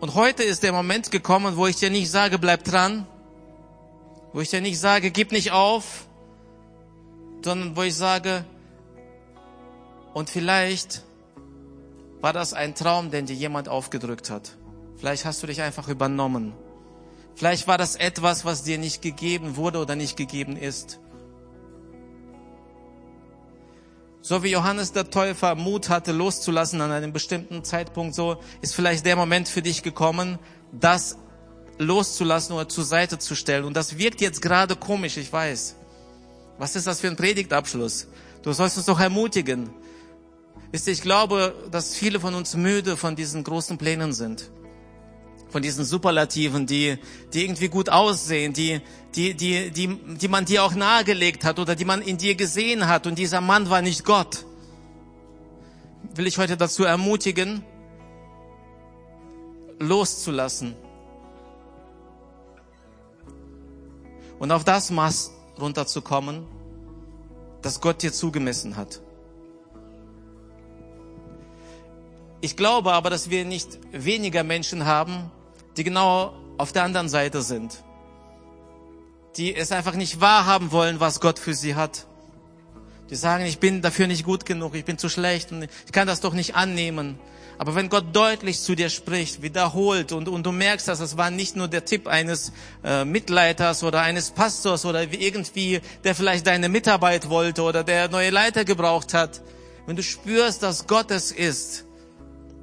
Und 0.00 0.14
heute 0.14 0.42
ist 0.42 0.62
der 0.62 0.72
Moment 0.72 1.10
gekommen, 1.10 1.56
wo 1.56 1.66
ich 1.66 1.76
dir 1.76 1.90
nicht 1.90 2.10
sage, 2.10 2.38
bleib 2.38 2.64
dran, 2.64 3.06
wo 4.32 4.40
ich 4.40 4.48
dir 4.48 4.62
nicht 4.62 4.80
sage, 4.80 5.10
gib 5.10 5.32
nicht 5.32 5.52
auf, 5.52 6.06
sondern 7.44 7.76
wo 7.76 7.82
ich 7.82 7.94
sage, 7.94 8.44
und 10.14 10.30
vielleicht 10.30 11.02
war 12.20 12.32
das 12.32 12.54
ein 12.54 12.74
Traum, 12.74 13.10
den 13.10 13.26
dir 13.26 13.36
jemand 13.36 13.68
aufgedrückt 13.68 14.30
hat. 14.30 14.56
Vielleicht 14.96 15.24
hast 15.24 15.42
du 15.42 15.46
dich 15.46 15.62
einfach 15.62 15.88
übernommen. 15.88 16.52
Vielleicht 17.40 17.66
war 17.66 17.78
das 17.78 17.96
etwas, 17.96 18.44
was 18.44 18.64
dir 18.64 18.76
nicht 18.76 19.00
gegeben 19.00 19.56
wurde 19.56 19.78
oder 19.78 19.96
nicht 19.96 20.14
gegeben 20.14 20.58
ist. 20.58 21.00
So 24.20 24.42
wie 24.42 24.50
Johannes 24.50 24.92
der 24.92 25.08
Täufer 25.08 25.54
Mut 25.54 25.88
hatte, 25.88 26.12
loszulassen 26.12 26.82
an 26.82 26.90
einem 26.90 27.14
bestimmten 27.14 27.64
Zeitpunkt, 27.64 28.14
so 28.14 28.36
ist 28.60 28.74
vielleicht 28.74 29.06
der 29.06 29.16
Moment 29.16 29.48
für 29.48 29.62
dich 29.62 29.82
gekommen, 29.82 30.38
das 30.70 31.16
loszulassen 31.78 32.56
oder 32.56 32.68
zur 32.68 32.84
Seite 32.84 33.18
zu 33.18 33.34
stellen. 33.34 33.64
Und 33.64 33.74
das 33.74 33.96
wirkt 33.96 34.20
jetzt 34.20 34.42
gerade 34.42 34.76
komisch, 34.76 35.16
ich 35.16 35.32
weiß. 35.32 35.76
Was 36.58 36.76
ist 36.76 36.86
das 36.86 37.00
für 37.00 37.08
ein 37.08 37.16
Predigtabschluss? 37.16 38.08
Du 38.42 38.52
sollst 38.52 38.76
uns 38.76 38.84
doch 38.84 39.00
ermutigen. 39.00 39.70
Wisst 40.72 40.88
ihr, 40.88 40.92
ich 40.92 41.00
glaube, 41.00 41.54
dass 41.70 41.94
viele 41.94 42.20
von 42.20 42.34
uns 42.34 42.54
müde 42.54 42.98
von 42.98 43.16
diesen 43.16 43.44
großen 43.44 43.78
Plänen 43.78 44.12
sind 44.12 44.50
von 45.50 45.62
diesen 45.62 45.84
Superlativen, 45.84 46.66
die, 46.66 46.98
die 47.32 47.44
irgendwie 47.44 47.68
gut 47.68 47.88
aussehen, 47.88 48.52
die, 48.52 48.80
die, 49.14 49.34
die, 49.34 49.70
die, 49.70 49.88
die 50.16 50.28
man 50.28 50.44
dir 50.44 50.64
auch 50.64 50.74
nahegelegt 50.74 51.44
hat 51.44 51.58
oder 51.58 51.74
die 51.74 51.84
man 51.84 52.02
in 52.02 52.16
dir 52.16 52.34
gesehen 52.34 52.86
hat 52.86 53.06
und 53.06 53.18
dieser 53.18 53.40
Mann 53.40 53.68
war 53.68 53.82
nicht 53.82 54.04
Gott. 54.04 54.46
Will 56.14 56.26
ich 56.26 56.38
heute 56.38 56.56
dazu 56.56 56.84
ermutigen, 56.84 57.64
loszulassen 59.78 60.74
und 64.38 64.52
auf 64.52 64.64
das 64.64 64.90
Maß 64.90 65.32
runterzukommen, 65.60 66.46
das 67.62 67.80
Gott 67.80 68.02
dir 68.02 68.12
zugemessen 68.12 68.76
hat. 68.76 69.00
Ich 72.42 72.56
glaube 72.56 72.92
aber, 72.92 73.10
dass 73.10 73.28
wir 73.28 73.44
nicht 73.44 73.78
weniger 73.92 74.44
Menschen 74.44 74.86
haben, 74.86 75.30
die 75.80 75.84
genau 75.84 76.34
auf 76.58 76.72
der 76.72 76.82
anderen 76.82 77.08
Seite 77.08 77.40
sind, 77.40 77.82
die 79.38 79.56
es 79.56 79.72
einfach 79.72 79.94
nicht 79.94 80.20
wahrhaben 80.20 80.72
wollen, 80.72 81.00
was 81.00 81.20
Gott 81.20 81.38
für 81.38 81.54
sie 81.54 81.74
hat. 81.74 82.04
Die 83.08 83.16
sagen, 83.16 83.46
ich 83.46 83.60
bin 83.60 83.80
dafür 83.80 84.06
nicht 84.06 84.26
gut 84.26 84.44
genug, 84.44 84.74
ich 84.74 84.84
bin 84.84 84.98
zu 84.98 85.08
schlecht 85.08 85.52
und 85.52 85.62
ich 85.62 85.92
kann 85.92 86.06
das 86.06 86.20
doch 86.20 86.34
nicht 86.34 86.54
annehmen. 86.54 87.18
Aber 87.56 87.74
wenn 87.76 87.88
Gott 87.88 88.04
deutlich 88.12 88.60
zu 88.60 88.74
dir 88.74 88.90
spricht, 88.90 89.40
wiederholt 89.40 90.12
und, 90.12 90.28
und 90.28 90.44
du 90.44 90.52
merkst, 90.52 90.86
dass 90.86 91.00
es 91.00 91.16
war 91.16 91.30
nicht 91.30 91.56
nur 91.56 91.66
der 91.66 91.86
Tipp 91.86 92.08
eines 92.08 92.52
äh, 92.84 93.06
Mitleiters 93.06 93.82
oder 93.82 94.02
eines 94.02 94.32
Pastors 94.32 94.84
oder 94.84 95.10
irgendwie, 95.10 95.80
der 96.04 96.14
vielleicht 96.14 96.46
deine 96.46 96.68
Mitarbeit 96.68 97.30
wollte 97.30 97.62
oder 97.62 97.84
der 97.84 98.10
neue 98.10 98.28
Leiter 98.28 98.66
gebraucht 98.66 99.14
hat, 99.14 99.40
wenn 99.86 99.96
du 99.96 100.02
spürst, 100.02 100.62
dass 100.62 100.86
Gott 100.86 101.10
es 101.10 101.32
ist, 101.32 101.86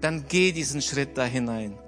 dann 0.02 0.26
geh 0.30 0.52
diesen 0.52 0.84
Schritt 0.84 1.18
da 1.18 1.26
hinein. 1.26 1.80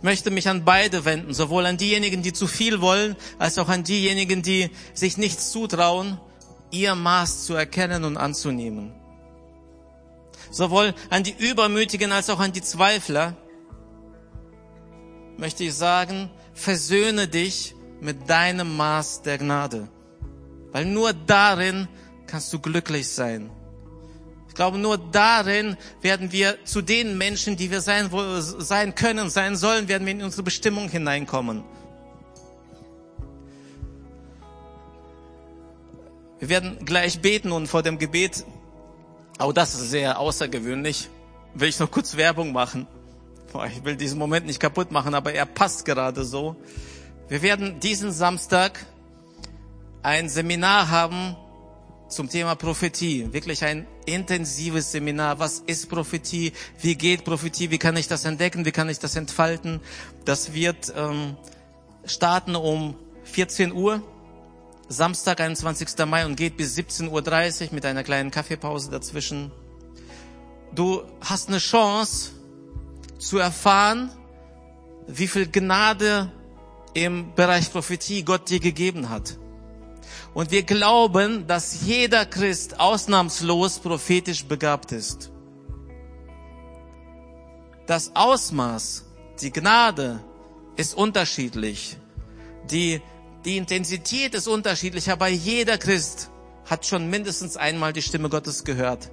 Ich 0.00 0.04
möchte 0.04 0.30
mich 0.30 0.48
an 0.48 0.64
beide 0.64 1.04
wenden, 1.04 1.34
sowohl 1.34 1.66
an 1.66 1.76
diejenigen, 1.76 2.22
die 2.22 2.32
zu 2.32 2.46
viel 2.46 2.80
wollen, 2.80 3.16
als 3.38 3.58
auch 3.58 3.68
an 3.68 3.84
diejenigen, 3.84 4.40
die 4.40 4.70
sich 4.94 5.18
nichts 5.18 5.52
zutrauen, 5.52 6.18
ihr 6.70 6.94
Maß 6.94 7.44
zu 7.44 7.52
erkennen 7.52 8.04
und 8.04 8.16
anzunehmen. 8.16 8.94
Sowohl 10.50 10.94
an 11.10 11.22
die 11.22 11.34
Übermütigen 11.36 12.12
als 12.12 12.30
auch 12.30 12.40
an 12.40 12.52
die 12.52 12.62
Zweifler 12.62 13.36
möchte 15.36 15.64
ich 15.64 15.74
sagen, 15.74 16.30
versöhne 16.54 17.28
dich 17.28 17.74
mit 18.00 18.30
deinem 18.30 18.78
Maß 18.78 19.20
der 19.20 19.36
Gnade. 19.36 19.86
Weil 20.72 20.86
nur 20.86 21.12
darin 21.12 21.88
kannst 22.26 22.50
du 22.54 22.58
glücklich 22.58 23.06
sein. 23.06 23.50
Ich 24.50 24.54
glaube, 24.56 24.78
nur 24.78 24.98
darin 24.98 25.76
werden 26.02 26.32
wir 26.32 26.64
zu 26.64 26.82
den 26.82 27.16
Menschen, 27.16 27.56
die 27.56 27.70
wir 27.70 27.80
sein, 27.80 28.10
sein 28.58 28.96
können, 28.96 29.30
sein 29.30 29.54
sollen, 29.54 29.86
werden 29.86 30.04
wir 30.04 30.12
in 30.12 30.24
unsere 30.24 30.42
Bestimmung 30.42 30.88
hineinkommen. 30.88 31.62
Wir 36.40 36.48
werden 36.48 36.84
gleich 36.84 37.20
beten 37.20 37.52
und 37.52 37.68
vor 37.68 37.84
dem 37.84 37.96
Gebet, 37.98 38.44
auch 39.38 39.52
das 39.52 39.74
ist 39.74 39.90
sehr 39.90 40.18
außergewöhnlich, 40.18 41.08
will 41.54 41.68
ich 41.68 41.78
noch 41.78 41.90
kurz 41.90 42.16
Werbung 42.16 42.52
machen. 42.52 42.88
Ich 43.68 43.84
will 43.84 43.94
diesen 43.94 44.18
Moment 44.18 44.46
nicht 44.46 44.58
kaputt 44.58 44.90
machen, 44.90 45.14
aber 45.14 45.32
er 45.32 45.46
passt 45.46 45.84
gerade 45.84 46.24
so. 46.24 46.56
Wir 47.28 47.40
werden 47.40 47.78
diesen 47.78 48.10
Samstag 48.10 48.84
ein 50.02 50.28
Seminar 50.28 50.90
haben 50.90 51.36
zum 52.10 52.28
Thema 52.28 52.54
Prophetie. 52.54 53.32
Wirklich 53.32 53.64
ein 53.64 53.86
intensives 54.06 54.92
Seminar. 54.92 55.38
Was 55.38 55.60
ist 55.66 55.88
Prophetie? 55.88 56.52
Wie 56.80 56.94
geht 56.96 57.24
Prophetie? 57.24 57.70
Wie 57.70 57.78
kann 57.78 57.96
ich 57.96 58.08
das 58.08 58.24
entdecken? 58.24 58.64
Wie 58.64 58.72
kann 58.72 58.88
ich 58.88 58.98
das 58.98 59.16
entfalten? 59.16 59.80
Das 60.24 60.52
wird 60.52 60.92
ähm, 60.96 61.36
starten 62.04 62.56
um 62.56 62.96
14 63.24 63.72
Uhr, 63.72 64.02
Samstag, 64.88 65.40
21. 65.40 65.88
Mai 66.06 66.26
und 66.26 66.36
geht 66.36 66.56
bis 66.56 66.76
17.30 66.76 67.68
Uhr 67.68 67.74
mit 67.74 67.86
einer 67.86 68.02
kleinen 68.02 68.30
Kaffeepause 68.30 68.90
dazwischen. 68.90 69.52
Du 70.74 71.02
hast 71.20 71.48
eine 71.48 71.58
Chance 71.58 72.32
zu 73.18 73.38
erfahren, 73.38 74.10
wie 75.06 75.28
viel 75.28 75.46
Gnade 75.46 76.30
im 76.94 77.34
Bereich 77.34 77.70
Prophetie 77.70 78.24
Gott 78.24 78.50
dir 78.50 78.60
gegeben 78.60 79.10
hat. 79.10 79.38
Und 80.32 80.50
wir 80.50 80.62
glauben, 80.62 81.46
dass 81.46 81.82
jeder 81.82 82.24
Christ 82.24 82.78
ausnahmslos 82.78 83.80
prophetisch 83.80 84.44
begabt 84.44 84.92
ist. 84.92 85.30
Das 87.86 88.14
Ausmaß, 88.14 89.04
die 89.40 89.50
Gnade 89.50 90.20
ist 90.76 90.94
unterschiedlich. 90.94 91.96
Die, 92.70 93.00
die 93.44 93.56
Intensität 93.56 94.34
ist 94.34 94.46
unterschiedlich, 94.46 95.10
aber 95.10 95.26
jeder 95.26 95.76
Christ 95.78 96.30
hat 96.66 96.86
schon 96.86 97.10
mindestens 97.10 97.56
einmal 97.56 97.92
die 97.92 98.02
Stimme 98.02 98.28
Gottes 98.28 98.62
gehört, 98.62 99.10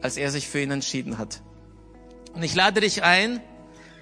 als 0.00 0.16
er 0.16 0.30
sich 0.30 0.46
für 0.46 0.60
ihn 0.60 0.70
entschieden 0.70 1.18
hat. 1.18 1.42
Und 2.34 2.44
ich 2.44 2.54
lade 2.54 2.80
dich 2.80 3.02
ein, 3.02 3.40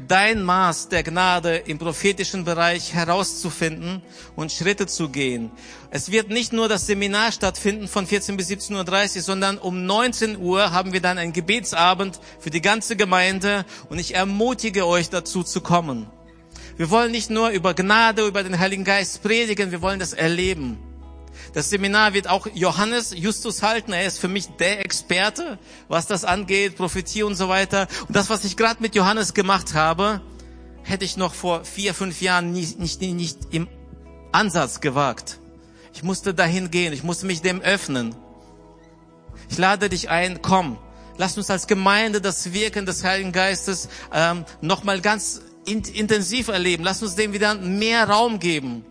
dein 0.08 0.42
Maß 0.42 0.88
der 0.88 1.02
Gnade 1.02 1.56
im 1.56 1.78
prophetischen 1.78 2.44
Bereich 2.44 2.94
herauszufinden 2.94 4.02
und 4.36 4.52
Schritte 4.52 4.86
zu 4.86 5.08
gehen. 5.08 5.50
Es 5.90 6.10
wird 6.10 6.30
nicht 6.30 6.52
nur 6.52 6.68
das 6.68 6.86
Seminar 6.86 7.32
stattfinden 7.32 7.88
von 7.88 8.06
14 8.06 8.36
bis 8.36 8.50
17.30 8.50 9.16
Uhr, 9.16 9.22
sondern 9.22 9.58
um 9.58 9.86
19 9.86 10.38
Uhr 10.38 10.72
haben 10.72 10.92
wir 10.92 11.00
dann 11.00 11.18
einen 11.18 11.32
Gebetsabend 11.32 12.20
für 12.38 12.50
die 12.50 12.62
ganze 12.62 12.96
Gemeinde 12.96 13.64
und 13.88 13.98
ich 13.98 14.14
ermutige 14.14 14.86
euch 14.86 15.10
dazu 15.10 15.42
zu 15.42 15.60
kommen. 15.60 16.10
Wir 16.76 16.90
wollen 16.90 17.12
nicht 17.12 17.30
nur 17.30 17.50
über 17.50 17.74
Gnade, 17.74 18.26
über 18.26 18.42
den 18.42 18.58
Heiligen 18.58 18.84
Geist 18.84 19.22
predigen, 19.22 19.70
wir 19.70 19.82
wollen 19.82 19.98
das 19.98 20.12
erleben. 20.14 20.78
Das 21.54 21.70
Seminar 21.70 22.14
wird 22.14 22.28
auch 22.28 22.46
Johannes 22.54 23.14
Justus 23.16 23.62
halten. 23.62 23.92
Er 23.92 24.06
ist 24.06 24.18
für 24.18 24.28
mich 24.28 24.46
der 24.58 24.84
Experte, 24.84 25.58
was 25.88 26.06
das 26.06 26.24
angeht, 26.24 26.76
Prophetie 26.76 27.22
und 27.22 27.34
so 27.34 27.48
weiter. 27.48 27.88
Und 28.06 28.16
das, 28.16 28.30
was 28.30 28.44
ich 28.44 28.56
gerade 28.56 28.82
mit 28.82 28.94
Johannes 28.94 29.34
gemacht 29.34 29.74
habe, 29.74 30.20
hätte 30.82 31.04
ich 31.04 31.16
noch 31.16 31.34
vor 31.34 31.64
vier, 31.64 31.94
fünf 31.94 32.20
Jahren 32.22 32.52
nicht, 32.52 32.78
nicht, 32.78 33.00
nicht 33.00 33.38
im 33.50 33.68
Ansatz 34.32 34.80
gewagt. 34.80 35.38
Ich 35.94 36.02
musste 36.02 36.34
dahin 36.34 36.70
gehen. 36.70 36.92
Ich 36.92 37.02
musste 37.02 37.26
mich 37.26 37.42
dem 37.42 37.60
öffnen. 37.60 38.14
Ich 39.50 39.58
lade 39.58 39.88
dich 39.88 40.08
ein, 40.08 40.40
komm. 40.42 40.78
Lass 41.18 41.36
uns 41.36 41.50
als 41.50 41.66
Gemeinde 41.66 42.20
das 42.20 42.52
Wirken 42.52 42.86
des 42.86 43.04
Heiligen 43.04 43.32
Geistes 43.32 43.88
ähm, 44.12 44.44
nochmal 44.60 45.00
ganz 45.00 45.42
in, 45.66 45.82
intensiv 45.82 46.48
erleben. 46.48 46.84
Lass 46.84 47.02
uns 47.02 47.14
dem 47.14 47.32
wieder 47.32 47.54
mehr 47.54 48.08
Raum 48.08 48.38
geben. 48.38 48.84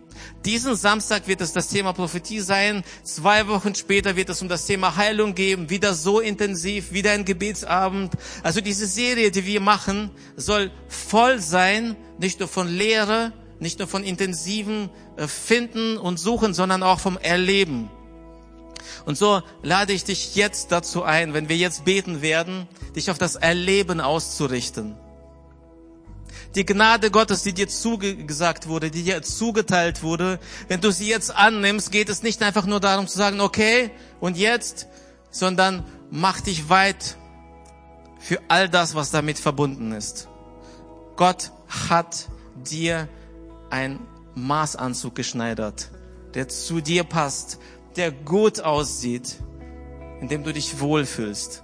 Diesen 0.44 0.74
Samstag 0.74 1.28
wird 1.28 1.40
es 1.40 1.52
das 1.52 1.68
Thema 1.68 1.92
Prophetie 1.92 2.40
sein. 2.40 2.82
Zwei 3.02 3.46
Wochen 3.48 3.74
später 3.74 4.16
wird 4.16 4.28
es 4.28 4.42
um 4.42 4.48
das 4.48 4.66
Thema 4.66 4.96
Heilung 4.96 5.34
geben. 5.34 5.70
Wieder 5.70 5.94
so 5.94 6.20
intensiv, 6.20 6.92
wieder 6.92 7.12
ein 7.12 7.24
Gebetsabend. 7.24 8.12
Also 8.42 8.60
diese 8.60 8.86
Serie, 8.86 9.30
die 9.30 9.46
wir 9.46 9.60
machen, 9.60 10.10
soll 10.36 10.70
voll 10.88 11.40
sein, 11.40 11.96
nicht 12.18 12.40
nur 12.40 12.48
von 12.48 12.68
Lehre, 12.68 13.32
nicht 13.60 13.78
nur 13.78 13.88
von 13.88 14.02
intensiven 14.02 14.90
äh, 15.16 15.28
Finden 15.28 15.96
und 15.96 16.18
Suchen, 16.18 16.54
sondern 16.54 16.82
auch 16.82 16.98
vom 16.98 17.16
Erleben. 17.16 17.88
Und 19.06 19.16
so 19.16 19.42
lade 19.62 19.92
ich 19.92 20.04
dich 20.04 20.34
jetzt 20.34 20.72
dazu 20.72 21.02
ein, 21.02 21.34
wenn 21.34 21.48
wir 21.48 21.56
jetzt 21.56 21.84
beten 21.84 22.22
werden, 22.22 22.66
dich 22.96 23.10
auf 23.10 23.18
das 23.18 23.36
Erleben 23.36 24.00
auszurichten 24.00 24.96
die 26.54 26.66
Gnade 26.66 27.10
Gottes, 27.10 27.42
die 27.42 27.52
dir 27.52 27.68
zugesagt 27.68 28.68
wurde, 28.68 28.90
die 28.90 29.02
dir 29.02 29.22
zugeteilt 29.22 30.02
wurde, 30.02 30.38
wenn 30.68 30.80
du 30.80 30.90
sie 30.90 31.08
jetzt 31.08 31.34
annimmst, 31.34 31.90
geht 31.90 32.08
es 32.08 32.22
nicht 32.22 32.42
einfach 32.42 32.66
nur 32.66 32.80
darum 32.80 33.06
zu 33.06 33.16
sagen, 33.16 33.40
okay, 33.40 33.90
und 34.20 34.36
jetzt, 34.36 34.86
sondern 35.30 35.84
mach 36.10 36.40
dich 36.40 36.68
weit 36.68 37.16
für 38.18 38.38
all 38.48 38.68
das, 38.68 38.94
was 38.94 39.10
damit 39.10 39.38
verbunden 39.38 39.92
ist. 39.92 40.28
Gott 41.16 41.52
hat 41.88 42.28
dir 42.54 43.08
ein 43.70 43.98
Maßanzug 44.34 45.14
geschneidert, 45.14 45.90
der 46.34 46.48
zu 46.48 46.80
dir 46.80 47.04
passt, 47.04 47.58
der 47.96 48.12
gut 48.12 48.60
aussieht, 48.60 49.36
in 50.20 50.28
dem 50.28 50.44
du 50.44 50.52
dich 50.52 50.80
wohlfühlst 50.80 51.61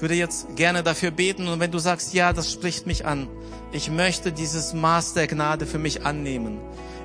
würde 0.00 0.14
jetzt 0.14 0.56
gerne 0.56 0.82
dafür 0.82 1.10
beten 1.10 1.48
und 1.48 1.60
wenn 1.60 1.70
du 1.70 1.78
sagst, 1.78 2.14
ja, 2.14 2.32
das 2.32 2.52
spricht 2.52 2.86
mich 2.86 3.06
an, 3.06 3.28
ich 3.72 3.90
möchte 3.90 4.32
dieses 4.32 4.72
Maß 4.72 5.14
der 5.14 5.26
Gnade 5.26 5.66
für 5.66 5.78
mich 5.78 6.06
annehmen. 6.06 6.58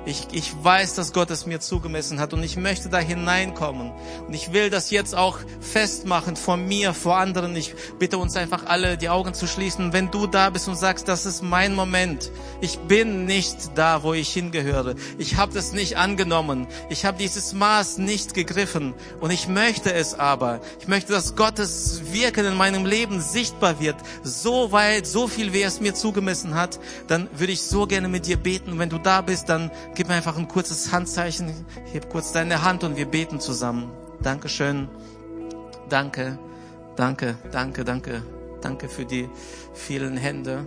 Ich, 0.06 0.26
ich 0.32 0.52
weiß, 0.62 0.94
dass 0.94 1.14
Gott 1.14 1.30
es 1.30 1.46
mir 1.46 1.60
zugemessen 1.60 2.20
hat 2.20 2.34
und 2.34 2.42
ich 2.42 2.58
möchte 2.58 2.90
da 2.90 2.98
hineinkommen. 2.98 3.90
Und 4.26 4.34
ich 4.34 4.52
will 4.52 4.68
das 4.68 4.90
jetzt 4.90 5.14
auch 5.14 5.38
festmachen 5.60 6.36
vor 6.36 6.58
mir, 6.58 6.92
vor 6.92 7.16
anderen. 7.16 7.56
Ich 7.56 7.74
bitte 7.98 8.18
uns 8.18 8.36
einfach 8.36 8.66
alle, 8.66 8.98
die 8.98 9.08
Augen 9.08 9.32
zu 9.32 9.46
schließen. 9.46 9.94
Wenn 9.94 10.10
du 10.10 10.26
da 10.26 10.50
bist 10.50 10.68
und 10.68 10.76
sagst, 10.76 11.08
das 11.08 11.24
ist 11.24 11.42
mein 11.42 11.74
Moment. 11.74 12.30
Ich 12.60 12.78
bin 12.80 13.24
nicht 13.24 13.70
da, 13.76 14.02
wo 14.02 14.12
ich 14.12 14.30
hingehöre. 14.30 14.94
Ich 15.16 15.36
habe 15.36 15.54
das 15.54 15.72
nicht 15.72 15.96
angenommen. 15.96 16.66
Ich 16.90 17.06
habe 17.06 17.16
dieses 17.16 17.54
Maß 17.54 17.96
nicht 17.96 18.34
gegriffen. 18.34 18.92
Und 19.20 19.30
ich 19.30 19.48
möchte 19.48 19.94
es 19.94 20.18
aber. 20.18 20.60
Ich 20.80 20.88
möchte, 20.88 21.12
dass 21.12 21.34
Gottes 21.34 22.02
Wirken 22.12 22.44
in 22.44 22.56
meinem 22.56 22.84
Leben 22.84 23.22
sichtbar 23.22 23.80
wird. 23.80 23.96
So 24.22 24.70
weit, 24.70 25.06
so 25.06 25.28
viel, 25.28 25.54
wie 25.54 25.62
er 25.62 25.68
es 25.68 25.80
mir 25.80 25.94
zugemessen 25.94 26.54
hat. 26.54 26.78
Dann 27.06 27.28
würde 27.38 27.54
ich 27.54 27.62
so 27.62 27.86
gerne 27.86 28.08
mit 28.08 28.26
dir 28.26 28.36
beten. 28.36 28.78
Wenn 28.78 28.90
du 28.90 28.98
da 28.98 29.22
bist, 29.22 29.48
dann 29.48 29.70
Gib 29.94 30.08
mir 30.08 30.14
einfach 30.14 30.36
ein 30.36 30.48
kurzes 30.48 30.90
Handzeichen. 30.90 31.66
Heb 31.92 32.10
kurz 32.10 32.32
deine 32.32 32.62
Hand 32.62 32.82
und 32.82 32.96
wir 32.96 33.06
beten 33.06 33.38
zusammen. 33.38 33.92
Dankeschön. 34.20 34.88
Danke, 35.88 36.38
danke, 36.96 37.36
danke, 37.52 37.84
danke. 37.84 38.22
Danke 38.60 38.88
für 38.88 39.04
die 39.04 39.28
vielen 39.72 40.16
Hände. 40.16 40.64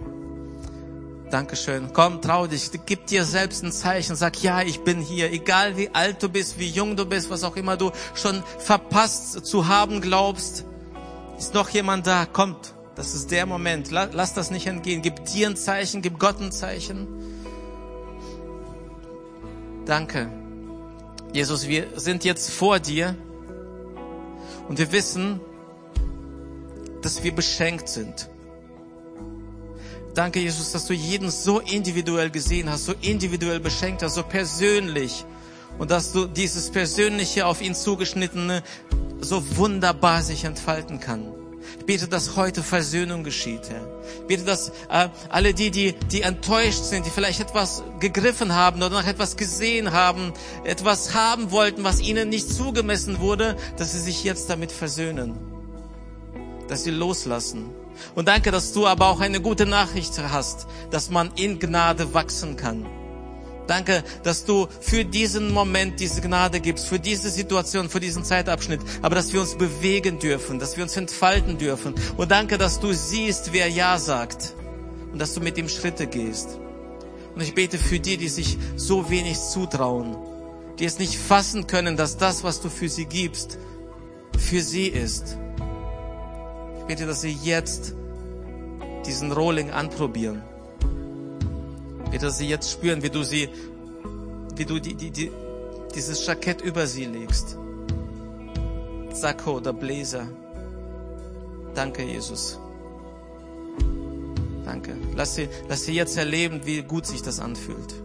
Dankeschön. 1.30 1.92
Komm, 1.92 2.22
trau 2.22 2.48
dich. 2.48 2.72
Gib 2.86 3.08
dir 3.08 3.26
selbst 3.26 3.64
ein 3.64 3.74
Zeichen. 3.74 4.16
Sag, 4.16 4.42
ja, 4.44 4.62
ich 4.62 4.82
bin 4.86 5.02
hier. 5.02 5.30
Egal 5.34 5.76
wie 5.76 5.90
alt 5.94 6.24
du 6.24 6.30
bist, 6.30 6.58
wie 6.58 6.70
jung 6.70 6.96
du 6.96 7.06
bist, 7.06 7.30
was 7.30 7.44
auch 7.44 7.58
immer 7.58 7.76
du 7.76 7.92
schon 8.14 8.44
verpasst 8.60 9.46
zu 9.46 9.68
haben 9.68 10.00
glaubst. 10.00 10.64
Ist 11.38 11.54
noch 11.54 11.68
jemand 11.70 12.08
da? 12.08 12.26
Kommt. 12.26 12.74
Das 12.96 13.14
ist 13.14 13.30
der 13.32 13.46
Moment. 13.46 13.92
Lass 13.92 14.34
das 14.34 14.52
nicht 14.52 14.68
entgehen. 14.68 15.02
Gib 15.02 15.26
dir 15.26 15.50
ein 15.50 15.58
Zeichen. 15.58 16.02
Gib 16.02 16.18
Gott 16.18 16.40
ein 16.40 16.54
Zeichen. 16.54 17.27
Danke. 19.88 20.30
Jesus, 21.32 21.66
wir 21.66 21.88
sind 21.96 22.26
jetzt 22.26 22.52
vor 22.52 22.78
dir 22.78 23.16
und 24.68 24.78
wir 24.78 24.92
wissen, 24.92 25.40
dass 27.02 27.24
wir 27.24 27.34
beschenkt 27.34 27.88
sind. 27.88 28.30
Danke, 30.14 30.42
Jesus, 30.42 30.74
dass 30.74 30.88
du 30.88 30.94
jeden 30.94 31.32
so 31.32 31.60
individuell 31.60 32.30
gesehen 32.30 32.70
hast, 32.70 32.86
so 32.86 32.94
individuell 33.00 33.62
beschenkt 33.62 34.04
hast, 34.04 34.16
so 34.16 34.24
persönlich 34.24 35.24
und 35.78 35.90
dass 35.90 36.12
du 36.12 36.26
dieses 36.26 36.70
Persönliche 36.70 37.46
auf 37.46 37.62
ihn 37.62 37.74
zugeschnittene 37.74 38.64
so 39.22 39.58
wunderbar 39.58 40.22
sich 40.22 40.44
entfalten 40.44 41.00
kann. 41.00 41.32
Ich 41.80 41.86
bete, 41.86 42.08
dass 42.08 42.36
heute 42.36 42.64
Versöhnung 42.64 43.24
geschieht, 43.24 43.70
Herr. 43.70 43.82
Ich 44.22 44.28
bete, 44.28 44.44
dass 44.44 44.70
äh, 44.90 45.10
alle 45.30 45.54
die, 45.54 45.72
die, 45.72 45.94
die 45.94 46.22
enttäuscht 46.22 46.84
sind, 46.84 47.06
die 47.06 47.10
vielleicht 47.10 47.40
etwas 47.40 47.84
gegriffen 48.00 48.56
haben 48.56 48.78
oder 48.82 48.90
nach 49.02 49.08
etwas 49.08 49.38
gesehen 49.38 49.92
haben, 49.92 50.34
etwas 50.64 51.14
haben 51.14 51.52
wollten, 51.52 51.84
was 51.84 52.02
ihnen 52.02 52.30
nicht 52.30 52.50
zugemessen 52.50 53.20
wurde, 53.20 53.56
dass 53.78 53.94
sie 53.94 54.00
sich 54.00 54.24
jetzt 54.24 54.50
damit 54.50 54.72
versöhnen. 54.72 55.36
Dass 56.68 56.84
sie 56.84 56.92
loslassen. 56.92 57.70
Und 58.16 58.28
danke, 58.28 58.52
dass 58.52 58.74
du 58.74 58.88
aber 58.88 59.08
auch 59.08 59.20
eine 59.22 59.42
gute 59.42 59.66
Nachricht 59.66 60.18
hast, 60.20 60.68
dass 60.92 61.10
man 61.10 61.32
in 61.36 61.60
Gnade 61.60 62.14
wachsen 62.14 62.56
kann 62.56 62.86
Danke, 63.68 64.04
dass 64.24 64.46
du 64.46 64.68
für 64.80 65.04
diesen 65.04 65.52
Moment 65.52 66.00
diese 66.00 66.22
Gnade 66.22 66.62
gibst, 66.62 66.88
für 66.88 67.00
diese 67.00 67.30
Situation, 67.30 67.90
für 67.90 68.00
diesen 68.00 68.24
Zeitabschnitt, 68.24 68.80
aber 69.02 69.16
dass 69.16 69.34
wir 69.34 69.42
uns 69.42 69.56
bewegen 69.56 70.20
dürfen, 70.20 70.58
dass 70.58 70.78
wir 70.78 70.84
uns 70.84 70.96
entfalten 70.96 71.58
dürfen. 71.58 71.94
Und 72.16 72.32
danke, 72.32 72.58
dass 72.58 72.80
du 72.80 72.94
siehst, 72.94 73.52
wer 73.52 73.68
Ja 73.68 74.00
sagt 74.00 74.54
und 75.12 75.20
dass 75.20 75.34
du 75.34 75.42
mit 75.42 75.58
ihm 75.58 75.68
Schritte 75.68 76.08
gehst. 76.08 76.58
Und 77.36 77.42
ich 77.42 77.54
bete 77.54 77.78
für 77.78 78.00
die, 78.00 78.18
die 78.18 78.30
sich 78.30 78.58
so 78.78 79.10
wenig 79.10 79.38
zutrauen, 79.40 80.16
die 80.80 80.86
es 80.86 80.98
nicht 80.98 81.18
fassen 81.18 81.68
können, 81.68 81.98
dass 81.98 82.18
das, 82.18 82.44
was 82.44 82.62
du 82.62 82.70
für 82.70 82.88
sie 82.88 83.06
gibst, 83.06 83.60
für 84.38 84.62
sie 84.62 84.88
ist. 84.88 85.38
Ich 86.80 86.86
bete, 86.86 87.06
dass 87.06 87.22
sie 87.22 87.38
jetzt 87.44 87.94
diesen 89.06 89.34
Rolling 89.34 89.72
anprobieren 89.72 90.42
wie 92.12 92.18
du 92.18 92.30
sie 92.32 92.48
jetzt 92.48 92.72
spüren, 92.72 93.04
wie 93.04 93.10
du 93.10 93.24
sie, 93.24 93.50
wie 94.56 94.66
du 94.66 94.80
die, 94.80 94.96
die, 94.96 95.12
die, 95.12 95.32
dieses 95.94 96.26
Jackett 96.26 96.62
über 96.62 96.88
sie 96.88 97.06
legst. 97.06 97.58
Sakko 99.12 99.58
oder 99.58 99.74
Bläser. 99.74 100.28
Danke, 101.74 102.04
Jesus. 102.04 102.60
Danke. 104.64 104.96
Lass 105.16 105.36
sie, 105.36 105.48
lass 105.70 105.86
sie 105.86 105.94
jetzt 105.94 106.18
erleben, 106.18 106.62
wie 106.66 106.82
gut 106.82 107.06
sich 107.06 107.22
das 107.22 107.40
anfühlt. 107.40 107.96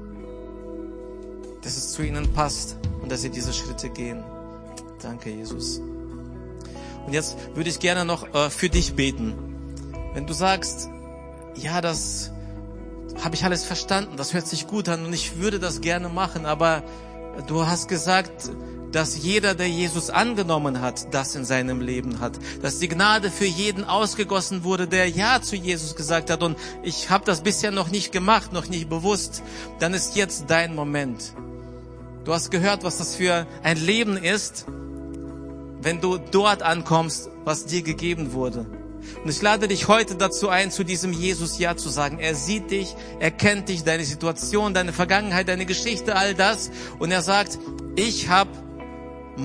Dass 1.63 1.77
es 1.77 1.93
zu 1.93 2.03
ihnen 2.03 2.33
passt 2.33 2.77
und 3.03 3.11
dass 3.11 3.23
sie 3.23 3.31
diese 3.31 3.53
Schritte 3.53 3.91
gehen. 3.91 4.23
Danke, 5.03 5.31
Jesus. 5.31 5.81
Und 7.07 7.13
jetzt 7.13 7.37
würde 7.55 7.69
ich 7.69 7.81
gerne 7.81 8.05
noch 8.05 8.33
äh, 8.35 8.49
für 8.49 8.69
dich 8.69 8.95
beten. 8.95 9.35
Wenn 10.15 10.27
du 10.27 10.33
sagst, 10.33 10.89
ja, 11.57 11.81
das, 11.81 12.31
habe 13.23 13.35
ich 13.35 13.45
alles 13.45 13.65
verstanden, 13.65 14.17
das 14.17 14.35
hört 14.35 14.47
sich 14.47 14.67
gut 14.67 14.89
an 14.89 15.05
und 15.05 15.13
ich 15.13 15.39
würde 15.39 15.59
das 15.59 15.81
gerne 15.81 16.09
machen, 16.09 16.47
aber 16.47 16.83
du 17.47 17.67
hast 17.67 17.89
gesagt, 17.89 18.51
dass 18.93 19.23
jeder, 19.23 19.55
der 19.55 19.69
Jesus 19.69 20.11
angenommen 20.11 20.81
hat, 20.81 21.15
das 21.15 21.35
in 21.35 21.45
seinem 21.45 21.81
Leben 21.81 22.21
hat, 22.21 22.39
dass 22.61 22.79
die 22.79 22.89
Gnade 22.89 23.31
für 23.31 23.47
jeden 23.47 23.85
ausgegossen 23.85 24.65
wurde, 24.65 24.87
der 24.87 25.09
Ja 25.09 25.41
zu 25.41 25.57
Jesus 25.57 25.97
gesagt 25.97 26.31
hat 26.31 26.43
und 26.43 26.59
ich 26.83 27.11
habe 27.11 27.25
das 27.25 27.43
bisher 27.43 27.71
noch 27.71 27.91
nicht 27.91 28.13
gemacht, 28.13 28.53
noch 28.53 28.69
nicht 28.69 28.89
bewusst, 28.89 29.43
dann 29.79 29.95
ist 29.95 30.17
jetzt 30.17 30.45
dein 30.49 30.75
Moment. 30.75 31.33
Du 32.25 32.33
hast 32.33 32.51
gehört, 32.51 32.85
was 32.85 32.99
das 32.99 33.17
für 33.17 33.47
ein 33.63 33.79
Leben 33.79 34.17
ist, 34.17 34.67
wenn 35.81 36.01
du 36.01 36.19
dort 36.19 36.63
ankommst, 36.63 37.31
was 37.45 37.67
dir 37.67 37.83
gegeben 37.83 38.33
wurde. 38.33 38.67
Und 39.23 39.31
ich 39.31 39.41
lade 39.43 39.69
dich 39.69 39.89
heute 39.89 40.15
dazu 40.15 40.49
ein, 40.49 40.71
zu 40.71 40.85
diesem 40.85 41.13
Jesus 41.13 41.59
Ja 41.59 41.77
zu 41.77 41.89
sagen. 41.89 42.19
Er 42.19 42.35
sieht 42.35 42.71
dich, 42.71 42.95
er 43.21 43.31
kennt 43.31 43.69
dich, 43.69 43.85
deine 43.85 44.05
Situation, 44.05 44.75
deine 44.75 44.93
Vergangenheit, 44.93 45.49
deine 45.49 45.67
Geschichte, 45.67 46.17
all 46.17 46.35
das. 46.35 46.71
Und 46.99 47.11
er 47.11 47.23
sagt, 47.23 47.59
ich 47.97 48.29
habe 48.29 48.51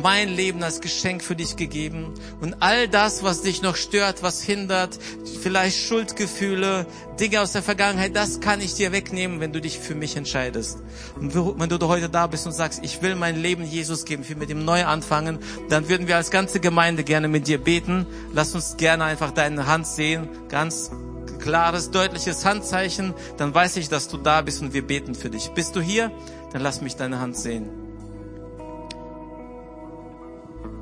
mein 0.01 0.29
Leben 0.29 0.63
als 0.63 0.81
Geschenk 0.81 1.23
für 1.23 1.35
dich 1.35 1.55
gegeben. 1.55 2.13
Und 2.41 2.57
all 2.61 2.87
das, 2.87 3.23
was 3.23 3.41
dich 3.41 3.61
noch 3.61 3.75
stört, 3.75 4.23
was 4.23 4.41
hindert, 4.41 4.97
vielleicht 5.41 5.77
Schuldgefühle, 5.77 6.85
Dinge 7.19 7.41
aus 7.41 7.51
der 7.51 7.63
Vergangenheit, 7.63 8.15
das 8.15 8.39
kann 8.39 8.61
ich 8.61 8.75
dir 8.75 8.91
wegnehmen, 8.91 9.39
wenn 9.39 9.53
du 9.53 9.61
dich 9.61 9.79
für 9.79 9.95
mich 9.95 10.15
entscheidest. 10.15 10.79
Und 11.15 11.33
wenn 11.33 11.69
du 11.69 11.87
heute 11.87 12.09
da 12.09 12.27
bist 12.27 12.45
und 12.45 12.53
sagst, 12.53 12.83
ich 12.83 13.01
will 13.01 13.15
mein 13.15 13.41
Leben 13.41 13.63
Jesus 13.63 14.05
geben, 14.05 14.23
ich 14.23 14.29
will 14.29 14.37
mit 14.37 14.49
ihm 14.49 14.65
neu 14.65 14.85
anfangen, 14.85 15.39
dann 15.69 15.89
würden 15.89 16.07
wir 16.07 16.15
als 16.15 16.31
ganze 16.31 16.59
Gemeinde 16.59 17.03
gerne 17.03 17.27
mit 17.27 17.47
dir 17.47 17.57
beten. 17.57 18.05
Lass 18.33 18.53
uns 18.53 18.77
gerne 18.77 19.03
einfach 19.05 19.31
deine 19.31 19.67
Hand 19.67 19.87
sehen, 19.87 20.29
ganz 20.49 20.91
klares, 21.39 21.91
deutliches 21.91 22.45
Handzeichen, 22.45 23.13
dann 23.37 23.53
weiß 23.53 23.77
ich, 23.77 23.89
dass 23.89 24.09
du 24.09 24.17
da 24.17 24.41
bist 24.41 24.61
und 24.61 24.73
wir 24.73 24.85
beten 24.85 25.15
für 25.15 25.29
dich. 25.29 25.49
Bist 25.51 25.75
du 25.75 25.81
hier? 25.81 26.11
Dann 26.51 26.61
lass 26.61 26.81
mich 26.81 26.95
deine 26.95 27.19
Hand 27.19 27.37
sehen. 27.37 27.86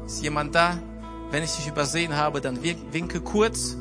Ist 0.05 0.21
jemand 0.21 0.53
da? 0.53 0.77
Wenn 1.31 1.43
ich 1.43 1.55
dich 1.55 1.67
übersehen 1.67 2.15
habe, 2.15 2.41
dann 2.41 2.59
winke 2.61 3.21
kurz. 3.21 3.75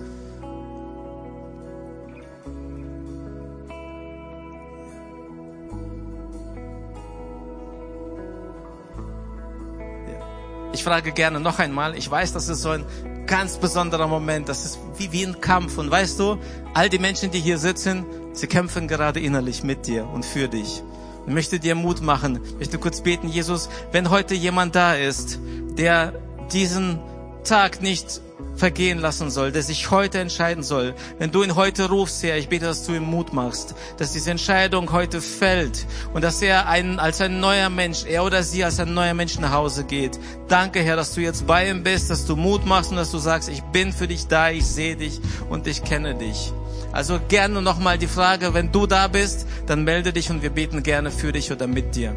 Ich 10.72 10.82
frage 10.82 11.12
gerne 11.12 11.38
noch 11.38 11.58
einmal. 11.58 11.96
Ich 11.96 12.10
weiß, 12.10 12.32
das 12.32 12.48
ist 12.48 12.62
so 12.62 12.70
ein 12.70 12.84
ganz 13.26 13.58
besonderer 13.58 14.08
Moment. 14.08 14.48
Das 14.48 14.64
ist 14.64 14.78
wie, 14.96 15.12
wie 15.12 15.24
ein 15.24 15.40
Kampf. 15.40 15.78
Und 15.78 15.90
weißt 15.90 16.18
du, 16.18 16.38
all 16.72 16.88
die 16.88 16.98
Menschen, 16.98 17.30
die 17.30 17.40
hier 17.40 17.58
sitzen, 17.58 18.04
sie 18.32 18.46
kämpfen 18.46 18.88
gerade 18.88 19.20
innerlich 19.20 19.62
mit 19.62 19.86
dir 19.86 20.08
und 20.08 20.24
für 20.24 20.48
dich. 20.48 20.82
Ich 21.26 21.32
möchte 21.32 21.58
dir 21.58 21.74
Mut 21.74 22.02
machen. 22.02 22.40
Ich 22.44 22.58
möchte 22.58 22.78
kurz 22.78 23.00
beten, 23.00 23.28
Jesus, 23.28 23.68
wenn 23.92 24.10
heute 24.10 24.34
jemand 24.34 24.74
da 24.74 24.94
ist, 24.94 25.38
der 25.78 26.12
diesen 26.52 26.98
Tag 27.44 27.82
nicht 27.82 28.20
vergehen 28.56 28.98
lassen 28.98 29.30
soll, 29.30 29.52
der 29.52 29.62
sich 29.62 29.90
heute 29.90 30.18
entscheiden 30.18 30.62
soll. 30.62 30.94
Wenn 31.18 31.30
du 31.30 31.42
ihn 31.42 31.56
heute 31.56 31.88
rufst, 31.88 32.22
Herr, 32.22 32.36
ich 32.36 32.48
bete, 32.48 32.66
dass 32.66 32.86
du 32.86 32.92
ihm 32.92 33.04
Mut 33.04 33.32
machst, 33.32 33.74
dass 33.96 34.12
diese 34.12 34.30
Entscheidung 34.30 34.92
heute 34.92 35.20
fällt 35.20 35.86
und 36.12 36.22
dass 36.22 36.40
er 36.40 36.68
ein, 36.68 36.98
als 36.98 37.20
ein 37.20 37.40
neuer 37.40 37.68
Mensch, 37.68 38.04
er 38.04 38.24
oder 38.24 38.42
sie 38.42 38.64
als 38.64 38.78
ein 38.80 38.94
neuer 38.94 39.14
Mensch 39.14 39.38
nach 39.38 39.52
Hause 39.52 39.84
geht. 39.84 40.18
Danke, 40.48 40.80
Herr, 40.80 40.96
dass 40.96 41.14
du 41.14 41.20
jetzt 41.20 41.46
bei 41.46 41.68
ihm 41.68 41.82
bist, 41.82 42.10
dass 42.10 42.26
du 42.26 42.36
Mut 42.36 42.64
machst 42.64 42.90
und 42.90 42.96
dass 42.96 43.10
du 43.10 43.18
sagst, 43.18 43.48
ich 43.48 43.62
bin 43.62 43.92
für 43.92 44.08
dich 44.08 44.26
da, 44.26 44.50
ich 44.50 44.66
sehe 44.66 44.96
dich 44.96 45.20
und 45.50 45.66
ich 45.66 45.82
kenne 45.84 46.14
dich. 46.14 46.52
Also 46.94 47.18
gerne 47.26 47.60
nochmal 47.60 47.98
die 47.98 48.06
Frage, 48.06 48.54
wenn 48.54 48.70
du 48.70 48.86
da 48.86 49.08
bist, 49.08 49.48
dann 49.66 49.82
melde 49.82 50.12
dich 50.12 50.30
und 50.30 50.42
wir 50.42 50.50
beten 50.50 50.84
gerne 50.84 51.10
für 51.10 51.32
dich 51.32 51.50
oder 51.50 51.66
mit 51.66 51.96
dir. 51.96 52.14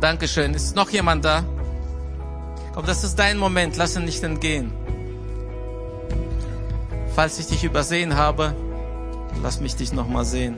Dankeschön. 0.00 0.54
Ist 0.54 0.76
noch 0.76 0.88
jemand 0.90 1.24
da? 1.24 1.44
Komm, 2.72 2.86
das 2.86 3.02
ist 3.02 3.18
dein 3.18 3.38
Moment, 3.38 3.76
lass 3.76 3.96
ihn 3.96 4.04
nicht 4.04 4.22
entgehen. 4.22 4.72
Falls 7.16 7.40
ich 7.40 7.48
dich 7.48 7.64
übersehen 7.64 8.14
habe, 8.14 8.54
lass 9.42 9.60
mich 9.60 9.74
dich 9.74 9.92
nochmal 9.92 10.24
sehen. 10.24 10.54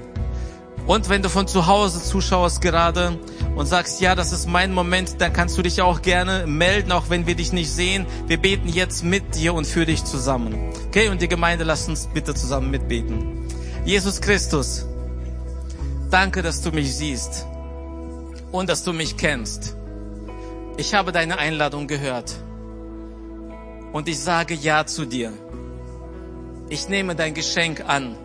Und 0.87 1.09
wenn 1.09 1.23
du 1.23 1.31
von 1.31 1.49
zu 1.49 1.67
Hause 1.67 2.03
zuschaust 2.03 2.61
gerade 2.61 3.19
und 3.57 3.67
sagst, 3.67 4.01
ja, 4.01 4.15
das 4.15 4.33
ist 4.33 4.47
mein 4.47 4.73
Moment, 4.75 5.21
dann 5.21 5.33
kannst 5.33 5.57
du 5.57 5.63
dich 5.63 5.81
auch 5.81 6.03
gerne 6.03 6.47
melden, 6.47 6.93
auch 6.93 7.09
wenn 7.09 7.27
wir 7.27 7.35
dich 7.35 7.53
nicht 7.53 7.71
sehen. 7.71 8.07
Wir 8.27 8.37
beten 8.37 8.69
jetzt 8.69 9.03
mit 9.03 9.35
dir 9.35 9.55
und 9.55 9.67
für 9.67 9.87
dich 9.87 10.05
zusammen. 10.05 10.73
Okay, 10.89 11.09
und 11.09 11.23
die 11.23 11.29
Gemeinde, 11.29 11.65
lass 11.65 11.89
uns 11.89 12.07
bitte 12.13 12.35
zusammen 12.35 12.71
mitbeten. 12.71 13.49
Jesus 13.87 14.21
Christus, 14.21 14.87
danke, 16.11 16.43
dass 16.43 16.61
du 16.61 16.71
mich 16.71 16.95
siehst 16.95 17.47
und 18.53 18.69
dass 18.69 18.85
du 18.85 18.93
mich 18.93 19.17
kennst. 19.17 19.77
Ich 20.77 20.93
habe 20.93 21.13
deine 21.13 21.39
Einladung 21.39 21.87
gehört 21.87 22.35
und 23.93 24.09
ich 24.09 24.19
sage 24.19 24.55
Ja 24.55 24.85
zu 24.85 25.07
dir. 25.07 25.33
Ich 26.69 26.89
nehme 26.89 27.15
dein 27.15 27.33
Geschenk 27.33 27.85
an. 27.89 28.17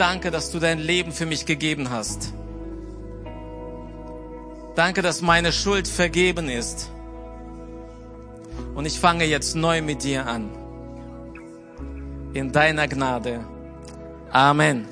Danke, 0.00 0.30
dass 0.30 0.50
du 0.50 0.58
dein 0.58 0.78
Leben 0.78 1.12
für 1.12 1.26
mich 1.26 1.44
gegeben 1.44 1.90
hast. 1.90 2.32
Danke, 4.74 5.02
dass 5.02 5.20
meine 5.20 5.52
Schuld 5.52 5.86
vergeben 5.86 6.48
ist. 6.48 6.90
Und 8.74 8.86
ich 8.86 8.98
fange 8.98 9.26
jetzt 9.26 9.56
neu 9.56 9.82
mit 9.82 10.02
dir 10.02 10.26
an. 10.26 10.48
In 12.32 12.50
deiner 12.50 12.88
Gnade. 12.88 13.44
Amen. 14.32 14.86